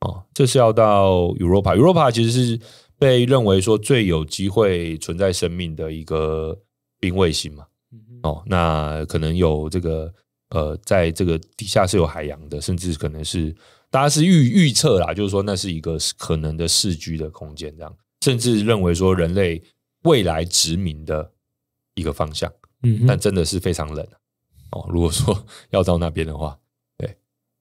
[0.00, 1.76] 嗯、哦，这是要到 Europa。
[1.76, 2.60] Europa 其实是
[2.98, 6.58] 被认为说最有机会存在生命的一个
[6.98, 7.66] 冰卫星嘛。
[8.22, 10.12] 哦，那可能有这个。
[10.52, 13.54] 呃，在这个底下是有海洋的，甚至可能是
[13.88, 19.62] 大家是预预测啦，就是说那是一个可能的适居的空间，这样，甚至认为说人类
[20.02, 21.30] 未来殖民的
[21.94, 22.52] 一个方向。
[22.82, 24.04] 嗯，但真的是非常冷
[24.72, 24.84] 哦。
[24.90, 26.69] 如果说要到那边的话，对，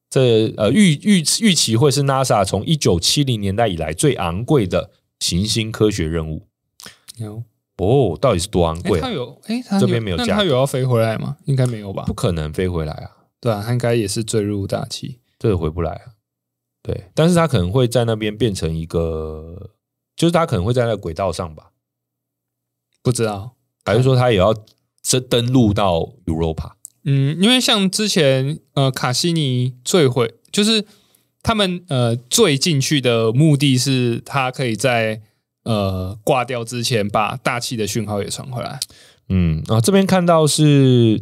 [0.09, 6.47] 这呃预预预期会是 NASA 从一九七零年代以来最昂贵的行星科学任务。
[7.17, 7.43] 有。
[7.81, 9.03] 哦，到底是多昂贵、啊？
[9.03, 10.25] 它有，哎，它这边没有价。
[10.25, 11.37] 那它有要飞回来吗？
[11.45, 12.03] 应该没有吧？
[12.03, 13.09] 不可能飞回来啊！
[13.39, 16.11] 对啊，它应该也是坠入大气，这个回不来啊。
[16.83, 19.71] 对，但是它可能会在那边变成一个，
[20.17, 21.71] 就是它可能会在那个轨道上吧？
[23.01, 23.55] 不知道，
[23.85, 26.73] 还是说它也要登登陆到 Europa？
[27.03, 30.85] 嗯，因为像之前呃卡西尼坠毁，就是
[31.41, 35.21] 他们呃坠进去的目的是它可以在。
[35.65, 38.79] 呃，挂掉之前把大气的讯号也传回来。
[39.27, 41.19] 嗯，啊，这边看到是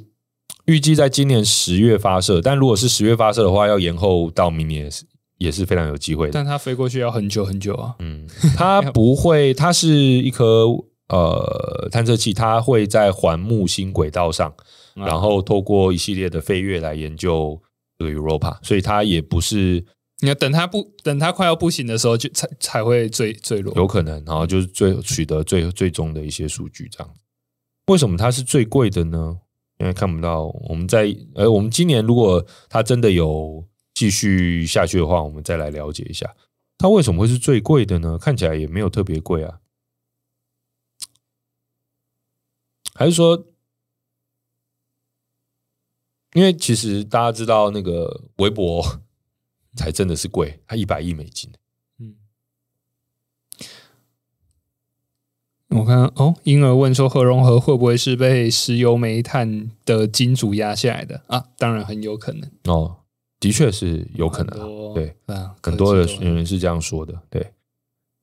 [0.65, 5.03] 预计在今年十月发射，但如果是十月发射的话，要延后到明年也是
[5.39, 6.33] 也是非常有机会的。
[6.33, 7.95] 但它飞过去要很久很久啊。
[7.99, 8.25] 嗯，
[8.55, 10.67] 它不会，它是一颗
[11.09, 14.53] 呃探测器，它会在环木星轨道上，
[15.05, 17.61] 然后透过一系列的飞跃来研究
[17.97, 19.85] 这个 Europa，所以它也不是。
[20.19, 27.13] 你要等它不等它快要不行的时候，就才才会坠坠落，有可能，然后就是最取得最最终的一些数据这样。
[27.85, 29.37] 为什么它是最贵的呢？
[29.77, 33.63] 因为看不到我们在呃，我们今年如果它真的有
[33.93, 36.35] 继续下去的话，我们再来了解一下
[36.79, 38.17] 它为什么会是最贵的呢？
[38.17, 39.59] 看起来也没有特别贵啊，
[42.95, 43.45] 还是说，
[46.33, 49.01] 因为其实大家知道那个微博。
[49.75, 51.51] 才真的是贵，它一百亿美金。
[51.99, 52.15] 嗯，
[55.67, 61.49] 我看哦，婴儿问说核融合会不会是被石油煤炭的金主压下来的啊？
[61.59, 63.03] 当然很有可能哦，
[63.39, 64.93] 的确是有可能，啊。
[64.95, 67.21] 对啊，很多的人是这样说的。
[67.29, 67.53] 对，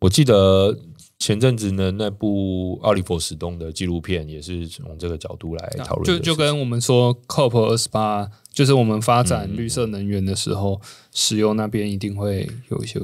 [0.00, 0.76] 我记得
[1.18, 6.04] 前阵子呢，那部奥利弗史东的纪录片也是从这个角度来讨论，啊。
[6.04, 8.30] 就就跟我们说，COP 二十八。
[8.52, 10.80] 就是我们发展绿色能源的时候，嗯、
[11.12, 13.00] 石油那边一定会有一些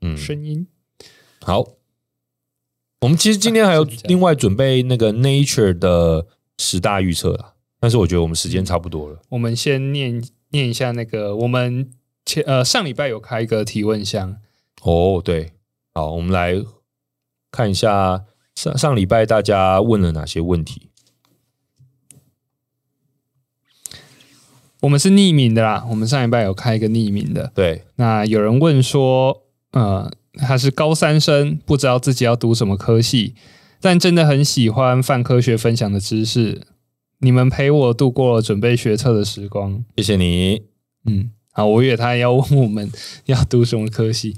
[0.00, 0.66] 嗯声音。
[1.42, 1.62] 好，
[3.02, 6.26] 我们其实今天还有另外准备那个 Nature 的
[6.56, 9.20] 十大预测啦，但是我觉得我们时间差不多了。
[9.28, 11.90] 我们先念念一下那个，我们
[12.24, 14.38] 前呃上礼拜有开一个提问箱。
[14.80, 15.52] 哦，对，
[15.92, 16.54] 好，我们来
[17.54, 18.24] 看一下
[18.54, 20.88] 上上礼拜大家问了哪些问题。
[24.80, 27.52] 我们是匿名的啦，我们上礼拜有开一个匿名的。
[27.54, 30.10] 对，那有人问说，呃。
[30.36, 33.36] 他是高三生，不知道自己要读什么科系，
[33.80, 36.60] 但真的很喜欢泛科学分享的知识。
[37.20, 40.64] 你们陪我度过了准备学测的时光，谢谢你。
[41.04, 42.90] 嗯，好，我以为他要问我们
[43.26, 44.34] 要读什么科系。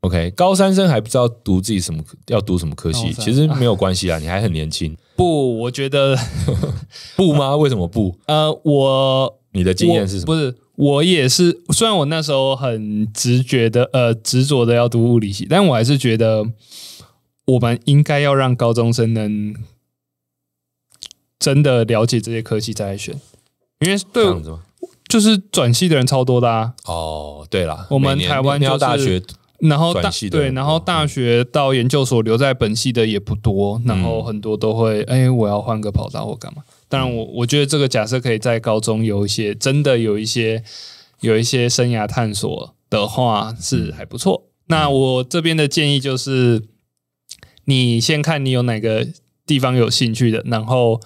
[0.00, 4.96] OK，高三生还不知道读自己什么要读什么科系，其实没有关系啊，你还很年轻。
[5.16, 6.16] 不，我觉得
[7.16, 7.56] 不吗？
[7.56, 8.16] 为什么不？
[8.26, 10.26] 呃，我你的经验是什么？
[10.26, 10.54] 不是。
[10.76, 16.46] 我也是，虽然我那时候很直觉的，呃，执着的要读物理系，但我还是觉得
[17.46, 19.52] 我们应该要让高中生能
[21.40, 23.20] 真的了解这些科系再来选，
[23.80, 24.24] 因为对，
[25.08, 26.74] 就是转系的人超多的啊。
[26.84, 29.20] 哦，对了，我们台湾就是大学，
[29.58, 36.62] 然后大对，然后大学到研究所留在本系的也不多，然后很多都会，哎，我要换个跑道或干嘛。
[36.88, 40.62] 当然我，我我觉得这个假设可以在高中有一些真的有一些
[41.20, 44.44] 有一些生涯探索的话是还不错。
[44.68, 46.62] 那我这边的建议就是，
[47.64, 49.06] 你先看你有哪个
[49.44, 51.00] 地方有兴趣的，然后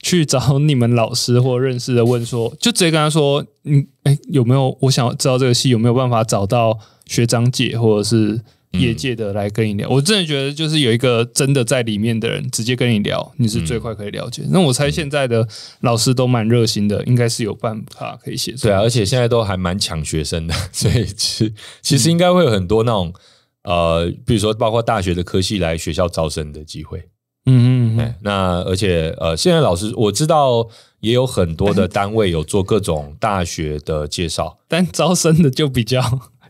[0.00, 8.40] 去找你们老师或认识的问说，就直接跟他说，嗯，哎，有没有我想知道这个系有没有办法找到学长姐或者是。
[8.72, 14.42] 业界的来跟你聊，我真的觉得就是有一个真的在里面的人直接跟你聊，你是最快可以了解。
[14.50, 15.48] 那我猜现在的
[15.80, 18.74] 老师都蛮热心的，应该是有办法可以写出来。
[18.74, 23.14] 对啊，而且现在都还蛮抢学生的， 所以其实其实应该会有很多那种
[23.62, 26.98] 呃，比如说包括大学的科系来学校招生的机会。
[27.46, 28.14] 嗯嗯嗯。
[28.20, 30.68] 那而且呃，现在老师我知道
[31.00, 36.02] 也有很多的单位有做各种大学的介绍， 但招生的就比较。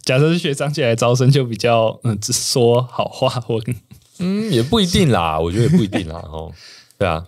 [0.07, 3.61] 假设是学长姐来招生，就比较嗯，只说好话或
[4.21, 6.53] 嗯，也不一定啦， 我觉得也不一定啦，哦，
[6.97, 7.27] 对啊，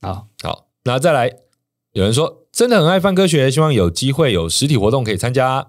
[0.00, 0.28] 好。
[0.42, 1.30] 好，那再来，
[1.92, 5.66] 有人说真的很爱泛科学，希望有机会有实体活动可以参加，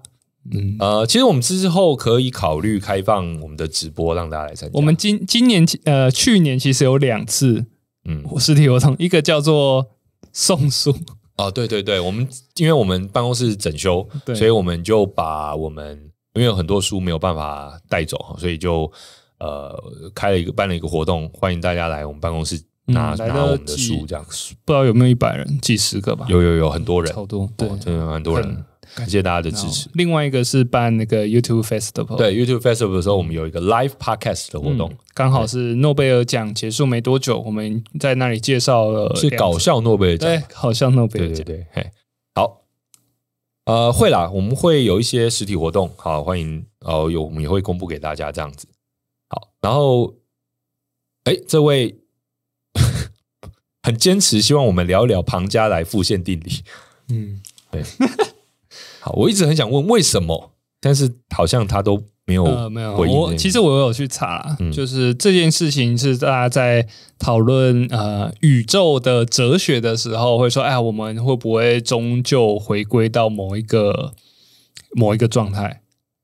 [0.52, 0.76] 嗯。
[0.78, 4.72] 呃，其实我们之后可以考虑开放我们的直播，让大家来参加。
[4.74, 7.66] 我们今今年呃去年其实有两次
[8.04, 8.24] 嗯。
[8.38, 9.88] 实体活动，一个叫做
[10.32, 10.96] 送书。
[11.36, 16.07] 哦，对对对，我们因为我们办公室整修，所以我们就把我们。
[16.38, 18.90] 因为有很多书没有办法带走，所以就
[19.40, 19.76] 呃
[20.14, 26.26] 开了一个办了一个活动，欢迎大家来我们办公室拿、嗯、拿我们的书，这样不知道有没有一百人，几十个吧？
[26.28, 29.90] 有有有很多人，超多，对，真的很多人，感谢大家的支持。
[29.94, 41.90] 另外一个是办那个 YouTube Festival，对 YouTube Festival 的时候，我们有一个 Live Podcast 的活动，嗯、刚好是诺贝尔奖结束没多久，我们在那里介绍了是搞笑诺贝尔奖，对，搞笑诺贝尔奖，对对对，嘿，
[42.36, 42.67] 好。
[43.68, 48.66] 呃，会啦，我们会有一些实体活动，好，欢迎，哦，有我们也会公布给大家这样子，
[49.28, 50.14] 好，然后，
[51.24, 52.00] 哎，这位
[53.82, 56.64] 很坚持，希望我们聊一聊庞加莱复线定理，
[57.10, 57.82] 嗯， 对，
[59.00, 62.02] 好，我一直很想问为什么，但是好像他都。
[62.28, 62.94] 没有呃，没有。
[62.94, 66.86] 我其实我有去查，嗯、就是这件事情是大家在
[67.18, 74.12] 讨论呃宇宙的哲学的时候，会说，哎，我们会不会终究回归到某一个
[74.94, 75.80] 某一个状态？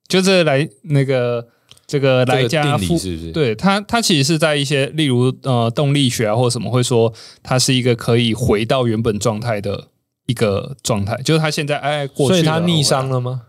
[0.07, 1.47] 就是来那个
[1.87, 3.33] 这个来加复是不是？
[3.33, 7.11] 对它，它其实是在一些例如呃动力学啊或什么会说，
[7.43, 9.89] 它是一个可以回到原本状态的
[10.27, 11.19] 一个状态。
[11.25, 13.45] 就是它现在哎过去，所以它逆商了吗？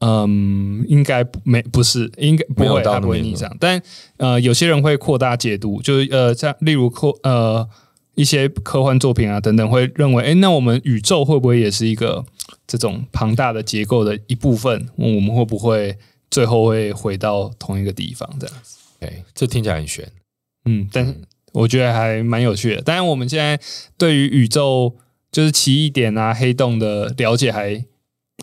[0.00, 3.50] 嗯，应该没不是，应该不会，它不会逆熵。
[3.58, 3.80] 但
[4.18, 7.66] 呃，有些人会扩大解读，就是呃，像例如科呃
[8.14, 12.22] 一些科幻作品啊等等，会认为，哎，那我们宇宙会不会也是一个
[12.66, 14.86] 这种庞大的结构的一部分？
[14.96, 15.96] 我们会不会
[16.30, 18.28] 最后会回到同一个地方？
[18.38, 18.76] 这样子？
[19.00, 20.06] 哎，这听起来很玄。
[20.66, 21.14] 嗯，但是
[21.54, 22.82] 我觉得还蛮有趣的。
[22.82, 23.58] 当然，我们现在
[23.96, 24.94] 对于宇宙
[25.32, 27.82] 就是奇异点啊、黑洞的了解还。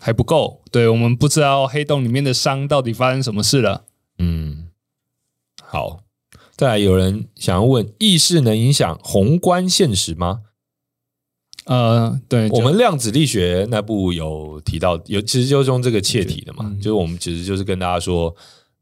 [0.02, 3.84] 还不够，对，我们不知道黑洞里面的伤到底发生什么事了。
[4.18, 4.68] 嗯，
[5.62, 6.00] 好，
[6.56, 10.42] 再来有人想要问：意识能影响宏观现实吗？
[11.66, 18.34] 呃，对，我们量子力学那部有提到，有其实就是用这个切题的嘛，嗯、就是我们其实就是跟大家说，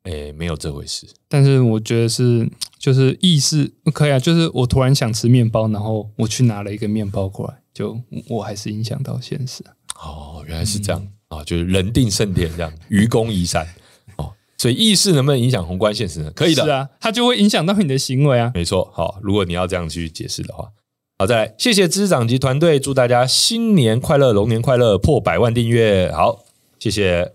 [0.03, 1.07] 哎，没有这回事。
[1.29, 9.63] 但是我觉得是，就是意识可以啊，就是我突然想吃面包，然后我去拿了一个面包过来，就我还是影响到现实。
[10.03, 11.45] 哦，原来是这样啊、嗯哦！
[11.45, 13.66] 就是人定胜天这样， 愚公移山
[14.16, 16.31] 哦，所以意识能不能影响宏观现实呢？
[16.35, 18.51] 可以的，是啊，它就会影响到你的行为啊。
[18.55, 20.69] 没错，好，如果你要这样去解释的话，
[21.19, 26.41] 好，再来，谢谢知识长及团队，祝大家新年快乐，龙年快乐，破百万订阅，好，
[26.79, 27.33] 谢谢。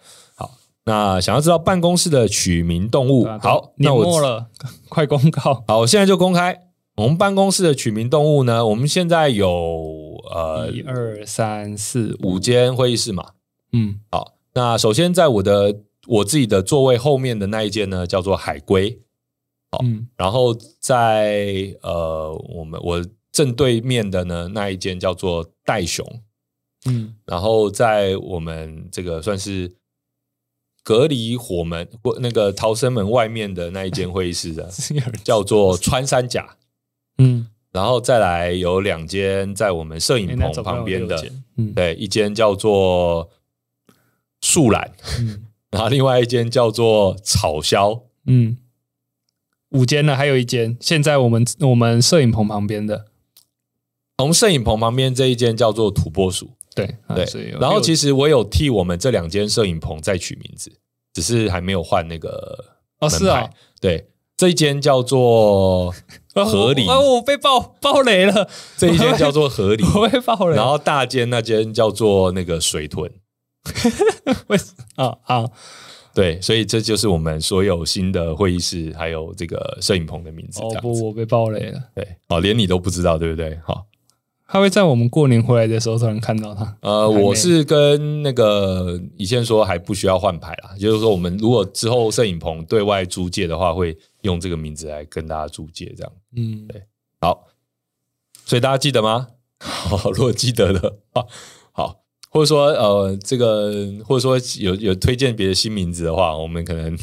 [0.86, 4.48] 那想要知道办公室的取名动物，啊、好，年末了，
[4.88, 5.62] 快公告。
[5.68, 6.58] 好，我现在就公开
[6.98, 8.66] 我们办公室的取名动物呢。
[8.66, 13.34] 我们现在有呃一二三四五间会议室嘛。
[13.72, 19.00] 嗯，好，那首先在我的我自己的座位后面的那一间呢，叫做海龟。
[19.72, 26.04] 好，嗯、然后在呃我们我正对面的呢那一间叫做袋熊。
[26.86, 29.76] 嗯，然后在我们这个算是。
[30.84, 34.72] 隔离火门或那个逃生门外面的那一间会议室的，
[35.22, 36.57] 叫做穿山甲。
[37.18, 43.30] 嗯，然后再来有两间在我们摄影棚旁边的，嗯，对，一间叫做
[44.42, 48.58] 树懒，嗯， 然后另外一间叫做草鸮，嗯，
[49.70, 53.06] 五间呢，还有一间现在我们我们摄影棚旁边的，
[54.18, 56.52] 从摄影棚旁边这一间叫做土拨鼠。
[56.76, 57.26] 对对，
[57.60, 60.72] 然后其实我有替我们这两间摄影棚再取名字，
[61.12, 63.50] 只是还没有换那个哦，是啊，
[63.82, 64.08] 对，
[64.38, 65.92] 这一间叫做
[66.34, 68.48] 合理，啊，我被爆爆雷了，
[68.78, 73.12] 这一间叫做合理， 我被爆雷，然后大间那间叫做那个水豚，
[74.96, 75.46] 啊啊？
[76.14, 80.62] 对，所以这就是我们所有新的会议室还有这个摄影棚的名字。
[80.62, 83.58] 哦不，我被爆雷了，对，哦，连你都不知道，对不对？
[83.66, 83.86] 好。
[84.50, 86.78] 他会在我们过年回来的时候才能看到他。
[86.80, 93.98] 呃，我是跟那个以前说还不需要换牌啦，就是说我们如果之后摄影棚对外租借的话，会
[94.28, 96.14] 用这个名字来跟大家注解，这样。
[96.36, 96.84] 嗯，对，
[97.20, 97.48] 好，
[98.46, 99.30] 所以大家记得吗？
[99.60, 101.26] 好， 如果记得的话，
[101.72, 103.72] 好，或者说呃，这个
[104.06, 106.96] 或者说有有推荐别的新名字的话，我们可能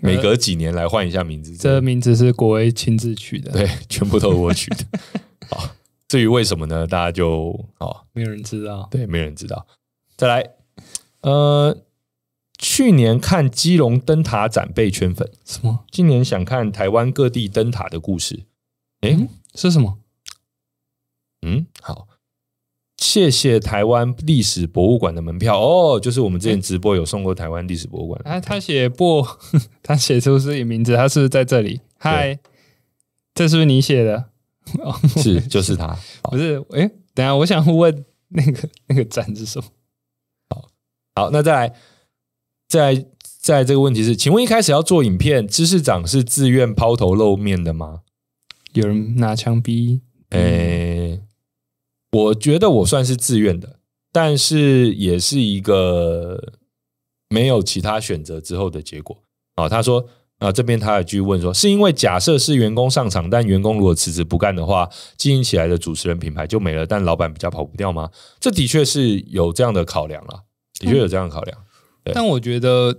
[0.00, 1.56] 每隔几年来换一下名字。
[1.56, 4.84] 这个名字是国威亲自取的，对，全部都是我取的。
[5.50, 5.70] 好。
[6.06, 6.86] 至于为什么呢？
[6.86, 8.86] 大家就哦，没有人知道。
[8.88, 9.66] 对，没有人知道。
[10.16, 10.48] 再来，
[11.22, 11.76] 呃，
[12.64, 15.84] 去年看基隆灯塔展被圈粉，什么？
[15.90, 18.44] 今年想看台湾各地灯塔的故事。
[19.02, 19.98] 诶、嗯，是什么？
[21.42, 22.08] 嗯，好，
[22.96, 28.22] 谢谢台湾历史博物馆的门票哦，就是我们之前直播有送过台湾历史博物馆。
[28.24, 29.22] 啊，他写不，
[29.84, 31.82] 他写出自己名字，他是不是在这里？
[31.98, 32.38] 嗨，
[33.34, 34.30] 这是不是你写的？
[35.22, 35.94] 是，就是他。
[36.22, 39.66] 不是，哎、欸，等下，我想问那个那个展是什么？
[40.48, 40.70] 好，
[41.14, 41.74] 好，那再来，
[42.74, 43.04] 再来，
[43.40, 48.00] 再来这个问题是，请问一开始要做影片，知识长是自愿抛头露面的吗？
[48.72, 50.00] 有人拿枪逼？
[50.30, 51.22] 诶、欸，
[52.10, 53.78] 我觉得我算是自愿的，
[54.10, 56.54] 但是也是一个
[57.28, 59.16] 没有其他选择之后的结果。
[59.54, 60.08] 啊，他说。
[60.38, 68.10] 啊，这边他也继续问说，是因为假设是员工上场，但员工如果辞职不干的话，经营起来的主持人品牌就没了，但老板比较跑不掉吗？
[68.40, 70.42] 这的确是有这样的考量了，
[70.80, 71.56] 的确有这样的考量。
[71.56, 71.64] 对，
[72.12, 72.92] 但我觉得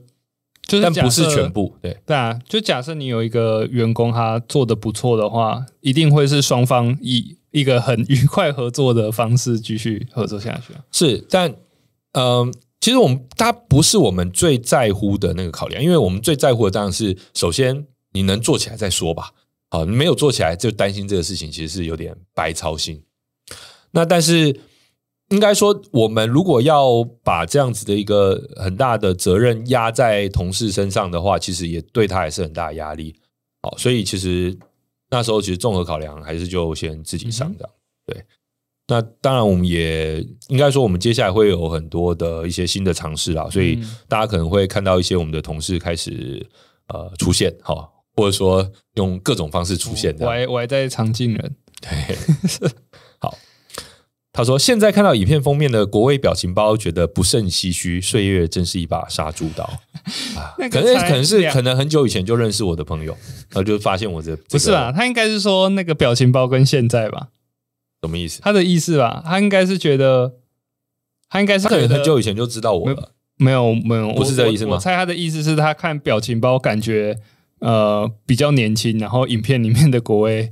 [0.66, 10.74] 就是，但不是全部，对对啊，就假设你有一个员工他做的不错的话，一定会是双方以一个很愉快合作的方式继续合作下去。
[10.92, 11.52] 是，但
[12.14, 12.24] 嗯。
[12.24, 12.52] 呃
[12.82, 19.32] 其实我们它不是我们最在乎的那个考量，因为我们最在乎的当然是首先你能做起来再说吧。
[19.72, 23.02] 好，没有做起来就担心这个事情，其实是有点白操心。
[23.90, 24.60] 那但是
[25.30, 33.16] 应该说，我们如果要把这样子的一个很大的责任压在同事身上的话，其实也对他也是很大的压力。
[33.64, 34.56] 好，所以其实
[35.10, 37.70] 那时候其实综合考量，还是就先自己上这样，
[38.06, 38.24] 对。
[38.88, 46.46] 那当然，我们也应该说，我们接下来会有很多的一些新的尝试啦，所以大家可能会看到一些我们的同事开始
[46.90, 50.16] 呃出现，哈，或者说用各种方式出现。
[50.20, 52.16] 我还我还在常进人， 对，
[52.68, 52.76] 好。
[54.36, 58.02] 他说：“现在看到影片封面的国威表情包，觉得不胜唏嘘。
[58.02, 59.64] 岁月真是一把杀猪刀
[60.36, 60.52] 啊！
[60.70, 63.14] 可能可能是可能很久以前就认识我的朋友，
[63.50, 67.30] 然后就发现我这不是啊，他应该是说那个表情包跟现在吧。”
[68.04, 68.42] 什么意思？
[68.42, 70.34] 他的意思吧，他应该是觉得，
[71.30, 73.14] 他应该是他可能很久以前就知道我了。
[73.38, 74.72] 没有没有，不是这个意思吗？
[74.72, 77.18] 我，我猜他的意思是他看表情包感觉
[77.60, 80.52] 呃比较年轻，然后影片里面的国威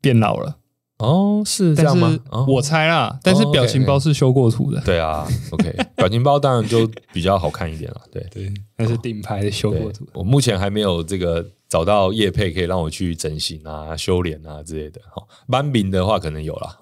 [0.00, 0.58] 变老了。
[0.98, 2.18] 哦，是这样吗？
[2.48, 4.80] 我猜啦，但是表情包是修过图的。
[4.82, 8.00] 对啊，OK， 表情包当然就比较好看一点了。
[8.10, 10.06] 对对，那是顶牌的修过图。
[10.14, 11.46] 我目前还没有这个。
[11.68, 16.78] 找到叶配可以让我去整形啊、修脸啊之类的，好，班饼的话可能有了，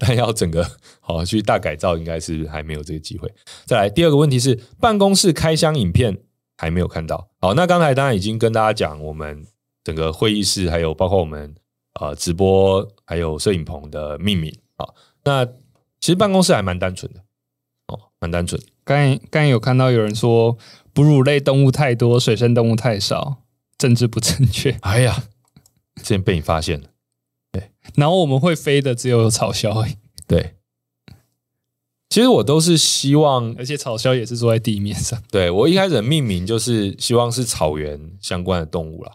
[0.00, 0.68] 但要整个
[0.98, 3.32] 好去大改造，应该是还没有这个机会。
[3.66, 6.18] 再来第二个问题是，办公室开箱影片
[6.58, 7.28] 还没有看到。
[7.40, 9.46] 好，那刚才当然已经跟大家讲，我们
[9.84, 11.54] 整个会议室还有包括我们
[12.00, 14.54] 呃直播还有摄影棚的命名。
[14.76, 17.20] 好，那其实办公室还蛮单纯的
[17.86, 18.60] 哦，蛮单纯。
[18.84, 20.58] 刚才刚才有看到有人说
[20.92, 23.38] 哺乳类动物太多，水生动物太少，
[23.78, 24.72] 政治不正确。
[24.82, 25.24] 哎呀，
[25.96, 26.88] 之前被你发现了。
[27.50, 29.94] 对，然后我们会飞的只有草鸮。
[30.26, 30.52] 对。
[32.08, 35.20] 其实我都是希望，而且草鸮也是坐在地面上。
[35.30, 39.12] 对，我一开始命名就是希望是草原相关的动物啦，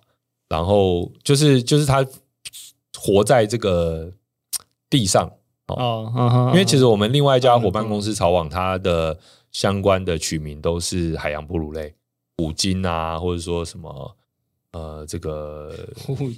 [0.50, 2.06] 然后就是就是它
[3.02, 4.14] 活在这个
[4.90, 5.28] 地上
[5.68, 9.18] 哦，因为其实我们另外一家伙伴公司草网，它的
[9.52, 11.96] 相关的取名都是海洋哺乳类，
[12.38, 14.16] 虎鲸啊，或者说什么
[14.74, 15.74] 呃这个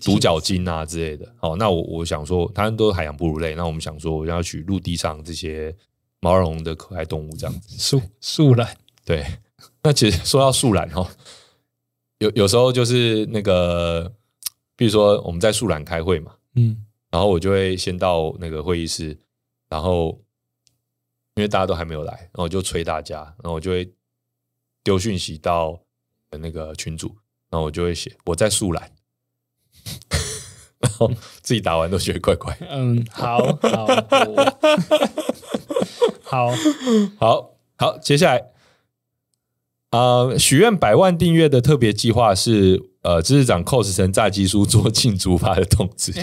[0.02, 1.28] 独角鲸啊之类的。
[1.42, 5.76] 哦，那我我想说，它们都是海洋哺乳类，那我们想说，我要取陆地上这些。
[6.24, 9.26] 毛茸茸的可爱动物这样子， 树树懒对。
[9.82, 11.06] 那其实说到树懒哦，
[12.20, 14.10] 有有时候就是那个，
[14.78, 19.18] 比如说我们在树懒开会嘛，嗯，然后我就会先到那个会议室，
[19.70, 20.22] 然后
[21.36, 23.94] 因为大家都还没有来，然后我就催大家，然后我就会
[24.84, 25.80] 丢讯息到
[26.32, 27.16] 那个群组，
[27.50, 28.92] 然后我就会写我在树懒，
[30.80, 31.12] 然后
[31.42, 32.58] 自己打完都觉得怪怪。
[32.70, 33.88] 嗯，好好。
[36.24, 36.50] 好
[37.20, 38.52] 好好，接下来，
[39.92, 46.14] 呃，许愿百万订阅的特别计划是，呃，知识长 cos 成炸鸡叔做进竹筏的动作。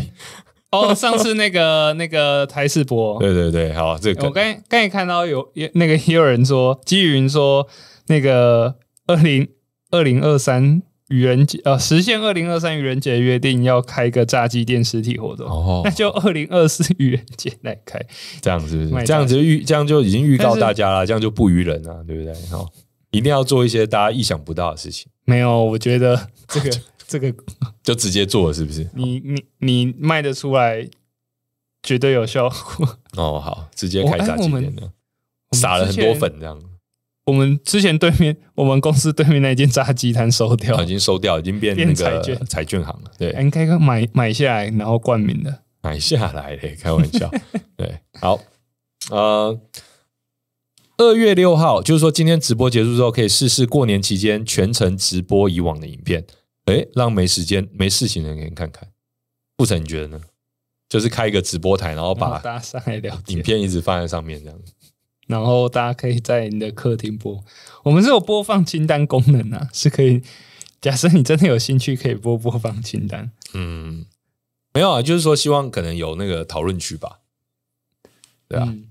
[0.73, 7.69] 哦，上次那个那个台视播，对对对，好，这个我刚刚也看到有那个也有人说，基于说
[8.09, 8.77] 那个
[9.07, 9.48] 二零
[9.90, 10.82] 二零二三。
[11.11, 18.01] 愚人节呃，实现二零二三愚人节约定要开个炸鸡店实体活动，哦、那就二零二四愚人节来开，
[18.40, 19.05] 这样是不是？
[19.05, 22.32] 这样子预这样就已经预告大家了，这样就不愚人了，对不对？
[22.52, 22.65] 哦，
[23.11, 25.11] 一定要做一些大家意想不到的事情。
[25.24, 26.70] 没有，我觉得 这个
[27.07, 27.35] 这个
[27.82, 28.89] 就直接做了，是不是？
[28.95, 30.89] 你你你卖得出来，
[31.82, 32.99] 绝对有效果。
[33.16, 34.93] 哦，好，直接开炸鸡店的，
[35.53, 36.61] 撒了很多粉这样。
[37.27, 43.12] 我们之前对面，我们公司对面那间炸鸡摊收掉，已经收掉，已经变那个彩券彩券行了。
[43.16, 47.31] 对，应该买买下来，然后冠名的，买下来嘞，开玩笑。
[47.77, 48.41] 对，好，
[49.11, 49.61] 呃，
[51.01, 56.27] 二月六号，就是说今天直播结束之后，可以试试过年期间全程直播以往的影片，
[56.67, 58.87] 哎，让没时间、没事情的人给你看看。
[59.57, 60.21] 富城，你觉得呢？
[60.91, 64.75] 就是开一个直播台，然后把 大家上来聊，影片一直放在上面这样子。
[65.27, 67.43] 然后大家可以在你的客厅播，
[67.83, 70.21] 我们是有播放清单功能啊，是可以。
[70.83, 73.33] 假设你真的有兴趣，可以播播放清单。
[73.55, 74.05] 嗯，
[74.75, 77.21] 没有啊，就是说希望可能有那个讨论区吧。
[78.49, 78.90] 对啊，嗯、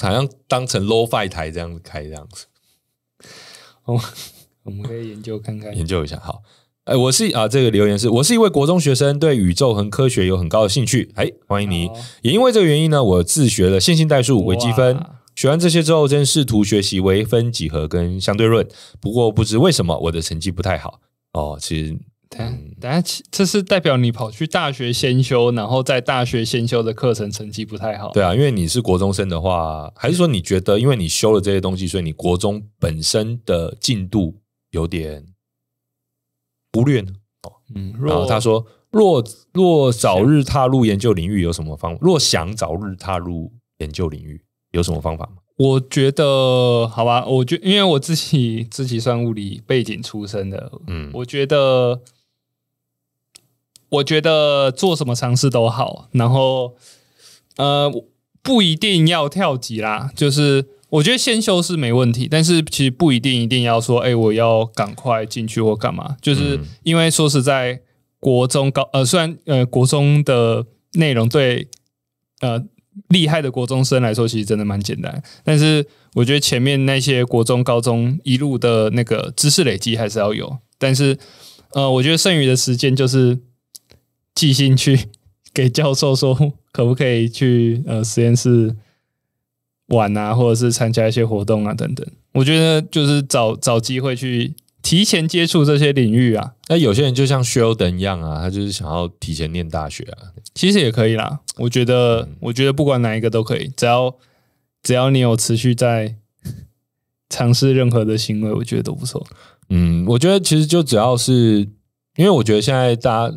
[0.00, 2.46] 好像当成 low-fi 台这样子开这样子。
[3.84, 4.00] 哦，
[4.64, 6.18] 我们可以研究看看，研究一下。
[6.18, 6.42] 好。
[6.84, 11.10] 哎，我是啊，这个留言是我是一位国中学生，对宇宙和科学有很高的兴趣。
[11.14, 11.90] 哎，欢迎你。
[12.20, 15.02] 也因为这个原因呢，我自学了线性代数、微积分。
[15.34, 18.68] 学完这些之后，正试图学习微分几何跟相对论。
[19.00, 21.00] 不过不知为什么，我的成绩不太好。
[21.32, 21.98] 哦，其实，
[22.80, 28.10] 等下，这是代表你跑去大学先修，然后在大学先修的课程成绩不太好。
[28.12, 34.40] 对啊，因为你是国中生的话，还是说你觉得，因为你修了这些东西，所以你国中本身的进度
[34.70, 35.26] 有点？
[36.72, 37.12] 忽略呢？
[37.42, 41.98] 哦，嗯，然后他说，若若早日踏入研究领域，有什么方法？
[42.02, 44.42] 若想早日踏入研究领域，
[44.72, 45.36] 有什么方法吗？
[45.56, 52.00] 我觉得，好吧，我觉，因为我自己自己算物理背景出身的，嗯，我觉得，
[53.94, 56.74] 我觉得做什么尝试都好，然后，
[57.56, 57.90] 呃，
[58.42, 60.66] 不一定要跳级啦，就是。
[60.90, 66.16] 我觉得先修是没问题，但是其实不一定一定要说，哎，我要赶快进去或干嘛。
[66.22, 67.80] 就是因为说实在，
[68.20, 71.66] 国中高呃，虽然呃国中的内容对
[72.42, 72.62] 呃
[73.08, 75.20] 厉害的国中生来说，其实真的蛮简单。
[75.42, 75.84] 但是
[76.14, 80.58] 我觉得前面那些国中、高中一路的那个知识累积还是要有。
[80.78, 81.18] 但是
[81.72, 83.40] 呃，我觉得剩余的时间就是
[84.34, 85.08] 寄信去
[85.52, 86.34] 给教授说，
[86.72, 88.76] 可不可以去呃实验室。
[89.88, 92.06] 玩啊，或者是参加一些活动啊，等等。
[92.32, 96.54] 我觉得就是找找机会去提前接触这些领域啊。
[96.68, 100.32] 那有些人就像 Sheldon 一样啊，他就是想要提前念大学啊。
[100.54, 104.16] 其实也可以啦，我觉得，嗯、我觉得不管哪一个都可以，只要
[104.82, 106.16] 只要你有持续在
[107.28, 109.24] 尝试任何的行为，我觉得都不错。
[109.68, 111.68] 嗯，我觉得其实就只要是，
[112.16, 113.36] 因为我觉得现在大家，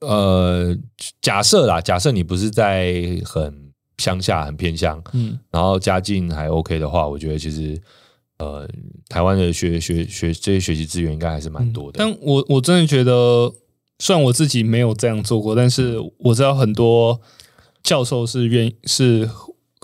[0.00, 0.76] 呃，
[1.20, 3.66] 假设啦，假设你不是在很。
[3.98, 7.80] 乡下很偏乡，嗯，然后家境还 OK 的话，我觉得其实
[8.36, 8.68] 呃，
[9.08, 11.96] 台湾的学学学这些学习资源应该还是蛮多的。
[11.98, 13.50] 但我我真的觉得，
[13.98, 17.18] 虽然我自己没有这样做过，但是我知道很多
[17.82, 19.26] 教授是愿是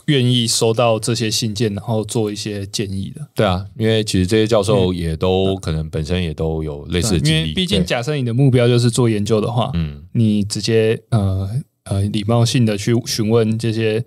[0.07, 3.27] 愿意收到这些信件，然后做一些建议的。
[3.35, 7.39] 对啊，因为其实这些教授也都可能本身也都有类似的经历。
[7.41, 11.49] 因为毕竟，假设你的目标就是做研究的话，嗯，你直接呃
[11.85, 14.05] 呃礼貌性的去询问这些。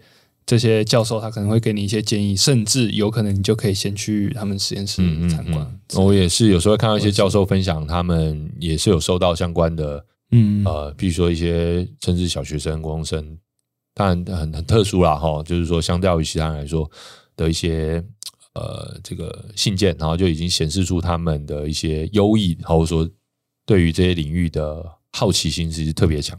[0.48, 5.58] 这些教授他可能会给你一些建议，甚至有可能你就可以先去他们实验室参观。
[5.58, 13.36] 嗯嗯嗯、我也是有时候会看到一些教授分享，他们也是有收到相关的，嗯呃，比如说一些甚至小学生、高中生，
[13.96, 16.88] 当然很很特殊啦哈，就是说相较于其他人来说
[17.36, 18.04] 的一些
[18.54, 23.10] 呃这个信件，然后就已经显示出他们的一些优异，或者说
[23.66, 24.86] 对于这些领域的。
[25.18, 26.38] 好奇心其实特别强，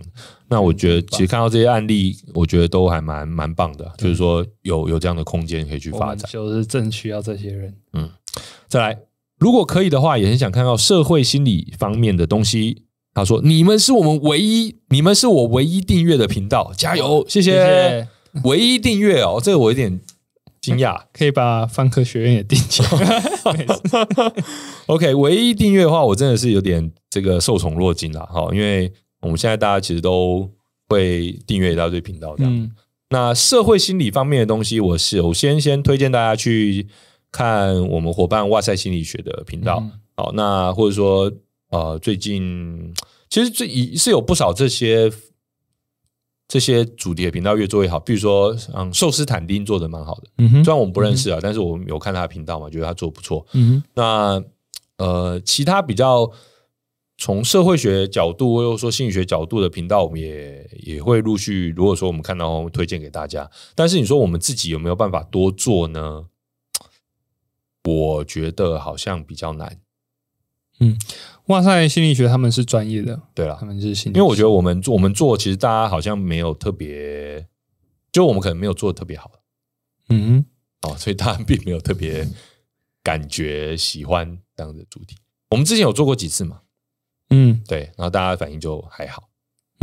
[0.48, 7.74] 那我觉得其实看到这些案例，我觉得都还蛮蛮棒的，就是说有有这样的空间可以去发展，就是正需要这些人。
[7.94, 8.10] 嗯，
[8.68, 8.98] 再来，
[9.38, 12.84] 如果可以的话，也很想看到社会心理方面的东西。
[13.16, 18.08] 他说：“你们是我们唯一，你们是我唯一订阅的频道，加油，谢谢，谢谢
[18.44, 19.98] 唯一订阅哦，这个我有点。”
[20.60, 23.22] 惊讶， 可以把泛科学院也订起来。
[24.86, 30.50] OK，唯一订阅的话，我真的是有点这个受宠若惊了哈，因为我们现在大家其实都
[30.88, 32.52] 会订阅一大堆频道这样。
[32.52, 32.72] 嗯、
[33.10, 36.88] 那社会心理方面的东西，我首先先推荐大家去
[37.30, 39.80] 看我们伙伴哇塞心理学的频道。
[40.16, 41.30] 好、嗯，那或者说
[41.76, 42.94] 呃，最近
[43.28, 45.12] 其实最是有不少这些。
[46.48, 54.44] 这些主题的频道越做越好，比如说，嗯，寿司坦丁做的蛮好的，嗯哼，虽然我们不认识啊，嗯、但是我们有看他的频道嘛，觉得他做的不错，嗯哼，那
[55.04, 56.30] 呃，其他比较
[57.18, 66.26] 从社会学角度或者说心理学角度的频道，我们也也会陆续，如果说我们看到推荐给大家，但是你说我们自己有没有办法多做呢？
[67.82, 69.80] 我觉得好像比较难，
[70.80, 70.96] 嗯。
[71.46, 77.46] 哇塞心理学他们是专业的，对了，他们是心理学，因为我觉得我们做我们做，其实大家好像没有特别，
[78.10, 79.30] 就我们可能没有做的特别好，
[80.08, 80.44] 嗯，
[80.82, 82.28] 哦，所以大家并没有特别
[83.04, 85.16] 感觉喜欢这样的主题。
[85.50, 86.62] 我们之前有做过几次嘛，
[87.30, 89.28] 嗯，对，然后大家反应就还好，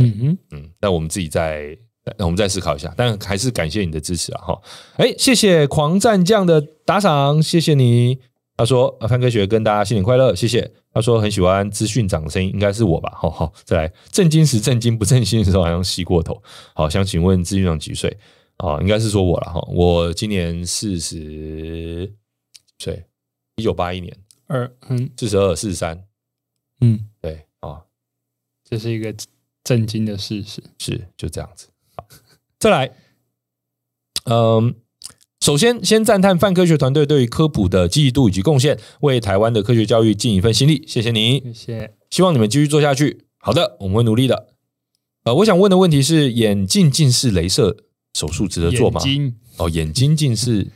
[0.00, 1.74] 嗯哼，嗯，那我们自己再，
[2.18, 4.62] 那我们再思考一下，但还是感谢你的支持啊，哈，
[4.96, 8.18] 哎，谢谢狂战将的打赏，谢谢你。
[8.56, 13.12] 他说：“啊，泛科学跟大家新年快乐，谢谢。”他说很喜欢资讯长的声音，应该是我吧？
[13.16, 16.40] 好好，再来，震惊时震惊，不正经的时候好像吸过头。
[16.72, 18.16] 好，想请问资讯长几岁？
[18.58, 19.60] 啊，应该是说我了哈。
[19.72, 22.14] 我今年四十
[22.78, 23.04] 岁，
[23.56, 24.16] 一九八一年，
[24.46, 26.06] 二嗯，四十二、四十三，
[26.80, 27.82] 嗯，对啊，
[28.62, 29.12] 这是一个
[29.64, 31.68] 震惊的事实，是就这样子。
[31.96, 32.06] 好，
[32.60, 32.96] 再来，
[34.26, 34.76] 嗯。
[35.44, 40.82] 首先，先赞叹泛科学团队对于科普的积极度以及贡献，为台湾的科学教育尽一份心力。
[40.86, 41.92] 谢谢你，谢谢。
[42.08, 43.26] 希望你们继续做下去。
[43.40, 44.46] 好的，我们会努力的。
[45.24, 47.76] 呃，我想问的问题是：眼镜近视雷射
[48.14, 48.98] 手术值得做吗？
[49.02, 50.68] 睛哦，眼睛近视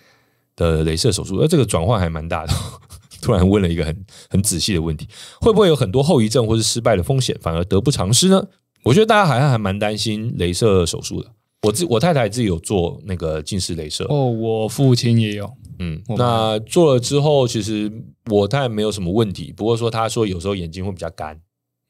[0.54, 2.52] 的雷射手术，呃，这个转换还蛮大的。
[3.22, 5.08] 突然问了一个很很仔细的问题：
[5.40, 8.48] 会不会有很多后遗症或是失败的风险，反而得不偿失呢？
[8.84, 11.30] 我觉得大家好像还蛮担心雷射手术的。
[11.62, 17.90] 我自我太太自己有做那个近视雷射哦，我父亲也有，嗯，那做了之后，其实
[18.30, 21.40] 我太太没有什么问题，不过说他说有时候眼睛会比较干，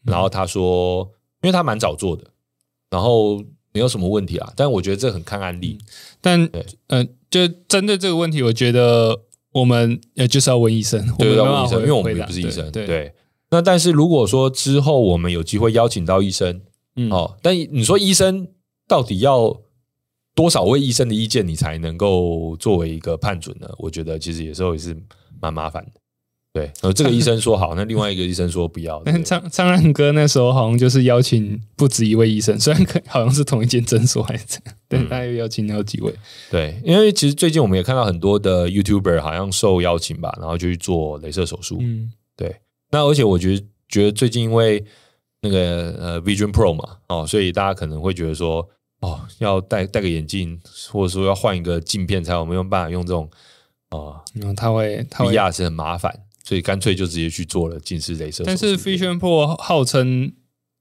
[0.05, 1.07] 然后他说，
[1.43, 2.25] 因为他蛮早做的，
[2.89, 5.77] 然后没有什么问题啊，但我觉得这很看案例，
[6.23, 9.21] 但嗯、呃，就针对这个问题，我觉得
[9.53, 13.13] 我们呃就是要问医生，对，要问医生，因为我们也不是医生，对，对。
[13.51, 16.63] 那但是如果说之后我们有机会邀请到医生，
[16.97, 18.49] 嗯，哦，但你说医生。
[18.89, 19.61] 到底要
[20.35, 23.69] 多少位医生的意见，你才能够作为一个判准呢？
[23.79, 24.97] 我觉得其实有时候也是
[25.41, 26.01] 蛮麻烦的。
[26.51, 29.01] 对，然后这个医生说好， 那另外一个医生说不要。
[29.05, 36.13] 但苍苍蓝鸽那时候好像就是邀请不止一位医生，虽然可好像是同一间诊所还是这样，对，他又邀请好几位。
[36.51, 41.79] 对，因为其实最近我们也看到很多的 YouTuber 好像受邀请吧，然后就去做镭射手术。
[41.81, 42.57] 嗯，对。
[42.91, 44.83] 那而且我觉得，觉得最近因为
[45.43, 48.67] 那个呃 Vision Pro 嘛，哦，所以大家可能会觉得说。
[49.01, 50.61] 哦，要戴戴个眼镜，
[50.91, 53.31] 或者说要换一个镜片，才有没有办法用这种
[53.91, 54.25] 啊？
[54.35, 56.13] 嗯，他会，他会，VR 是很麻烦，
[56.45, 58.43] 所以干脆就直接去做了近视雷射。
[58.45, 60.33] 但是 Vision Pro 号称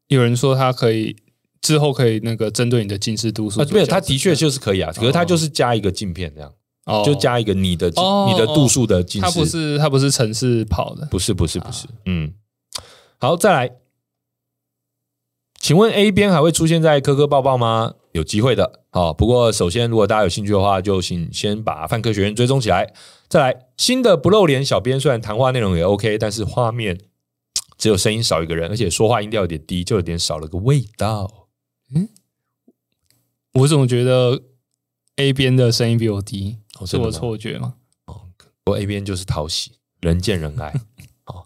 [0.07, 1.15] 有人说它可以
[1.61, 6.51] 之后可以那个针对你的近视度数，啊对，它的确就是可以啊，可是它就是加一个镜片这样，
[6.85, 12.33] 哦，就加一个你的你的度数的近视，它不是它不是城市跑的，不是不是不是，嗯，
[13.19, 13.75] 好，再来。
[15.59, 17.95] 请问 A 边还会出现在磕磕抱抱吗？
[18.17, 22.91] 有机会的啊，不过首先，如果大家有兴趣的话，就请先把泛科学院追踪起来。
[23.29, 26.99] 再来，新的不露脸小编，虽然谈话内容也 OK，但是画面
[27.77, 31.47] 只有声音少一个人，而且说话音调有点低，就有点少了个味道。
[31.93, 32.09] 嗯，
[33.53, 34.41] 我怎么觉得
[35.17, 36.57] A 边的声音比我低？
[36.79, 37.75] 哦、是我错觉吗？
[38.05, 38.21] 哦，
[38.65, 40.73] 我 A 边就是讨喜，人见人爱。
[41.27, 41.45] 哦，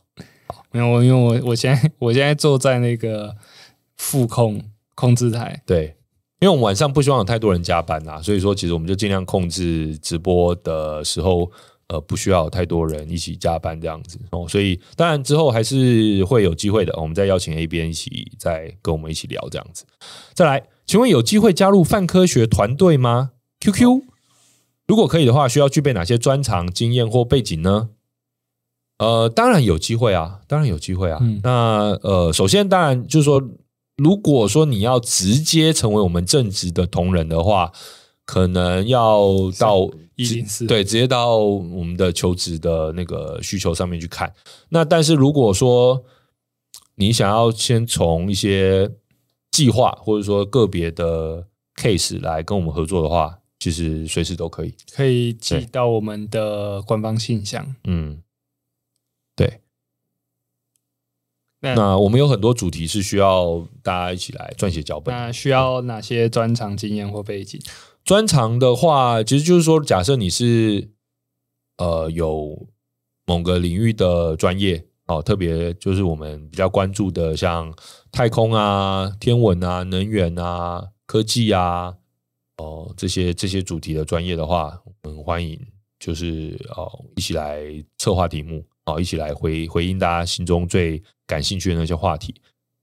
[0.72, 3.36] 没有，我因为我我现在我现在坐在那个
[3.98, 4.64] 副控
[4.96, 5.98] 控制台，对。
[6.42, 11.50] 因为我们晚上不希望有太多人加班呐，所以说其实我们就尽量控制直播的时候，
[11.86, 14.48] 呃，不需要有太多人一起加班这样子哦。
[14.50, 19.86] 所以当然之后还是会有机会的，我们再邀请 A 边一起再跟我们一起聊这样子。
[20.34, 24.02] 再来，请问有机会加入泛科学团队吗？QQ，
[24.88, 27.90] 如果可以的话，需要具备哪些专长、经验或背景呢？
[28.98, 31.20] 呃，当然有机会啊，当然有机会啊。
[31.22, 33.40] 嗯、那呃，首先当然就是说。
[33.98, 37.72] 如果说你要直接成为我们正职的同仁的话，
[38.26, 44.34] 可能要到一零四对，直接到我们的求职的那个需求上面去看。
[44.70, 46.04] 那但是如果说
[46.96, 48.92] 你想要先从一些
[49.52, 57.76] 计划或者说个别的 case 来跟我们合作的话，其实随时都可以，可以寄到我们的官方信箱。
[57.84, 58.22] 嗯，
[59.36, 59.60] 对。
[61.62, 65.16] 那我们有很多主题是需要大家一起来撰写脚本。
[65.16, 67.62] 那需要哪些专长、经验或背景？
[68.04, 70.90] 专长的话，其实就是说，假设你是
[71.78, 72.68] 呃有
[73.28, 77.72] 某个领域的专业哦，特别就是我们比较关注的，像
[78.12, 81.94] 太空啊、天文啊、能源啊、科技啊，
[82.58, 85.60] 哦这些这些主题的专业的话，我们欢迎
[86.00, 87.62] 就是哦一起来
[88.00, 88.66] 策划题目。
[88.92, 92.36] 好，一起来回回应大家心中最感兴趣的那些话题。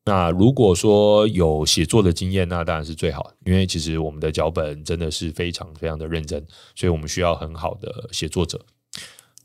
[0.07, 6.43] 那如果说有写作的经验，那当然是最好，因为其实我们的脚本真的是非常非常的认真，
[6.75, 8.65] 所以我们需要很好的写作者。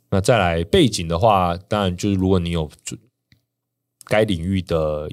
[0.10, 2.72] 那再来背景的话，当然就是如果你有
[4.06, 5.10] 该领域的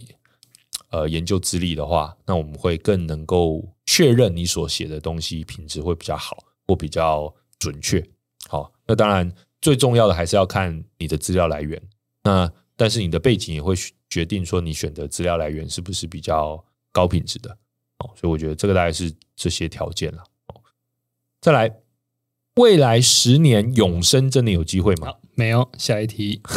[0.90, 8.00] 呃研究资历的话，那我们会更能够确认你所写的东西品质会比较好或比较准确。
[8.48, 9.32] 好，那当然。
[9.60, 11.80] 最重要的还是要看你的资料来源，
[12.24, 13.74] 那但是你的背景也会
[14.08, 17.50] 决定说你选择资料来源是不是比较高品质的
[17.98, 20.24] 哦，所以我觉得这个大概是这些条件了。
[21.40, 21.74] 再来，
[22.56, 25.14] 未来十年永生真的有机会吗？
[25.34, 26.42] 没有，下一题。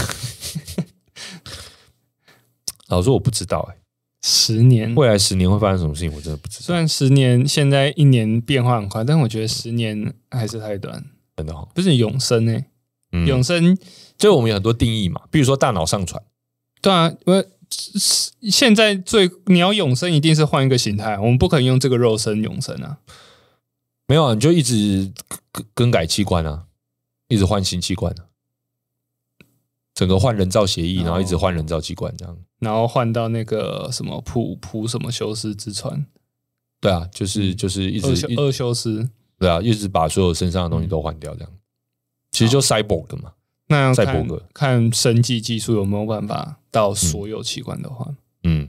[2.88, 3.80] 老实说我不知道哎、欸，
[4.22, 6.66] 十年未来十年会发生什么事情，我真的不知道。
[6.66, 11.04] 虽然十年现在一年变化很快，但我觉得十年还是太短，
[11.38, 12.66] 真的好，不是永生哎、欸。
[13.26, 13.78] 永生，
[14.18, 16.22] 就我们有很多定义嘛，比如说大脑上传，
[16.82, 17.48] 对啊，因为
[18.50, 22.98] 现在最你要永生，一定是换一个形态，我们不可能用这个肉身永生啊。
[24.06, 25.12] 没有啊，你就一直
[25.52, 26.66] 更更改器官啊，
[27.30, 28.26] 一直换新器官啊，
[29.96, 36.06] 整个换人造协议，然后一直换人造器官这样，然后换到那个什么普普什么修斯之船，
[36.82, 39.10] 对啊，就是就是一直二修，二修斯，
[39.40, 41.52] 对啊，一直把所有身上的东西都换掉这样。
[42.34, 43.32] 其实就 cyborg 嘛，
[43.68, 48.68] 那要看看生技技术有没有办法到所有器官的话，嗯，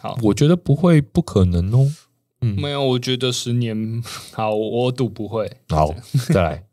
[0.00, 1.92] 好，我觉得不会，不可能哦。
[2.40, 4.02] 嗯，没有，我觉得十年，
[4.32, 5.58] 好，我赌不会。
[5.68, 5.94] 好，
[6.32, 6.64] 再来。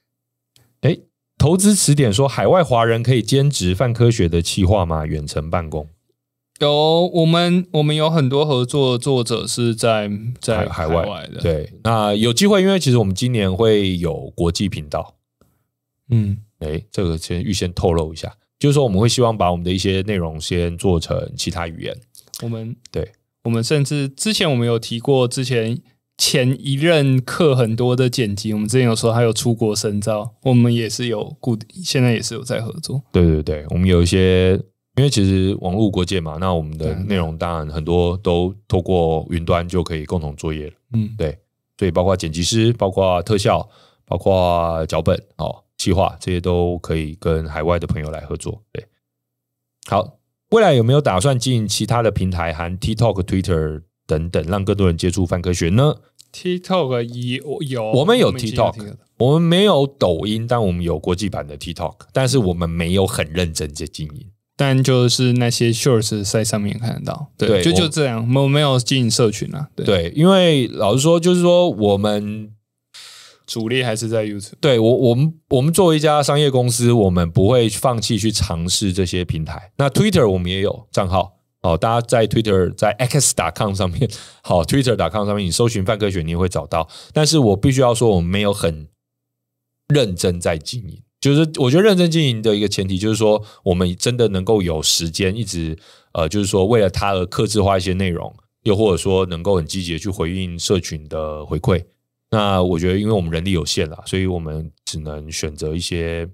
[0.82, 0.98] 哎，
[1.38, 5.06] 投资词典说，海外华人可以兼职泛科学的企划吗？
[5.06, 5.88] 远程办公？
[6.60, 10.10] 有，我们我们有很多合作作者是在
[10.40, 11.40] 在海外的。
[11.40, 15.14] 对，那有机会，因为其实我们今年会有国际频道。
[16.10, 21.96] 嗯，哎，这个先预先透露一下，就是说我们会希望把我们的一些内容先做成其他语言。
[22.42, 23.12] 我们对，
[23.44, 25.78] 我们甚至之前我们有提过，之前
[26.16, 33.02] 前一任课很多的剪辑，我们之前有说还有出国深造，我们也是有固定，现在也是有在合作。
[33.12, 34.52] 对对对，我们有一些，
[34.96, 40.72] 因为其实网络无国界嘛，那我们的内容当然很多都透过云端就可以共同作业了。
[40.94, 41.38] 嗯，对，
[41.76, 43.68] 所以包括剪辑师，包括特效，
[44.04, 45.64] 包括脚本，哦。
[45.78, 48.62] 企划这些都可以跟海外的朋友来合作。
[48.72, 48.84] 对，
[49.86, 50.18] 好，
[50.50, 55.94] 未来有没有打算进其他的平台，含 TikTok、Twitter 等等，让更多人接触泛科学呢
[56.32, 64.26] ？TikTok 有有，我们有 TikTok，我们没有抖音，但我们有国际版的 TikTok，但是我们没有很认真在经营。
[64.56, 69.68] 但就是那些 Shorts 在上面看得到，对，就就这样，我们没有经营社群啊。
[69.76, 72.50] 对，对，因为老实说，就是说我们。
[73.48, 74.52] 主力还是在 YouTube。
[74.60, 79.72] 对我，我们我们作为一家商业公司，我们不会放弃去尝试这些平台。
[79.78, 84.08] 那 Twitter 我们也有账号，哦，大家在 Twitter 在 X.com 上面，
[84.42, 86.86] 好 Twitter.com 上面，你搜寻范科学，你也会找到。
[87.14, 88.88] 但是我必须要说，我们没有很
[89.88, 91.02] 认真在经营。
[91.18, 95.76] 就是我觉得认真经营的一个前提，就是说我们真的能够有时间一直
[96.12, 101.82] 呃，就是说为了它而克制化一些内容，又或者说能够很积极的去回应社群的回馈。
[102.30, 106.28] 那我觉得，因为我们人力有限啦，所以我们只能选择一些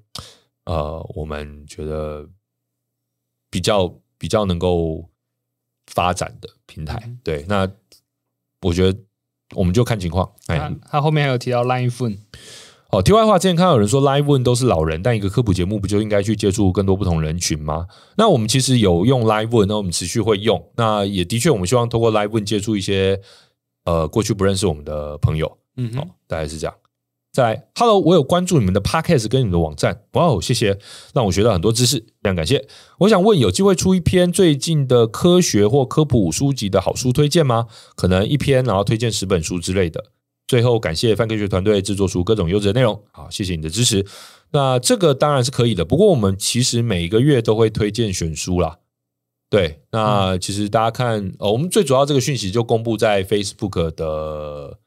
[0.65, 2.29] 呃，我们觉得
[3.51, 5.09] 比较比较能够。
[5.87, 7.71] 发展的平台，对，那
[8.63, 8.99] 我觉得
[9.55, 10.33] 我们就看情况。
[10.47, 12.17] 哎，他，他后面还有提到 Line One。
[12.89, 17.87] 哦，题外话，之前看到有人说 Live One 都是老人，但一个科普节目不就应该去接触更多不同人群吗？
[18.17, 20.71] 那我们其实有用 Live One，那我们持续会用。
[20.77, 23.21] 那也的确，我们希望通过 Live One 接触一些
[23.85, 25.59] 呃过去不认识我们的朋友。
[25.77, 26.75] 嗯，好，大概是这样。
[27.33, 30.79] 再来，Hello，我有关注你们的 Podcast 跟你们的网站，哇哦，谢谢，
[31.13, 32.65] 让我学到很多知识，非常感谢。
[32.99, 37.67] 我想问，有机会出一篇最近的科学或科普书籍的好书推荐吗？
[37.97, 40.13] 可能一篇，然后推荐十本书之类的。
[40.47, 44.07] 最后，感谢范科学团队制作出各种优质的内容，好，谢谢你的支持。
[44.53, 48.79] 那这个当然是可以的，不过我们其实每一个月都会推荐选书啦。
[49.51, 54.79] 对，那其实大家看，呃，我们最主要这个讯息就公布在 Facebook 的。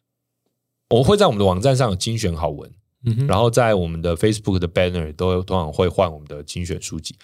[0.89, 2.71] 我会在我们的网站上有精选好文，
[3.05, 7.15] 嗯，然后在我们的 Facebook 的 Banner 都通常会换我们的精选书籍，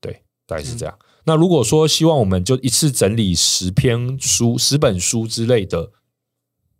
[0.00, 0.94] 对，大概是这样。
[1.00, 5.92] 嗯、那如果说希望我们就一次整理十篇书、十本书之类的，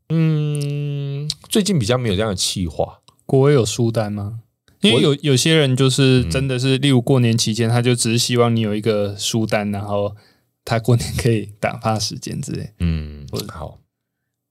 [0.08, 3.00] 嗯，最近比较没有这样的计划。
[3.24, 4.40] 国威有书单吗？
[4.80, 10.16] 因为有有些人就是真的是，例如过年期间，他就只是希望你有一个书单，然后
[10.64, 12.72] 他过年可以打发时间之类。
[12.80, 13.78] 嗯，好。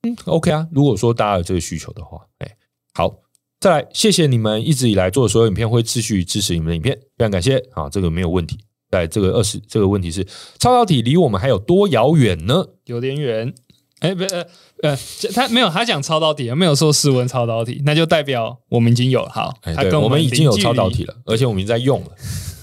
[0.03, 0.68] 嗯，OK 啊。
[0.72, 2.56] 如果说大家有这个需求的话，哎，
[2.94, 3.19] 好，
[3.60, 8.57] 再来，谢谢你们一直以来做的所有影片，会继续支持你们的影片，非常感谢啊，这个没有问题。
[8.90, 10.28] 在这个二十，这个问题是
[10.60, 12.65] 超导体离我们还有多遥远呢？
[12.86, 13.53] 有点远。
[13.99, 14.44] 哎，不，呃，
[14.82, 14.98] 呃，
[15.34, 19.30] 他没有，他讲超导体，没有说室温超导体，那就代表我们已经有了。
[19.30, 22.07] 好，哎，对，我们已经有超导体了，而且我们已经在用了。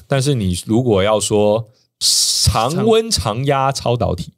[0.08, 1.70] 但是你如果要说
[2.00, 4.34] 常温常压超导体，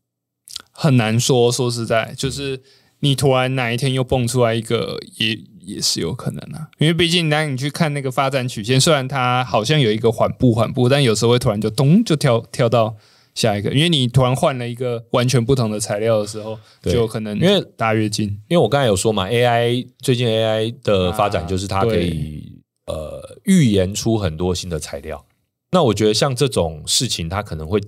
[0.70, 1.51] 很难说。
[1.51, 2.62] 说实在，就是。
[3.01, 6.68] 你突然哪一天又蹦出来一个，也也是有可能啊。
[6.78, 12.97] 因为毕竟当你去看那个发展曲线，虽然它好像有一个缓步缓步，但有时候会突然就咚就跳跳到
[13.35, 13.70] 下一个。
[13.72, 18.28] 因为你突然换了一个完全不同的材料的时候，就有可能因为大跃进。
[18.48, 25.24] 因为我刚才有说嘛，AI 最近 AI 的发展就是它可以、啊、呃预言出很多新的材料。
[25.70, 27.81] 那我觉得像这种事情，它可能会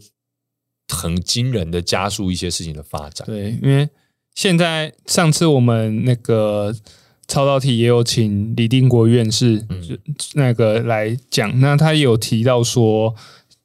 [0.89, 3.26] 很惊人的加速一些事情的发展。
[3.26, 3.86] 对，因为。
[4.34, 6.74] 现在上次我们那个
[7.28, 9.64] 超导体也有请李定国院士，
[10.34, 13.14] 那个来讲，那他也有提到说，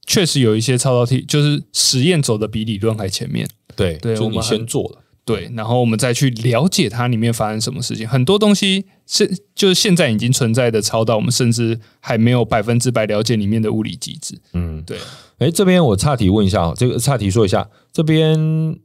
[0.06, 3.48] 确实有一些超导体就是实验走的比理论还前面。
[3.76, 8.08] 对对，就你先做了，对，然后我们再去了解它里面发生什么事情。
[8.08, 14.38] 很多东西是就是现在已经存在的超导，我们甚至还没有百分之百了解里面的物理机制。
[14.54, 14.98] 嗯，对。
[15.40, 18.80] 哎，这边我岔题问一下，这个岔题说一下，这边。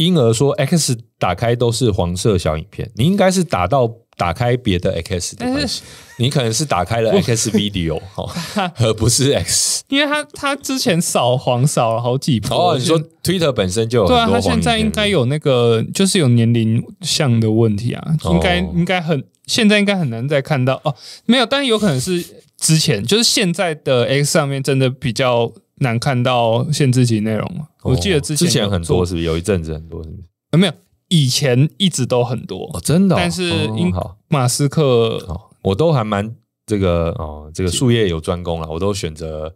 [0.00, 5.82] 婴儿说：“X 打开都是黄色小影片，你应该是打到打开别的 X 的关系，
[6.16, 8.00] 你可能是打开了 X Video
[8.80, 12.72] 而不是 X，因为他他之前扫黄扫了好几波。
[12.72, 20.94] 哦，你说 Twitter 本身就有对啊，他现在应该有那个就是有年龄向的问题啊，应该应该很现在应该很难再看到哦，
[21.26, 22.24] 没有，但有可能是
[22.58, 27.68] 之前就是现在的 X 上面真的比较。”难看到限制级内容吗？
[27.82, 30.02] 我记得之前之前很多，是不是有一阵子很多？
[30.02, 30.22] 是不是？
[30.52, 30.72] 啊，没有，
[31.08, 33.18] 以前一直都很多，哦、真的、哦。
[33.18, 36.34] 但是因好马斯克、哦，我都还蛮
[36.66, 39.54] 这个哦，这个术业有专攻了，我都选择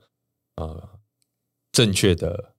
[0.56, 0.88] 呃
[1.72, 2.52] 正确的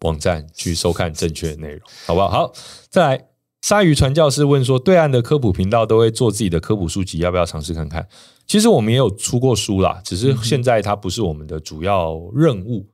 [0.00, 2.28] 网站去收看正确的内容，好不好？
[2.28, 2.52] 好，
[2.88, 3.28] 再来。
[3.62, 8.08] 鲨鱼传教士问说：“对岸的科普频道都会做自己的科普书籍，要不要尝试看看？”
[8.44, 12.88] 其实我们也有出过书啦，只是现在它不是我们的主要任务。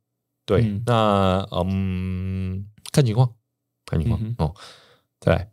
[0.49, 3.31] 对，嗯那嗯，看情况，
[3.85, 4.55] 看情况、嗯、哦。
[5.21, 5.51] 再来，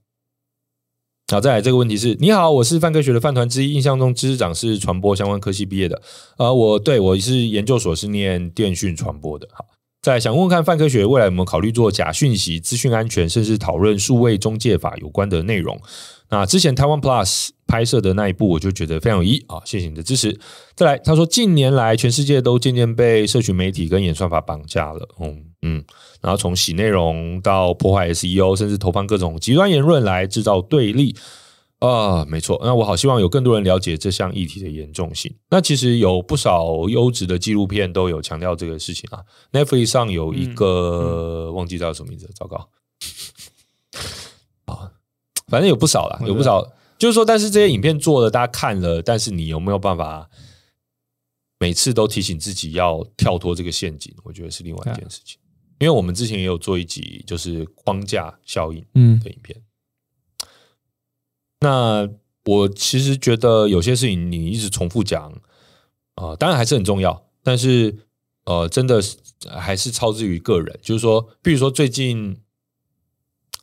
[1.30, 6.02] 好，再来这个问题是：你好，我是范科学的饭团之一，印象中知识长是传播相关科系毕业的。
[6.38, 9.50] 呃，我对我是研究所是念电讯传播的。
[9.52, 9.66] 好，
[10.02, 15.78] 再来想问问看范科学未来有没有考虑做假讯息、资讯安全，甚至讨论数位中介法有关的内容？
[16.30, 19.62] 那之前台湾 Plus 拍摄的那一部，我就觉得非常有意义啊！
[19.66, 20.40] 谢谢你的支持。
[20.76, 25.84] 再来，他说近年来全世界都渐渐被社群媒体跟演算法绑架了，嗯嗯，
[26.22, 31.16] 然后从洗内容到破坏 SEO，甚至投放各种极端言论来制造对立。
[31.80, 32.60] 啊，没错。
[32.64, 35.36] 那我好希望有更多人了解这项议题的严重性。
[35.50, 39.20] 那其实有不少优质的纪录片都有强调这个事情啊。
[39.52, 42.70] Netflix 上有一个、嗯嗯、忘记叫什么名字，糟糕。
[44.66, 44.94] 啊，
[45.48, 46.74] 反正有不少啦，有不少。
[46.98, 50.30] 就是说，但是这些影片做了，大家看了，但是你有没有办法
[51.60, 54.16] 每次都提醒自己要跳脱这个陷阱？
[54.24, 55.38] 我觉得是另外一件事情。
[55.80, 59.62] 因为我们之前也有做一集，就是框架效应的影片。
[60.40, 60.48] 嗯、
[61.60, 62.10] 那
[62.46, 65.30] 我其实觉得有些事情你一直重复讲，
[66.14, 67.94] 啊、呃，当然还是很重要，但是
[68.46, 69.18] 呃，真的是
[69.50, 70.80] 还是超之于个人。
[70.82, 72.40] 就是说，比如说最近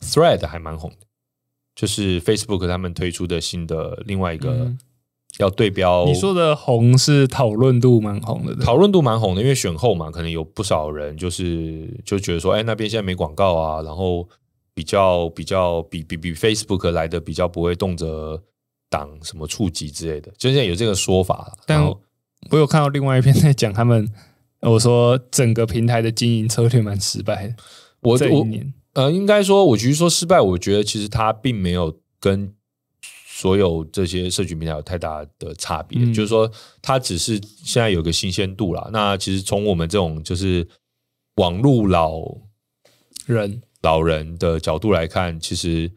[0.02, 1.06] Thread 还蛮红的。
[1.74, 4.70] 就是 Facebook 他们推出的新的另外一个
[5.38, 14.28] 要对标，你说的红是讨论度蛮红的，讨论度蛮红的，因为选后嘛，可能有不少人就是就觉得说，哎，那边现在没广告啊，然后
[14.74, 18.38] 比较比较比比比 Facebook 来的比较不会动辄
[18.90, 21.56] 挡什么触及之类的，就现在有这个说法。
[21.66, 21.82] 但
[22.50, 24.06] 我有看到另外一篇在讲他们，
[24.60, 27.54] 我说整个平台的经营策略蛮失败的，
[28.02, 28.74] 我这一年。
[28.94, 32.54] 呃，应该说，我其实说失败，我觉得其实它并没有跟
[33.02, 36.50] 所有这些社群平台有太大的差别，嗯、就是说，
[36.82, 38.90] 它只是现在有个新鲜度啦。
[38.92, 40.68] 那其实从我们这种就是
[41.36, 42.22] 网络老
[43.26, 45.90] 人老人的角度来看，其实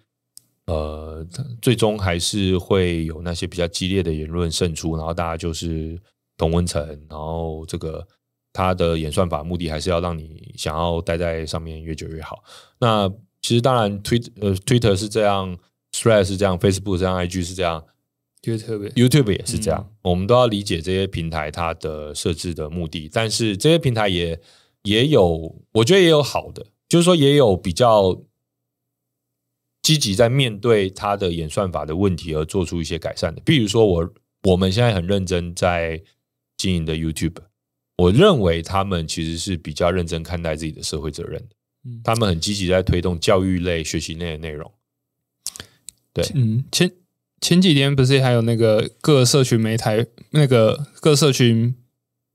[0.65, 1.25] 呃，
[1.61, 5.99] 最终还是会有那些比较激烈的言论胜出，然后大家就是
[6.37, 8.07] 同温层，然后这个。
[8.55, 12.41] 它的演算法目的还是要让你想要待在上面越久越好。
[12.79, 13.11] 那
[13.41, 15.57] 其实当然，Twitter 呃，Twitter 是这样
[15.91, 17.83] ，Threads 是这样，Facebook 是这样，IG 是这样
[18.43, 19.85] ，YouTube YouTube 也是这样。
[19.89, 23.09] 嗯、我们都要理解这些平台它的设置的目的。
[23.11, 24.39] 但是这些平台也
[24.83, 28.21] 也有，我觉得也有好的，就是说也有比较
[29.81, 33.41] 积极在面对它的演算法的问题而做出一些改善的。
[33.43, 34.13] 比如说我
[34.43, 36.01] 我们现在很认真在
[36.55, 37.35] 经营的 YouTube。
[37.97, 41.55] 我认为他们其实是比较认真看待自己的社会责任的，
[42.03, 44.71] 他们很积极在推动教育类学习类的内容。
[46.13, 46.91] 对，嗯，前
[47.41, 49.83] 前几天不是还有那个各社群媒体
[50.31, 51.75] 那个各社群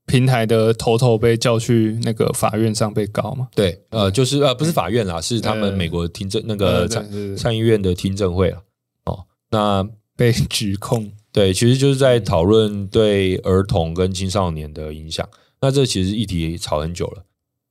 [0.07, 3.49] 平台的头头被叫去那个法院上被告吗？
[3.55, 8.63] 对，呃，就是呃，不是法院啦，是他们美国听证那个参参议院的听证会了。
[9.05, 15.27] 哦，那 被指控，对，其实就是在讨论对儿童跟青少年的影响。
[15.61, 17.25] 那这其实议题吵很久了，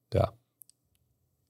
[0.09, 0.31] 对啊，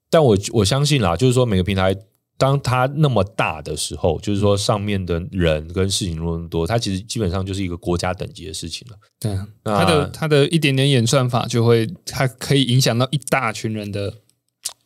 [0.08, 1.94] 但我我相信啦，就是说每个平台
[2.38, 8.96] 当它那么大的时候，就是说上面的人跟事情那么多，它其实基本上就是一个国家等级的事情了。
[9.18, 14.20] 对啊，它的它的一点点演算法就会，它可以影响到一大群人的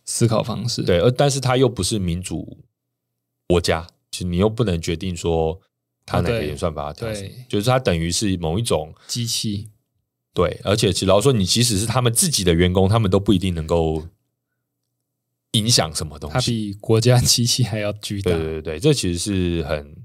[0.05, 0.83] 思考方式。
[0.83, 2.59] 对，而但是它又不是民主
[3.47, 5.61] 国家，其实你又不能决定说
[6.05, 9.71] 它哪个演算法对，对，就是它等于是某一种机器。
[10.35, 14.05] 对，而且其实老实说，你即使是他们自己的员工，他们都不一定能够
[15.53, 16.35] 影响什么东西。
[16.35, 18.33] 它比国家机器还要巨大。
[18.33, 19.97] 对对对，这其实是很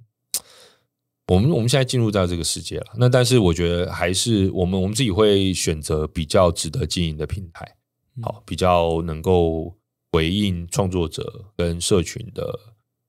[1.30, 2.86] 我们我们现在进入到这个世界了。
[2.98, 7.76] 那但是我觉得还是我们我们自己会选择比较值得经营的平台，
[8.22, 9.76] 好，比较能够
[10.12, 12.56] 回应创作者跟社群的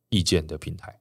[0.09, 0.99] 意见的平台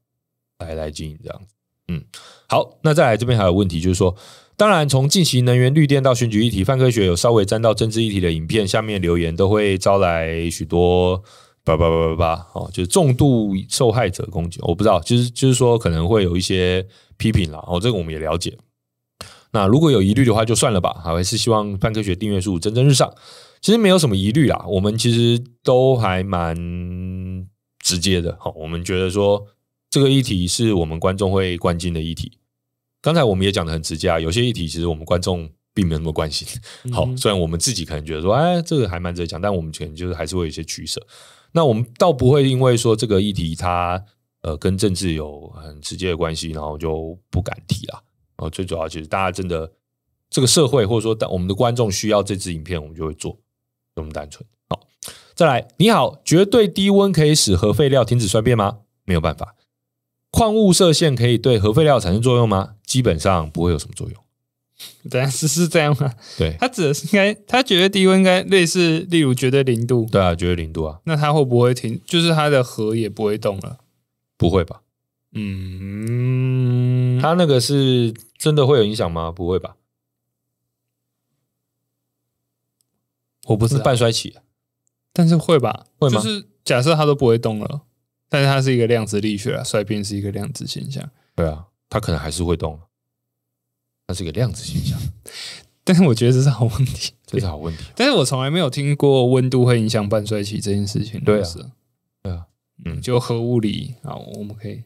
[0.57, 1.55] 来来经营这样子。
[1.87, 2.03] 嗯，
[2.49, 4.13] 好，那再来这边还有问题，就是说。
[4.60, 11.23] 当然，从近期能源绿电到选举议题，范科学有稍微沾到政治议题的影片，下面留言都会招来许多
[11.64, 14.60] 叭叭叭叭叭哦，就是重度受害者攻击。
[14.64, 17.64] 我不知道，就是就是说可能会有一些批评啦。
[17.68, 18.57] 哦，这个我们也了解。
[19.52, 20.94] 那如果有疑虑的话，就算了吧。
[21.06, 23.10] 还是希望范科学订阅数蒸蒸日上。
[23.61, 26.53] 其实没有什么疑虑啦，我们其实都还蛮
[27.81, 28.36] 直接的。
[28.38, 29.41] 好，我们觉得说
[29.90, 32.34] 这个议题是我们观众会关心的议题。
[33.01, 36.47] 刚才我们也讲的很直接啊，有些议题其实我们观众并没有那么关心。
[36.91, 41.01] 好，虽然我们自己可能觉得说，哎，这个还蛮值得讲，但我们可能就是还是会有一些取舍。
[41.53, 44.03] 那我们倒不会因为说这个议题它
[44.41, 48.03] 呃跟政治有很直接的关系，然后就不敢提了。
[48.38, 49.71] 哦，最主要其实大家真的
[50.30, 53.39] 这个社会或者说我们的观众需要这支影片，我们就会做，
[53.95, 54.45] 这么单纯。
[54.69, 54.81] 好，
[55.34, 58.80] 再来，你好，绝对低温可以使核废料停止衰变吗？
[59.05, 59.55] 没有办法。
[60.31, 62.76] 矿物射线可以对核废料产生作用吗？
[62.89, 64.23] 基本上不会有什么作用。
[65.11, 66.11] 但是是这样吗？
[66.37, 70.07] 对，他指的是应该，他绝对低温应该类似，例如绝对零度。
[70.11, 70.99] 对啊，绝对零度啊。
[71.03, 72.01] 那它会不会停？
[72.03, 73.77] 就是它的核也不会动了？
[74.37, 74.81] 不会吧？
[75.33, 79.31] 嗯，它那个是真的会有影响吗？
[79.31, 79.75] 不会吧？
[83.45, 84.37] 我不是半衰期，
[85.13, 85.85] 但是会吧？
[85.99, 86.19] 会吗？
[86.19, 87.81] 就是假设它都不会动了。
[88.31, 91.09] 但是它是一个量子力学啊，衰变是一个量子现象。
[91.35, 92.79] 对啊，它可能还是会动，
[94.07, 94.99] 它是个量子现象。
[95.83, 97.83] 但是我觉得这是好问题，这是好问题。
[97.95, 101.19] 但是我从来没有听过温度会影响半衰期这件事情。
[101.23, 101.49] 对啊，
[102.21, 102.45] 对啊，
[102.85, 104.83] 嗯，就核物理啊，我们可以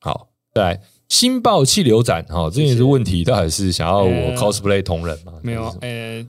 [0.00, 2.22] 好再来星爆气流斩。
[2.26, 5.40] 哈，这也是问题，到底是想要我 cosplay 同人吗？
[5.42, 6.26] 没有，呃，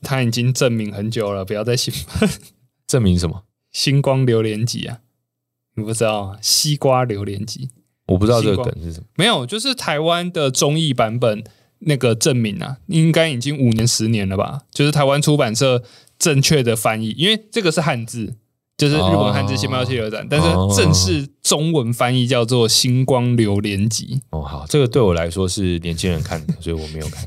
[0.00, 1.92] 他已经证明很久了，不要再信。
[2.86, 3.44] 证明什么？
[3.70, 5.00] 星光榴莲级啊？
[5.74, 6.38] 你不知道啊？
[6.40, 7.68] 西瓜榴莲级？
[8.10, 9.06] 我不知道这个梗是什么。
[9.16, 11.42] 没有，就是台湾的综艺版本。
[11.82, 14.60] 那个证明啊，应该已经五年十年了吧？
[14.70, 15.82] 就是台湾出版社
[16.18, 18.34] 正确的翻译，因为这个是汉字，
[18.76, 20.46] 就是日文汉字“星爆气流斩”，但是
[20.76, 24.20] 正式中文翻译叫做“星光流连集”。
[24.28, 27.26] 哦，好，这个对我来说是年轻人看的， 所以我没有看。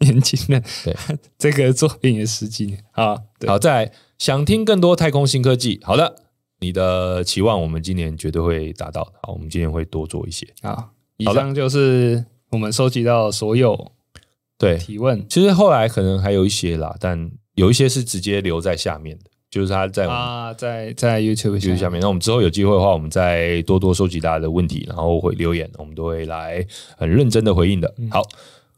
[0.00, 0.94] 年轻人，对
[1.38, 3.16] 这个作品也十几年啊。
[3.46, 5.80] 好，再来想听更多太空新科技。
[5.82, 6.16] 好的，
[6.66, 9.04] 你的期望我们今年绝对会达到。
[9.22, 10.46] 好，我们今年会多做一些。
[10.62, 12.24] 好，以上就是。
[12.52, 13.90] 我们收集到所有
[14.56, 22.00] 对提问，其实后来可能还有一些啦，但有一些是直接留在下面的，就是他在啊，在在 YouTube 下面。
[22.00, 26.64] 那我们之后有机会的话，我们再多多收集大家的问题，然后会留言，我们都会来
[26.96, 27.92] 很认真的回应的。
[28.10, 28.22] 好，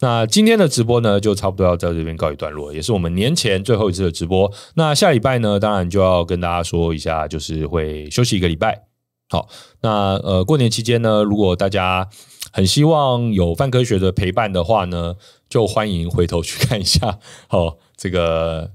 [0.00, 4.52] 那今天的直播呢，就差不多要在这边告一段落，也是我们年前最后一次的直播。
[4.74, 8.84] 那下礼拜呢，当然就要跟大家说一下，就是会休息一个礼拜。
[9.28, 9.48] 好，
[9.82, 12.08] 那呃，过年期间呢，如果大家
[12.52, 15.16] 很希望有范科学的陪伴的话呢，
[15.48, 17.18] 就欢迎回头去看一下
[17.48, 18.70] 好，这个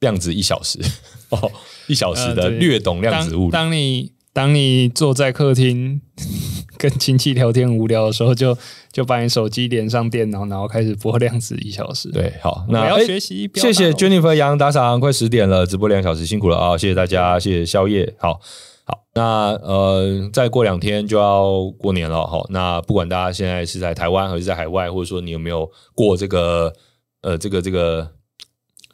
[0.00, 0.80] 量子一小时
[1.30, 1.52] 哦，
[1.86, 3.50] 一小时的略懂量子物理。
[3.50, 6.00] 当，当你当你坐在客厅
[6.88, 8.60] 跟亲戚聊天无聊的时候就，就
[9.02, 12.08] 就把你手机连上电脑，然后开始播量子一小时。
[12.10, 13.50] 对，好，那要学习。
[13.54, 16.78] 谢谢 Jennifer 杨打赏，快十点了，直播两小时辛苦了啊！
[16.78, 18.40] 谢谢大家，谢谢宵夜，好。
[18.88, 22.46] 好，那呃，再过两天就要过年了哈。
[22.50, 26.72] 那不管大家现在是在台湾还是在海外，或者说你有没有过这个
[27.22, 28.12] 呃这个这个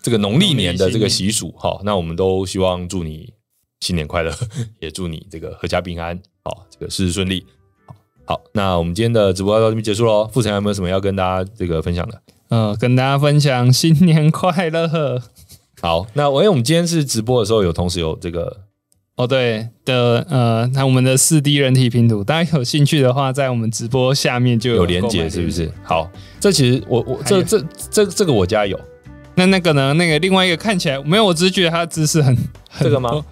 [0.00, 3.34] 这个农历年的这个习俗哈，那我们都希望祝你
[3.80, 4.32] 新年快乐，
[4.80, 7.44] 也祝你这个阖家平安，好，这个事事顺利。
[8.32, 10.26] 好，那我们今天的直播到这边结束喽。
[10.32, 12.18] 富成有没有什么要跟大家这个分享的？
[12.48, 15.20] 呃，跟大家分享新年快乐。
[15.82, 18.60] 好，那我因为我们今天是直播的时候，有同时有这个。
[19.16, 25.70] 哦，对的，呃，那我们的四 D 人体拼图，大家有兴趣的话，在我们直播下面就有，有连接，是不是？
[25.84, 26.10] 好，
[26.40, 28.80] 这其实我我这这这这个我家有，
[29.34, 29.92] 那那个呢？
[29.92, 32.34] 那个另外一个看起来没有，我只是觉得它的姿势很，
[32.70, 33.10] 很这个吗？
[33.10, 33.24] 哦、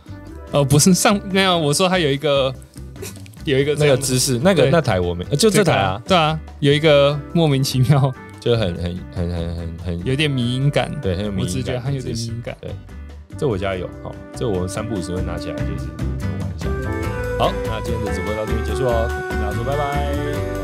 [0.59, 2.55] 呃，不是上没有，我说它有一个
[3.45, 12.71] 有一个那个姿势，那个那台我没，就这台啊，对啊，有一个莫名其妙， 就很很很很很很有点迷音感，对，很有迷音感，我只觉得它有点迷因感，对。
[13.39, 15.89] 这我家有，好，这我三不五时会拿起来，就是
[16.41, 16.69] 玩一下。
[17.39, 20.60] 好，那今天的直播到这边结束哦，大家说拜拜。